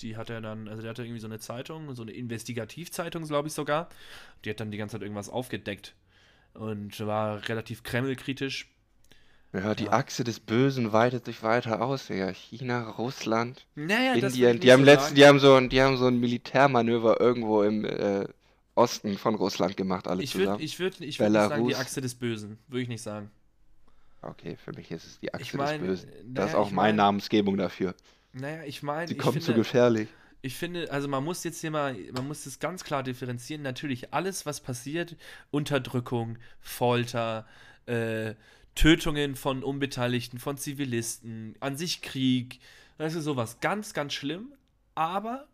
Die 0.00 0.16
hat 0.16 0.30
er 0.30 0.40
dann, 0.40 0.66
also 0.68 0.82
der 0.82 0.90
hatte 0.90 1.02
irgendwie 1.02 1.20
so 1.20 1.26
eine 1.26 1.38
Zeitung, 1.38 1.94
so 1.94 2.02
eine 2.02 2.12
Investigativzeitung, 2.12 3.26
glaube 3.26 3.48
ich 3.48 3.54
sogar. 3.54 3.88
Die 4.44 4.50
hat 4.50 4.60
dann 4.60 4.70
die 4.70 4.78
ganze 4.78 4.94
Zeit 4.94 5.02
irgendwas 5.02 5.28
aufgedeckt 5.28 5.94
und 6.54 6.98
war 7.06 7.48
relativ 7.48 7.82
Kreml-kritisch. 7.82 8.68
Ja, 9.52 9.74
die 9.74 9.84
ja. 9.84 9.92
Achse 9.92 10.22
des 10.22 10.38
Bösen 10.38 10.92
weitet 10.92 11.24
sich 11.24 11.42
weiter 11.42 11.82
aus, 11.82 12.08
ja. 12.08 12.28
China, 12.32 12.88
Russland, 12.90 13.66
naja, 13.74 14.14
Indien. 14.14 14.60
Die 14.60 14.72
haben, 14.72 14.80
so 14.80 14.84
letzten, 14.84 15.14
die, 15.16 15.26
haben 15.26 15.40
so 15.40 15.54
ein, 15.54 15.68
die 15.68 15.82
haben 15.82 15.96
so 15.96 16.06
ein 16.06 16.20
Militärmanöver 16.20 17.20
irgendwo 17.20 17.62
im 17.62 17.84
äh, 17.84 18.26
Osten 18.76 19.18
von 19.18 19.34
Russland 19.34 19.76
gemacht, 19.76 20.06
alle 20.06 20.22
ich 20.22 20.32
zusammen. 20.32 20.60
ich 20.60 20.78
würde 20.78 21.04
ich 21.04 21.18
würd 21.18 21.30
nicht 21.30 21.32
sagen, 21.32 21.66
die 21.66 21.74
Achse 21.74 22.00
des 22.00 22.14
Bösen. 22.14 22.58
Würde 22.68 22.82
ich 22.82 22.88
nicht 22.88 23.02
sagen. 23.02 23.30
Okay, 24.22 24.56
für 24.56 24.72
mich 24.72 24.90
ist 24.90 25.04
es 25.04 25.20
die 25.20 25.34
Achse 25.34 25.42
ich 25.42 25.54
mein, 25.54 25.80
des 25.80 26.02
Bösen. 26.02 26.10
Das 26.26 26.26
naja, 26.26 26.46
ist 26.46 26.54
auch 26.54 26.70
meine 26.70 26.88
mein, 26.88 26.96
Namensgebung 26.96 27.56
dafür. 27.56 27.94
Naja, 28.32 28.62
ich 28.64 28.82
meine. 28.82 29.08
Sie 29.08 29.16
kommt 29.16 29.42
zu 29.42 29.54
gefährlich. 29.54 30.08
Ich 30.42 30.56
finde, 30.56 30.90
also 30.90 31.08
man 31.08 31.24
muss 31.24 31.44
jetzt 31.44 31.60
hier 31.60 31.70
mal, 31.70 31.96
man 32.12 32.26
muss 32.26 32.44
das 32.44 32.60
ganz 32.60 32.84
klar 32.84 33.02
differenzieren. 33.02 33.62
Natürlich, 33.62 34.14
alles, 34.14 34.46
was 34.46 34.60
passiert, 34.60 35.16
Unterdrückung, 35.50 36.38
Folter, 36.60 37.46
äh, 37.86 38.34
Tötungen 38.74 39.36
von 39.36 39.62
Unbeteiligten, 39.62 40.38
von 40.38 40.56
Zivilisten, 40.56 41.54
an 41.60 41.76
sich 41.76 42.02
Krieg, 42.02 42.60
das 42.98 43.14
ist 43.14 43.24
sowas 43.24 43.60
ganz, 43.60 43.94
ganz 43.94 44.12
schlimm. 44.12 44.52
Aber 44.94 45.46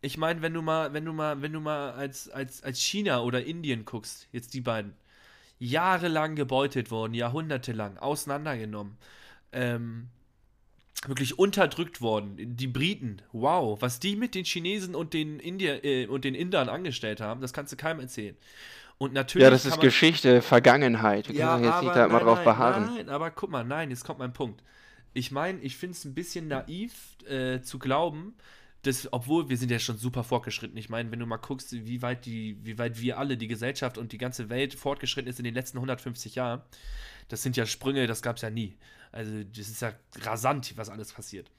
ich 0.00 0.18
meine, 0.18 0.42
wenn 0.42 0.54
du 0.54 0.62
mal, 0.62 0.92
wenn 0.92 1.04
du 1.04 1.12
mal, 1.12 1.42
wenn 1.42 1.52
du 1.52 1.60
mal 1.60 1.92
als, 1.92 2.28
als, 2.28 2.62
als 2.62 2.80
China 2.80 3.22
oder 3.22 3.44
Indien 3.44 3.84
guckst, 3.84 4.28
jetzt 4.32 4.54
die 4.54 4.60
beiden, 4.60 4.94
jahrelang 5.58 6.36
gebeutet 6.36 6.90
worden, 6.90 7.14
jahrhundertelang, 7.14 7.98
auseinandergenommen, 7.98 8.98
ähm, 9.52 10.08
wirklich 11.06 11.38
unterdrückt 11.38 12.00
worden. 12.00 12.56
Die 12.56 12.66
Briten, 12.66 13.22
wow, 13.32 13.80
was 13.80 14.00
die 14.00 14.16
mit 14.16 14.34
den 14.34 14.44
Chinesen 14.44 14.94
und 14.94 15.14
den 15.14 15.38
Indier 15.40 15.84
äh, 15.84 16.06
und 16.06 16.24
den 16.24 16.34
Indern 16.34 16.68
angestellt 16.68 17.20
haben, 17.20 17.40
das 17.40 17.52
kannst 17.52 17.72
du 17.72 17.76
keinem 17.76 18.00
erzählen. 18.00 18.36
Und 18.98 19.12
natürlich. 19.12 19.44
Ja, 19.44 19.50
das 19.50 19.66
ist 19.66 19.80
Geschichte, 19.80 20.40
Vergangenheit. 20.40 21.28
Wir 21.28 21.36
ja, 21.36 21.54
können 21.54 21.64
jetzt 21.64 21.82
nicht 21.82 21.94
da 21.94 22.06
immer 22.06 22.20
drauf 22.20 22.42
beharren. 22.44 22.94
Nein, 22.94 23.08
aber 23.08 23.30
guck 23.30 23.50
mal, 23.50 23.64
nein, 23.64 23.90
jetzt 23.90 24.04
kommt 24.04 24.18
mein 24.18 24.32
Punkt. 24.32 24.62
Ich 25.12 25.30
meine, 25.30 25.60
ich 25.60 25.76
finde 25.76 25.96
es 25.96 26.04
ein 26.04 26.14
bisschen 26.14 26.48
naiv 26.48 27.16
äh, 27.26 27.60
zu 27.60 27.78
glauben, 27.78 28.34
dass, 28.82 29.12
obwohl 29.12 29.48
wir 29.48 29.56
sind 29.56 29.70
ja 29.70 29.78
schon 29.78 29.98
super 29.98 30.24
fortgeschritten. 30.24 30.76
Ich 30.76 30.88
meine, 30.88 31.10
wenn 31.10 31.18
du 31.18 31.26
mal 31.26 31.36
guckst, 31.38 31.72
wie 31.72 32.02
weit, 32.02 32.24
die, 32.24 32.58
wie 32.62 32.78
weit 32.78 33.00
wir 33.00 33.18
alle, 33.18 33.36
die 33.36 33.48
Gesellschaft 33.48 33.98
und 33.98 34.12
die 34.12 34.18
ganze 34.18 34.48
Welt 34.48 34.74
fortgeschritten 34.74 35.28
ist 35.28 35.38
in 35.38 35.44
den 35.44 35.54
letzten 35.54 35.78
150 35.78 36.34
Jahren, 36.34 36.62
das 37.28 37.42
sind 37.42 37.56
ja 37.56 37.66
Sprünge, 37.66 38.06
das 38.06 38.22
gab 38.22 38.36
es 38.36 38.42
ja 38.42 38.50
nie. 38.50 38.76
Also, 39.12 39.42
das 39.44 39.68
ist 39.68 39.82
ja 39.82 39.92
rasant, 40.22 40.76
was 40.76 40.88
alles 40.88 41.12
passiert. 41.12 41.50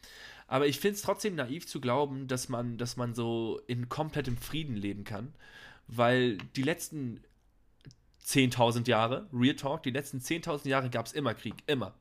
Aber 0.47 0.67
ich 0.67 0.79
finde 0.79 0.95
es 0.95 1.01
trotzdem 1.01 1.35
naiv 1.35 1.67
zu 1.67 1.81
glauben, 1.81 2.27
dass 2.27 2.47
man, 2.47 2.77
dass 2.77 2.95
man 2.95 3.13
so 3.13 3.59
in 3.67 3.89
komplettem 3.89 4.37
Frieden 4.37 4.75
leben 4.75 5.03
kann, 5.03 5.33
weil 5.87 6.37
die 6.55 6.63
letzten 6.63 7.21
10.000 8.27 8.87
Jahre, 8.87 9.27
Real 9.31 9.55
Talk, 9.55 9.83
die 9.83 9.91
letzten 9.91 10.19
10.000 10.19 10.67
Jahre 10.67 10.89
gab 10.89 11.05
es 11.05 11.13
immer 11.13 11.33
Krieg, 11.33 11.55
immer. 11.65 11.93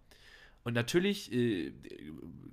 Und 0.65 0.75
natürlich 0.75 1.33
äh, 1.33 1.73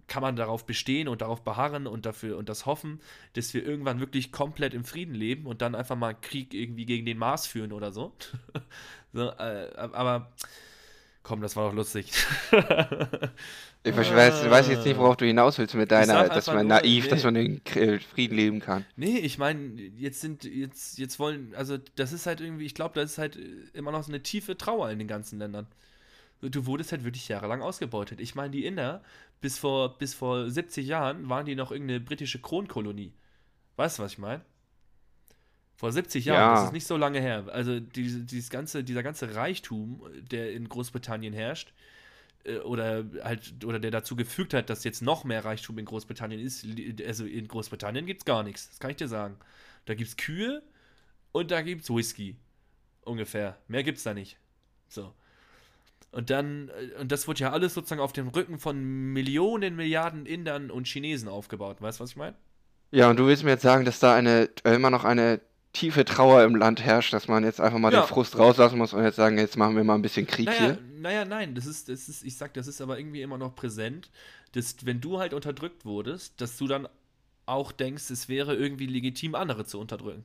kann 0.05 0.21
man 0.21 0.35
darauf 0.35 0.67
bestehen 0.67 1.07
und 1.07 1.21
darauf 1.21 1.43
beharren 1.43 1.87
und 1.87 2.05
dafür 2.05 2.37
und 2.37 2.47
das 2.47 2.67
hoffen, 2.67 2.99
dass 3.33 3.55
wir 3.55 3.65
irgendwann 3.65 3.99
wirklich 3.99 4.31
komplett 4.31 4.75
im 4.75 4.83
Frieden 4.83 5.15
leben 5.15 5.47
und 5.47 5.63
dann 5.63 5.73
einfach 5.73 5.95
mal 5.95 6.13
Krieg 6.13 6.53
irgendwie 6.53 6.85
gegen 6.85 7.07
den 7.07 7.17
Mars 7.17 7.47
führen 7.47 7.71
oder 7.71 7.91
so. 7.91 8.13
so 9.13 9.29
äh, 9.29 9.71
aber 9.75 10.31
komm, 11.23 11.41
das 11.41 11.55
war 11.55 11.69
doch 11.69 11.75
lustig. 11.75 12.11
ich 13.83 13.95
weiß, 13.95 14.49
weiß, 14.49 14.67
jetzt 14.67 14.85
nicht, 14.85 14.97
worauf 14.97 15.17
du 15.17 15.25
hinaus 15.25 15.57
willst 15.57 15.73
mit 15.75 15.91
deiner, 15.91 16.29
dass 16.29 16.47
man 16.47 16.67
nur, 16.67 16.77
naiv, 16.77 17.05
nee. 17.05 17.09
dass 17.09 17.23
man 17.23 17.35
in 17.35 17.61
Frieden 18.01 18.35
leben 18.35 18.59
kann. 18.59 18.85
Nee, 18.95 19.17
ich 19.17 19.37
meine, 19.37 19.81
jetzt 19.97 20.21
sind, 20.21 20.43
jetzt, 20.43 20.97
jetzt 20.97 21.19
wollen, 21.19 21.53
also 21.55 21.77
das 21.95 22.13
ist 22.13 22.25
halt 22.25 22.41
irgendwie, 22.41 22.65
ich 22.65 22.75
glaube, 22.75 22.95
das 22.95 23.13
ist 23.13 23.17
halt 23.17 23.37
immer 23.73 23.91
noch 23.91 24.03
so 24.03 24.11
eine 24.11 24.21
tiefe 24.21 24.57
Trauer 24.57 24.89
in 24.91 24.99
den 24.99 25.07
ganzen 25.07 25.39
Ländern 25.39 25.67
du 26.49 26.65
wurdest 26.65 26.91
halt 26.91 27.03
wirklich 27.03 27.27
jahrelang 27.27 27.61
ausgebeutet. 27.61 28.19
Ich 28.19 28.35
meine, 28.35 28.51
die 28.51 28.65
Inder, 28.65 29.01
bis 29.41 29.57
vor, 29.57 29.97
bis 29.97 30.13
vor 30.13 30.49
70 30.49 30.85
Jahren 30.85 31.29
waren 31.29 31.45
die 31.45 31.55
noch 31.55 31.71
irgendeine 31.71 31.99
britische 31.99 32.39
Kronkolonie. 32.39 33.13
Weißt 33.75 33.99
du, 33.99 34.03
was 34.03 34.13
ich 34.13 34.17
meine? 34.17 34.41
Vor 35.83 35.91
70 35.91 36.23
Jahren, 36.23 36.39
ja. 36.39 36.53
das 36.53 36.63
ist 36.67 36.71
nicht 36.71 36.87
so 36.87 36.95
lange 36.95 37.19
her. 37.19 37.43
Also 37.51 37.81
die, 37.81 38.25
dieses 38.25 38.49
ganze, 38.49 38.85
dieser 38.85 39.03
ganze 39.03 39.35
Reichtum, 39.35 40.01
der 40.31 40.53
in 40.53 40.69
Großbritannien 40.69 41.33
herrscht, 41.33 41.73
äh, 42.45 42.59
oder 42.59 43.03
halt, 43.21 43.65
oder 43.65 43.79
der 43.79 43.91
dazu 43.91 44.15
gefügt 44.15 44.53
hat, 44.53 44.69
dass 44.69 44.85
jetzt 44.85 45.01
noch 45.01 45.25
mehr 45.25 45.43
Reichtum 45.43 45.77
in 45.77 45.83
Großbritannien 45.83 46.39
ist, 46.39 46.65
also 47.05 47.25
in 47.25 47.49
Großbritannien 47.49 48.05
gibt 48.05 48.21
es 48.21 48.25
gar 48.25 48.43
nichts, 48.43 48.69
das 48.69 48.79
kann 48.79 48.91
ich 48.91 48.95
dir 48.95 49.09
sagen. 49.09 49.35
Da 49.83 49.93
gibt 49.93 50.07
es 50.07 50.15
Kühe 50.15 50.63
und 51.33 51.51
da 51.51 51.61
gibt 51.61 51.83
es 51.83 51.89
Whisky. 51.89 52.37
Ungefähr. 53.01 53.57
Mehr 53.67 53.83
gibt 53.83 53.97
es 53.97 54.05
da 54.05 54.13
nicht. 54.13 54.37
So. 54.87 55.13
Und 56.11 56.29
dann, 56.29 56.69
äh, 56.69 57.01
und 57.01 57.11
das 57.11 57.27
wird 57.27 57.39
ja 57.39 57.51
alles 57.51 57.73
sozusagen 57.73 57.99
auf 57.99 58.13
dem 58.13 58.29
Rücken 58.29 58.57
von 58.57 58.81
Millionen, 59.11 59.75
Milliarden 59.75 60.27
Indern 60.27 60.71
und 60.71 60.87
Chinesen 60.87 61.27
aufgebaut. 61.27 61.81
Weißt 61.81 61.99
du, 61.99 62.03
was 62.03 62.11
ich 62.11 62.15
meine? 62.15 62.37
Ja, 62.91 63.09
und 63.09 63.19
du 63.19 63.27
willst 63.27 63.43
mir 63.43 63.49
jetzt 63.49 63.63
sagen, 63.63 63.83
dass 63.83 63.99
da 63.99 64.15
eine, 64.15 64.47
immer 64.63 64.89
noch 64.89 65.03
eine 65.03 65.41
tiefe 65.73 66.05
Trauer 66.05 66.43
im 66.43 66.55
Land 66.55 66.81
herrscht, 66.81 67.13
dass 67.13 67.27
man 67.27 67.43
jetzt 67.43 67.59
einfach 67.59 67.79
mal 67.79 67.91
Ja. 67.91 68.01
den 68.01 68.07
Frust 68.07 68.37
rauslassen 68.37 68.77
muss 68.77 68.93
und 68.93 69.03
jetzt 69.03 69.15
sagen, 69.15 69.37
jetzt 69.37 69.57
machen 69.57 69.75
wir 69.75 69.83
mal 69.83 69.95
ein 69.95 70.01
bisschen 70.01 70.27
Krieg 70.27 70.45
Naja, 70.45 70.59
hier. 70.59 70.77
naja, 70.99 71.25
nein, 71.25 71.55
das 71.55 71.65
ist, 71.65 71.89
das 71.89 72.07
ist, 72.07 72.23
ich 72.23 72.37
sag, 72.37 72.53
das 72.53 72.67
ist 72.67 72.79
aber 72.79 72.97
irgendwie 72.99 73.21
immer 73.21 73.37
noch 73.37 73.55
präsent, 73.55 74.09
dass 74.53 74.85
wenn 74.85 75.01
du 75.01 75.19
halt 75.19 75.33
unterdrückt 75.33 75.83
wurdest, 75.83 76.39
dass 76.39 76.57
du 76.57 76.67
dann 76.67 76.87
auch 77.45 77.71
denkst, 77.71 78.09
es 78.11 78.29
wäre 78.29 78.55
irgendwie 78.55 78.85
legitim, 78.85 79.35
andere 79.35 79.65
zu 79.65 79.79
unterdrücken. 79.79 80.23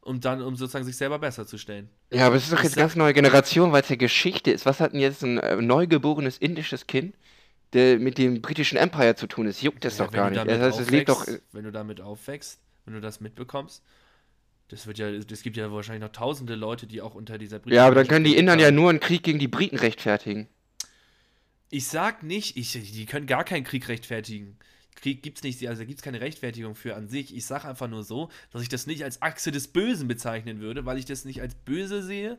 Um 0.00 0.20
dann, 0.20 0.42
um 0.42 0.56
sozusagen 0.56 0.84
sich 0.84 0.96
selber 0.96 1.18
besser 1.20 1.46
zu 1.46 1.58
stellen. 1.58 1.88
Ja, 2.12 2.26
aber 2.26 2.34
es 2.36 2.44
ist 2.44 2.52
doch 2.52 2.62
jetzt 2.62 2.74
sag- 2.74 2.80
ganz 2.82 2.96
neue 2.96 3.12
Generation, 3.14 3.70
weil 3.70 3.82
es 3.82 3.88
ja 3.88 3.94
Geschichte 3.96 4.50
ist. 4.50 4.66
Was 4.66 4.80
hat 4.80 4.92
denn 4.94 5.00
jetzt 5.00 5.22
ein 5.22 5.38
äh, 5.38 5.54
neugeborenes 5.56 6.38
indisches 6.38 6.88
Kind, 6.88 7.14
der 7.72 8.00
mit 8.00 8.18
dem 8.18 8.42
britischen 8.42 8.78
Empire 8.78 9.14
zu 9.14 9.28
tun 9.28 9.46
ist? 9.46 9.62
Juckt 9.62 9.84
das 9.84 9.98
Ja, 9.98 10.06
doch 10.06 10.12
gar 10.12 10.28
nicht. 10.30 10.44
Das 10.44 10.60
heißt, 10.60 10.80
es 10.80 10.90
lebt 10.90 11.08
doch. 11.08 11.24
Wenn 11.52 11.64
du 11.64 11.70
damit 11.70 12.00
aufwächst, 12.00 12.58
wenn 12.84 12.94
du 12.94 13.00
das 13.00 13.20
mitbekommst, 13.20 13.80
das 14.72 14.86
wird 14.86 14.96
ja, 14.96 15.06
es 15.10 15.42
gibt 15.42 15.58
ja 15.58 15.70
wahrscheinlich 15.70 16.00
noch 16.00 16.12
tausende 16.12 16.54
Leute, 16.54 16.86
die 16.86 17.02
auch 17.02 17.14
unter 17.14 17.36
dieser 17.36 17.60
Ja, 17.66 17.84
aber 17.84 17.94
dann 17.94 18.08
können 18.08 18.24
die 18.24 18.36
Indern 18.36 18.58
ja 18.58 18.70
nur 18.70 18.88
einen 18.88 19.00
Krieg 19.00 19.22
gegen 19.22 19.38
die 19.38 19.46
Briten 19.46 19.76
rechtfertigen. 19.76 20.48
Ich 21.68 21.88
sag 21.88 22.22
nicht, 22.22 22.56
ich, 22.56 22.72
die 22.72 23.04
können 23.04 23.26
gar 23.26 23.44
keinen 23.44 23.64
Krieg 23.64 23.86
rechtfertigen. 23.88 24.56
Krieg 24.94 25.22
gibt's 25.22 25.42
nicht, 25.42 25.68
also 25.68 25.84
gibt's 25.84 26.00
keine 26.00 26.22
Rechtfertigung 26.22 26.74
für 26.74 26.96
an 26.96 27.06
sich. 27.06 27.36
Ich 27.36 27.44
sag 27.44 27.66
einfach 27.66 27.86
nur 27.86 28.02
so, 28.02 28.30
dass 28.50 28.62
ich 28.62 28.70
das 28.70 28.86
nicht 28.86 29.04
als 29.04 29.20
Achse 29.20 29.50
des 29.50 29.68
Bösen 29.68 30.08
bezeichnen 30.08 30.60
würde, 30.60 30.86
weil 30.86 30.96
ich 30.96 31.04
das 31.04 31.26
nicht 31.26 31.42
als 31.42 31.54
böse 31.54 32.02
sehe, 32.02 32.38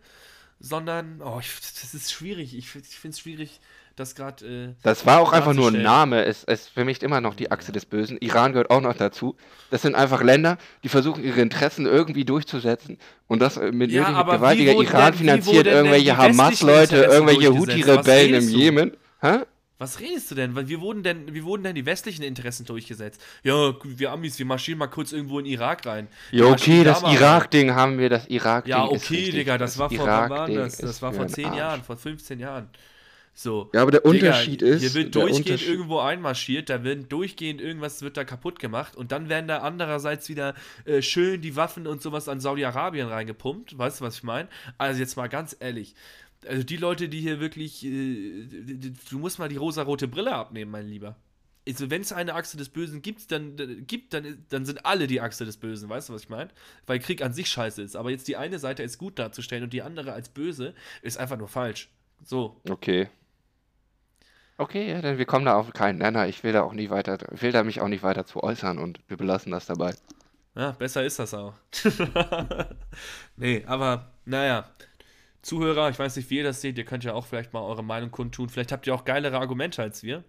sondern, 0.60 1.22
oh, 1.22 1.40
ich, 1.40 1.54
das 1.60 1.94
ist 1.94 2.12
schwierig. 2.12 2.56
Ich, 2.58 2.74
ich 2.76 2.98
finde 2.98 3.14
es 3.14 3.20
schwierig, 3.20 3.60
das 3.96 4.16
gerade. 4.16 4.46
Äh, 4.46 4.74
Das 4.84 5.06
war 5.06 5.20
auch 5.20 5.34
einfach 5.34 5.54
nur 5.54 5.70
ein. 5.72 5.82
Name. 5.82 6.26
Es, 6.26 6.44
es 6.44 6.68
vermischt 6.68 7.04
immer 7.04 7.22
noch 7.22 7.36
die 7.36 7.52
Achse 7.52 7.72
des 7.72 7.86
Bösen. 7.86 8.18
Iran 8.22 8.54
gehört 8.54 8.70
auch 8.70 8.82
noch 8.82 8.96
dazu. 8.96 9.36
Das 9.70 9.82
sind 9.82 9.96
einfach 9.96 10.24
Länder, 10.24 10.58
die 10.84 10.90
versuchen, 10.90 11.24
ihre 11.24 11.42
Interessen 11.42 11.86
irgendwie 11.86 12.26
durchzusetzen. 12.26 12.98
Und 13.28 13.40
das 13.42 13.58
äh, 13.58 13.72
mit 13.72 13.92
Ja, 13.92 14.26
wie 14.28 14.32
gewaltiger 14.32 14.74
wurden 14.74 14.88
Iran 14.88 15.14
finanziert 15.14 15.68
irgendwelche 15.68 16.18
Hamas-Leute, 16.18 16.98
irgendwelche 17.04 17.50
Houthi-Rebellen 17.54 18.34
im? 18.36 18.50
Jemen. 18.50 18.98
Hä? 19.22 19.40
Was 19.80 20.00
redest 20.00 20.32
du 20.32 20.36
denn? 20.36 20.56
Wie 20.70 20.80
wurden 20.80 21.04
denn, 21.04 21.34
wie 21.34 21.44
wurden 21.44 21.64
denn 21.64 21.76
die 21.76 21.86
westlichen 21.86 22.24
Interessen 22.24 22.66
durchgesetzt? 22.66 23.22
Ja, 23.44 23.74
wir 23.84 24.12
Amis, 24.12 24.40
wir 24.40 24.46
marschieren 24.46 24.80
mal 24.80 24.88
kurz 24.88 25.12
irgendwo 25.12 25.40
in 25.40 25.46
Irak 25.46 25.86
rein. 25.86 26.08
Wir 26.32 26.46
Ja, 26.46 26.52
okay, 26.52 26.84
das 26.86 27.02
da. 27.02 27.12
Irak-Ding 27.12 27.74
haben 27.76 27.98
wir, 27.98 28.10
das 28.10 28.28
Irak-Ding 28.28 28.72
Ja, 28.72 28.86
ist 28.86 29.04
okay. 29.04 29.32
Digga, 29.32 29.58
das, 29.58 29.78
war 29.78 29.90
vor, 29.90 30.12
wann 30.12 30.30
war 30.30 30.48
Irak-Ding 30.50 30.56
das? 30.56 30.78
Das 30.78 30.90
ist 30.92 31.02
war 31.02 31.12
für 31.12 31.18
vor 31.18 31.26
den 31.26 31.34
10 31.34 31.46
Arsch. 31.46 31.58
Jahren, 31.58 31.84
vor 31.84 31.98
15 31.98 32.40
Jahren. 32.40 32.70
So. 33.36 33.72
Ja, 33.74 33.82
aber 33.82 33.92
der 33.92 34.06
Unterschied 34.06 34.62
Digga, 34.62 34.76
ist, 34.76 34.82
Hier 34.82 34.94
wird 34.94 35.16
durchgehend 35.16 35.68
irgendwo 35.68 36.00
einmarschiert, 36.00 36.70
da 36.70 36.84
werden 36.84 37.10
durchgehend 37.10 37.62
irgendwas 37.62 38.02
wird 38.04 38.16
da 38.16 38.24
kaputt 38.24 38.60
gemacht 38.60 38.96
und 38.96 39.12
dann 39.12 39.28
werden 39.28 39.48
da 39.48 39.60
andererseits 39.60 40.30
wieder 40.30 40.54
äh, 40.86 41.02
schön 41.02 41.42
die 41.42 41.56
Waffen 41.56 41.88
und 41.88 42.02
sowas 42.02 42.30
an 42.30 42.40
Saudi-Arabien 42.40 43.08
reingepumpt. 43.08 43.78
Weißt 43.78 44.00
du, 44.00 44.06
was 44.06 44.18
ich 44.18 44.24
meine? 44.24 44.50
Also 44.78 45.00
jetzt 45.00 45.18
mal 45.18 45.28
ganz 45.28 45.56
ehrlich. 45.60 45.96
Also 46.48 46.64
die 46.64 46.78
Leute, 46.78 47.10
die 47.10 47.22
hier 47.22 47.40
wirklich, 47.40 47.84
äh, 47.84 48.46
du 49.10 49.18
musst 49.18 49.40
mal 49.40 49.50
die 49.50 49.58
rosarote 49.58 50.08
Brille 50.08 50.34
abnehmen, 50.34 50.70
mein 50.70 50.88
Lieber. 50.88 51.16
Also 51.68 51.90
wenn 51.90 52.02
es 52.02 52.12
eine 52.12 52.36
Achse 52.36 52.58
des 52.58 52.70
Bösen 52.70 53.02
gibt, 53.02 53.32
dann, 53.32 53.56
dann, 53.56 53.88
gibt, 53.88 54.14
dann, 54.14 54.46
dann 54.50 54.66
sind 54.66 54.86
alle 54.86 55.08
die 55.08 55.22
Achse 55.22 55.46
des 55.46 55.58
Bösen, 55.58 55.90
weißt 55.90 56.10
du, 56.10 56.14
was 56.14 56.24
ich 56.24 56.30
meine? 56.30 56.50
Weil 56.86 57.00
Krieg 57.00 57.24
an 57.24 57.34
sich 57.34 57.48
scheiße 57.48 57.82
ist. 57.82 57.96
Aber 57.96 58.12
jetzt 58.12 58.28
die 58.28 58.38
eine 58.38 58.60
Seite 58.60 58.84
als 58.84 58.98
gut 58.98 59.18
darzustellen 59.18 59.64
und 59.64 59.74
die 59.74 59.82
andere 59.82 60.12
als 60.12 60.30
böse, 60.30 60.76
ist 61.02 61.18
einfach 61.18 61.38
nur 61.38 61.48
falsch. 61.48 61.90
So, 62.24 62.62
Okay. 62.70 63.10
Okay, 64.58 64.92
ja, 64.92 65.02
dann 65.02 65.18
wir 65.18 65.26
kommen 65.26 65.46
da 65.46 65.56
auf 65.56 65.74
keinen 65.74 65.98
Nenner. 65.98 66.28
Ich 66.28 66.44
will 66.44 66.54
da 66.54 66.62
auch 66.62 66.74
nie 66.74 66.90
weiter, 66.90 67.18
will 67.32 67.52
da 67.52 67.64
mich 67.64 67.82
auch 67.82 67.88
nicht 67.88 68.04
weiter 68.04 68.26
zu 68.26 68.44
äußern 68.44 68.78
und 68.78 69.00
wir 69.08 69.18
belassen 69.18 69.52
das 69.52 69.66
dabei. 69.66 69.94
Ja, 70.56 70.72
besser 70.72 71.04
ist 71.04 71.18
das 71.18 71.34
auch. 71.34 71.54
nee, 73.36 73.64
aber 73.66 74.12
naja. 74.26 74.70
Zuhörer, 75.42 75.90
ich 75.90 76.00
weiß 76.00 76.16
nicht, 76.16 76.30
wie 76.30 76.38
ihr 76.38 76.44
das 76.46 76.62
seht, 76.62 76.78
ihr 76.78 76.86
könnt 76.86 77.04
ja 77.04 77.14
auch 77.14 77.26
vielleicht 77.26 77.52
mal 77.52 77.62
eure 77.62 77.84
Meinung 77.84 78.12
kundtun. 78.12 78.48
Vielleicht 78.48 78.72
habt 78.72 78.88
ihr 78.88 78.96
auch 78.96 79.04
geilere 79.04 79.38
Argumente 79.38 79.82
als 79.82 80.02
wir. 80.02 80.24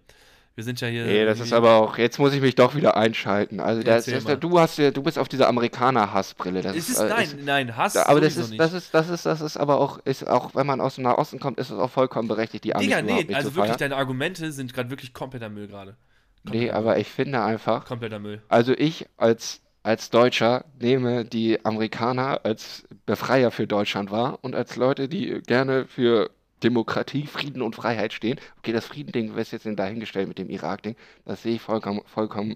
Wir 0.55 0.63
sind 0.63 0.79
ja 0.79 0.87
hier. 0.87 1.05
Nee, 1.05 1.25
das 1.25 1.41
ist 1.41 1.51
aber 1.51 1.73
auch, 1.73 1.97
jetzt 1.97 2.17
muss 2.17 2.33
ich 2.33 2.39
mich 2.39 2.55
doch 2.55 2.75
wieder 2.75 2.95
einschalten. 2.95 3.59
Also 3.59 3.83
das, 3.83 4.05
das, 4.05 4.23
mal. 4.23 4.37
du 4.37 4.57
hast 4.57 4.77
ja, 4.77 4.89
du 4.89 5.03
bist 5.03 5.19
auf 5.19 5.27
dieser 5.27 5.49
Amerikaner-Hassbrille. 5.49 6.61
Das 6.61 6.77
Es 6.77 6.87
ist, 6.87 6.99
äh, 6.99 7.09
nein, 7.09 7.27
nein, 7.43 7.75
Hass. 7.75 7.97
Aber 7.97 8.21
das 8.21 8.37
ist, 8.37 8.51
nicht. 8.51 8.59
das 8.61 8.71
ist, 8.71 8.93
das 8.93 9.09
ist, 9.09 9.25
das 9.25 9.41
ist 9.41 9.57
aber 9.57 9.81
auch, 9.81 9.99
ist 10.05 10.25
auch, 10.25 10.55
wenn 10.55 10.65
man 10.65 10.79
aus 10.79 10.95
dem 10.95 11.03
Nahosten 11.03 11.41
kommt, 11.41 11.59
ist 11.59 11.71
es 11.71 11.77
auch 11.77 11.89
vollkommen 11.89 12.29
berechtigt, 12.29 12.63
die 12.63 12.73
Amis 12.73 12.87
Digga, 12.87 13.01
nee, 13.01 13.27
also 13.33 13.53
wirklich, 13.53 13.71
feiern. 13.71 13.79
deine 13.79 13.97
Argumente 13.97 14.53
sind 14.53 14.73
gerade 14.73 14.89
wirklich 14.89 15.13
kompletter 15.13 15.49
Müll 15.49 15.67
gerade. 15.67 15.97
Nee, 16.45 16.71
aber 16.71 16.99
ich 16.99 17.09
finde 17.09 17.41
einfach, 17.41 17.85
Kompletter 17.85 18.19
Müll. 18.19 18.41
also 18.47 18.73
ich 18.77 19.07
als, 19.17 19.61
als 19.83 20.09
Deutscher 20.09 20.63
nehme 20.79 21.25
die 21.25 21.65
Amerikaner 21.65 22.41
als 22.45 22.87
Befreier 23.05 23.51
für 23.51 23.67
Deutschland 23.67 24.09
wahr 24.09 24.39
und 24.41 24.55
als 24.55 24.77
Leute, 24.77 25.09
die 25.09 25.41
gerne 25.45 25.85
für 25.85 26.29
Demokratie, 26.63 27.27
Frieden 27.27 27.61
und 27.61 27.75
Freiheit 27.75 28.13
stehen. 28.13 28.39
Okay, 28.59 28.71
das 28.71 28.85
Friedending 28.85 29.35
ist 29.35 29.51
jetzt 29.51 29.67
dahingestellt 29.67 30.27
mit 30.27 30.37
dem 30.37 30.49
Irak-Ding. 30.49 30.95
Das 31.25 31.43
sehe 31.43 31.55
ich 31.55 31.61
vollkommen, 31.61 32.01
vollkommen 32.05 32.55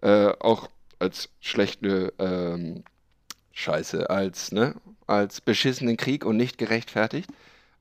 äh, 0.00 0.28
auch 0.40 0.70
als 0.98 1.28
schlechte 1.40 2.12
ähm, 2.18 2.84
Scheiße, 3.52 4.10
als, 4.10 4.52
ne, 4.52 4.74
als 5.06 5.40
beschissenen 5.40 5.96
Krieg 5.96 6.24
und 6.24 6.36
nicht 6.36 6.58
gerechtfertigt. 6.58 7.30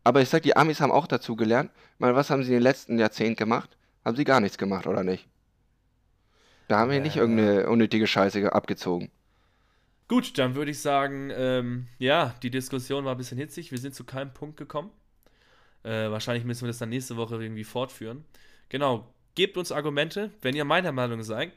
Aber 0.03 0.22
ich 0.22 0.30
sag, 0.30 0.43
die 0.43 0.55
Amis 0.57 0.82
haben 0.82 0.91
auch 0.91 1.07
dazu 1.07 1.36
gelernt. 1.36 1.72
Mal, 1.97 2.16
was 2.16 2.30
haben 2.30 2.43
sie 2.43 2.49
in 2.49 2.55
den 2.55 2.64
letzten 2.64 2.99
Jahrzehnten 2.99 3.38
gemacht? 3.38 3.78
Haben 4.05 4.18
sie 4.18 4.26
gar 4.26 4.41
nichts 4.41 4.57
gemacht, 4.57 4.86
oder 4.88 5.03
nicht? 5.03 5.28
Da 6.68 6.80
haben 6.80 6.91
wir 6.91 6.99
nicht 6.99 7.16
Ja. 7.16 7.22
irgendeine 7.22 7.70
unnötige 7.70 8.07
Scheiße 8.07 8.51
abgezogen. 8.53 9.11
Gut, 10.07 10.38
dann 10.38 10.55
würde 10.55 10.72
ich 10.72 10.82
sagen, 10.82 11.32
ähm, 11.34 11.88
ja, 11.97 12.36
die 12.43 12.49
Diskussion 12.51 13.05
war 13.05 13.16
ein 13.16 13.18
bisschen 13.18 13.38
hitzig. 13.38 13.72
Wir 13.72 13.78
sind 13.80 13.95
zu 13.95 14.03
keinem 14.03 14.34
Punkt 14.34 14.57
gekommen. 14.57 14.91
Äh, 15.84 16.09
wahrscheinlich 16.11 16.45
müssen 16.45 16.63
wir 16.63 16.67
das 16.67 16.77
dann 16.77 16.89
nächste 16.89 17.17
Woche 17.17 17.41
irgendwie 17.41 17.63
fortführen. 17.63 18.23
Genau, 18.69 19.07
gebt 19.36 19.57
uns 19.57 19.71
Argumente. 19.71 20.31
Wenn 20.41 20.55
ihr 20.55 20.65
meiner 20.65 20.91
Meinung 20.91 21.23
seid, 21.23 21.51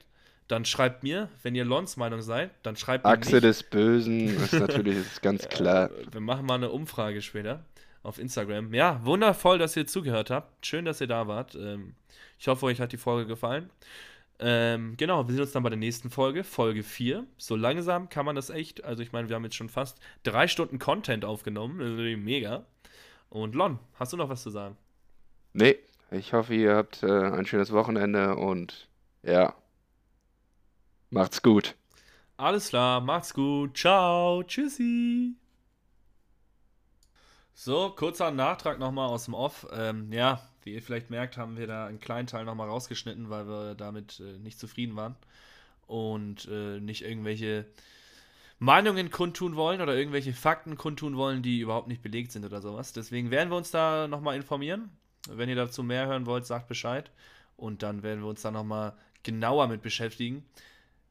dann 0.49 0.65
schreibt 0.65 1.03
mir. 1.03 1.29
Wenn 1.43 1.55
ihr 1.55 1.65
Lons 1.65 1.97
Meinung 1.97 2.23
seid, 2.23 2.51
dann 2.63 2.77
schreibt 2.77 3.05
mir 3.05 3.11
Achse 3.11 3.37
nicht. 3.37 3.45
des 3.45 3.63
Bösen 3.63 4.29
ist 4.29 4.53
natürlich 4.53 4.99
ist 4.99 5.23
ganz 5.23 5.49
klar. 5.49 5.91
Äh, 5.91 6.13
wir 6.13 6.21
machen 6.21 6.47
mal 6.47 6.55
eine 6.55 6.71
Umfrage 6.71 7.23
später 7.23 7.65
auf 8.03 8.19
Instagram. 8.19 8.73
Ja, 8.73 9.05
wundervoll, 9.05 9.59
dass 9.59 9.77
ihr 9.77 9.87
zugehört 9.87 10.31
habt. 10.31 10.65
Schön, 10.65 10.85
dass 10.85 11.01
ihr 11.01 11.09
da 11.09 11.27
wart. 11.27 11.55
Ähm, 11.55 11.95
ich 12.39 12.49
hoffe, 12.49 12.67
euch 12.67 12.81
hat 12.81 12.93
die 12.93 12.99
Folge 12.99 13.27
gefallen. 13.27 13.71
Ähm, 14.39 14.97
genau, 14.97 15.27
wir 15.27 15.33
sehen 15.33 15.43
uns 15.43 15.53
dann 15.53 15.63
bei 15.63 15.71
der 15.71 15.79
nächsten 15.79 16.11
Folge, 16.11 16.45
Folge 16.45 16.83
4. 16.83 17.25
So 17.39 17.57
langsam 17.57 18.09
kann 18.09 18.27
man 18.27 18.37
das 18.37 18.51
echt, 18.51 18.85
also 18.85 19.03
ich 19.03 19.13
meine, 19.13 19.29
wir 19.29 19.37
haben 19.37 19.45
jetzt 19.45 19.57
schon 19.57 19.71
fast 19.71 19.99
drei 20.25 20.47
Stunden 20.47 20.79
Content 20.79 21.25
aufgenommen, 21.25 21.79
das 21.79 21.89
ist 21.89 22.19
mega. 22.19 22.67
Und 23.37 23.55
Lon, 23.55 23.79
hast 23.97 24.15
du 24.15 24.17
noch 24.17 24.31
was 24.31 24.43
zu 24.43 24.49
sagen? 24.49 24.79
Nee, 25.53 25.77
ich 26.11 26.33
hoffe, 26.33 26.55
ihr 26.55 26.75
habt 26.75 27.03
äh, 27.03 27.07
ein 27.07 27.45
schönes 27.45 27.71
Wochenende 27.71 28.35
und 28.35 28.89
ja, 29.23 29.55
macht's 31.11 31.43
gut. 31.43 31.75
Alles 32.39 32.71
klar, 32.71 33.03
macht's 33.03 33.35
gut, 33.35 33.77
ciao, 33.77 34.43
tschüssi. 34.43 35.35
So, 37.53 37.91
kurzer 37.91 38.31
Nachtrag 38.31 38.79
nochmal 38.79 39.11
aus 39.11 39.27
dem 39.27 39.35
Off. 39.35 39.67
Ähm, 39.71 40.11
ja, 40.15 40.41
wie 40.63 40.73
ihr 40.73 40.83
vielleicht 40.83 41.11
merkt, 41.11 41.37
haben 41.37 41.59
wir 41.59 41.67
da 41.67 41.89
einen 41.89 42.01
kleinen 42.01 42.27
Teil 42.27 42.47
nochmal 42.47 42.71
rausgeschnitten, 42.71 43.29
weil 43.29 43.47
wir 43.47 43.75
damit 43.75 44.19
äh, 44.19 44.39
nicht 44.39 44.59
zufrieden 44.59 44.97
waren 44.97 45.15
und 45.87 46.49
äh, 46.51 46.81
nicht 46.81 47.03
irgendwelche 47.03 47.67
Meinungen 48.59 49.11
kundtun 49.11 49.57
wollen 49.57 49.81
oder 49.81 49.95
irgendwelche 49.95 50.33
Fakten 50.33 50.77
kundtun 50.77 51.17
wollen, 51.17 51.43
die 51.43 51.61
überhaupt 51.61 51.89
nicht 51.89 52.03
belegt 52.03 52.33
sind 52.33 52.45
oder 52.45 52.61
sowas. 52.61 52.93
Deswegen 52.93 53.31
werden 53.31 53.51
wir 53.51 53.57
uns 53.57 53.71
da 53.71 54.09
nochmal 54.09 54.37
informieren. 54.37 54.91
Wenn 55.29 55.49
ihr 55.49 55.57
dazu 55.57 55.83
mehr 55.83 56.07
hören 56.07 56.27
wollt, 56.27 56.47
sagt 56.47 56.69
Bescheid. 56.69 57.11
Und 57.57 57.83
dann 57.83 58.03
werden 58.03 58.23
wir 58.23 58.29
uns 58.29 58.43
da 58.43 58.51
nochmal 58.51 58.97
genauer 59.23 59.67
mit 59.69 59.83
beschäftigen. 59.83 60.45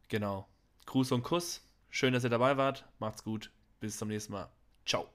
Genau. 0.08 0.48
Gruß 0.86 1.12
und 1.12 1.24
Kuss. 1.24 1.62
Schön, 1.89 2.14
dass 2.14 2.24
ihr 2.24 2.30
dabei 2.30 2.58
wart. 2.58 2.86
Macht's 3.00 3.24
gut. 3.24 3.52
Bis 3.80 3.98
zum 3.98 4.08
nächsten 4.08 4.34
Mal. 4.34 4.50
Ciao. 4.86 5.10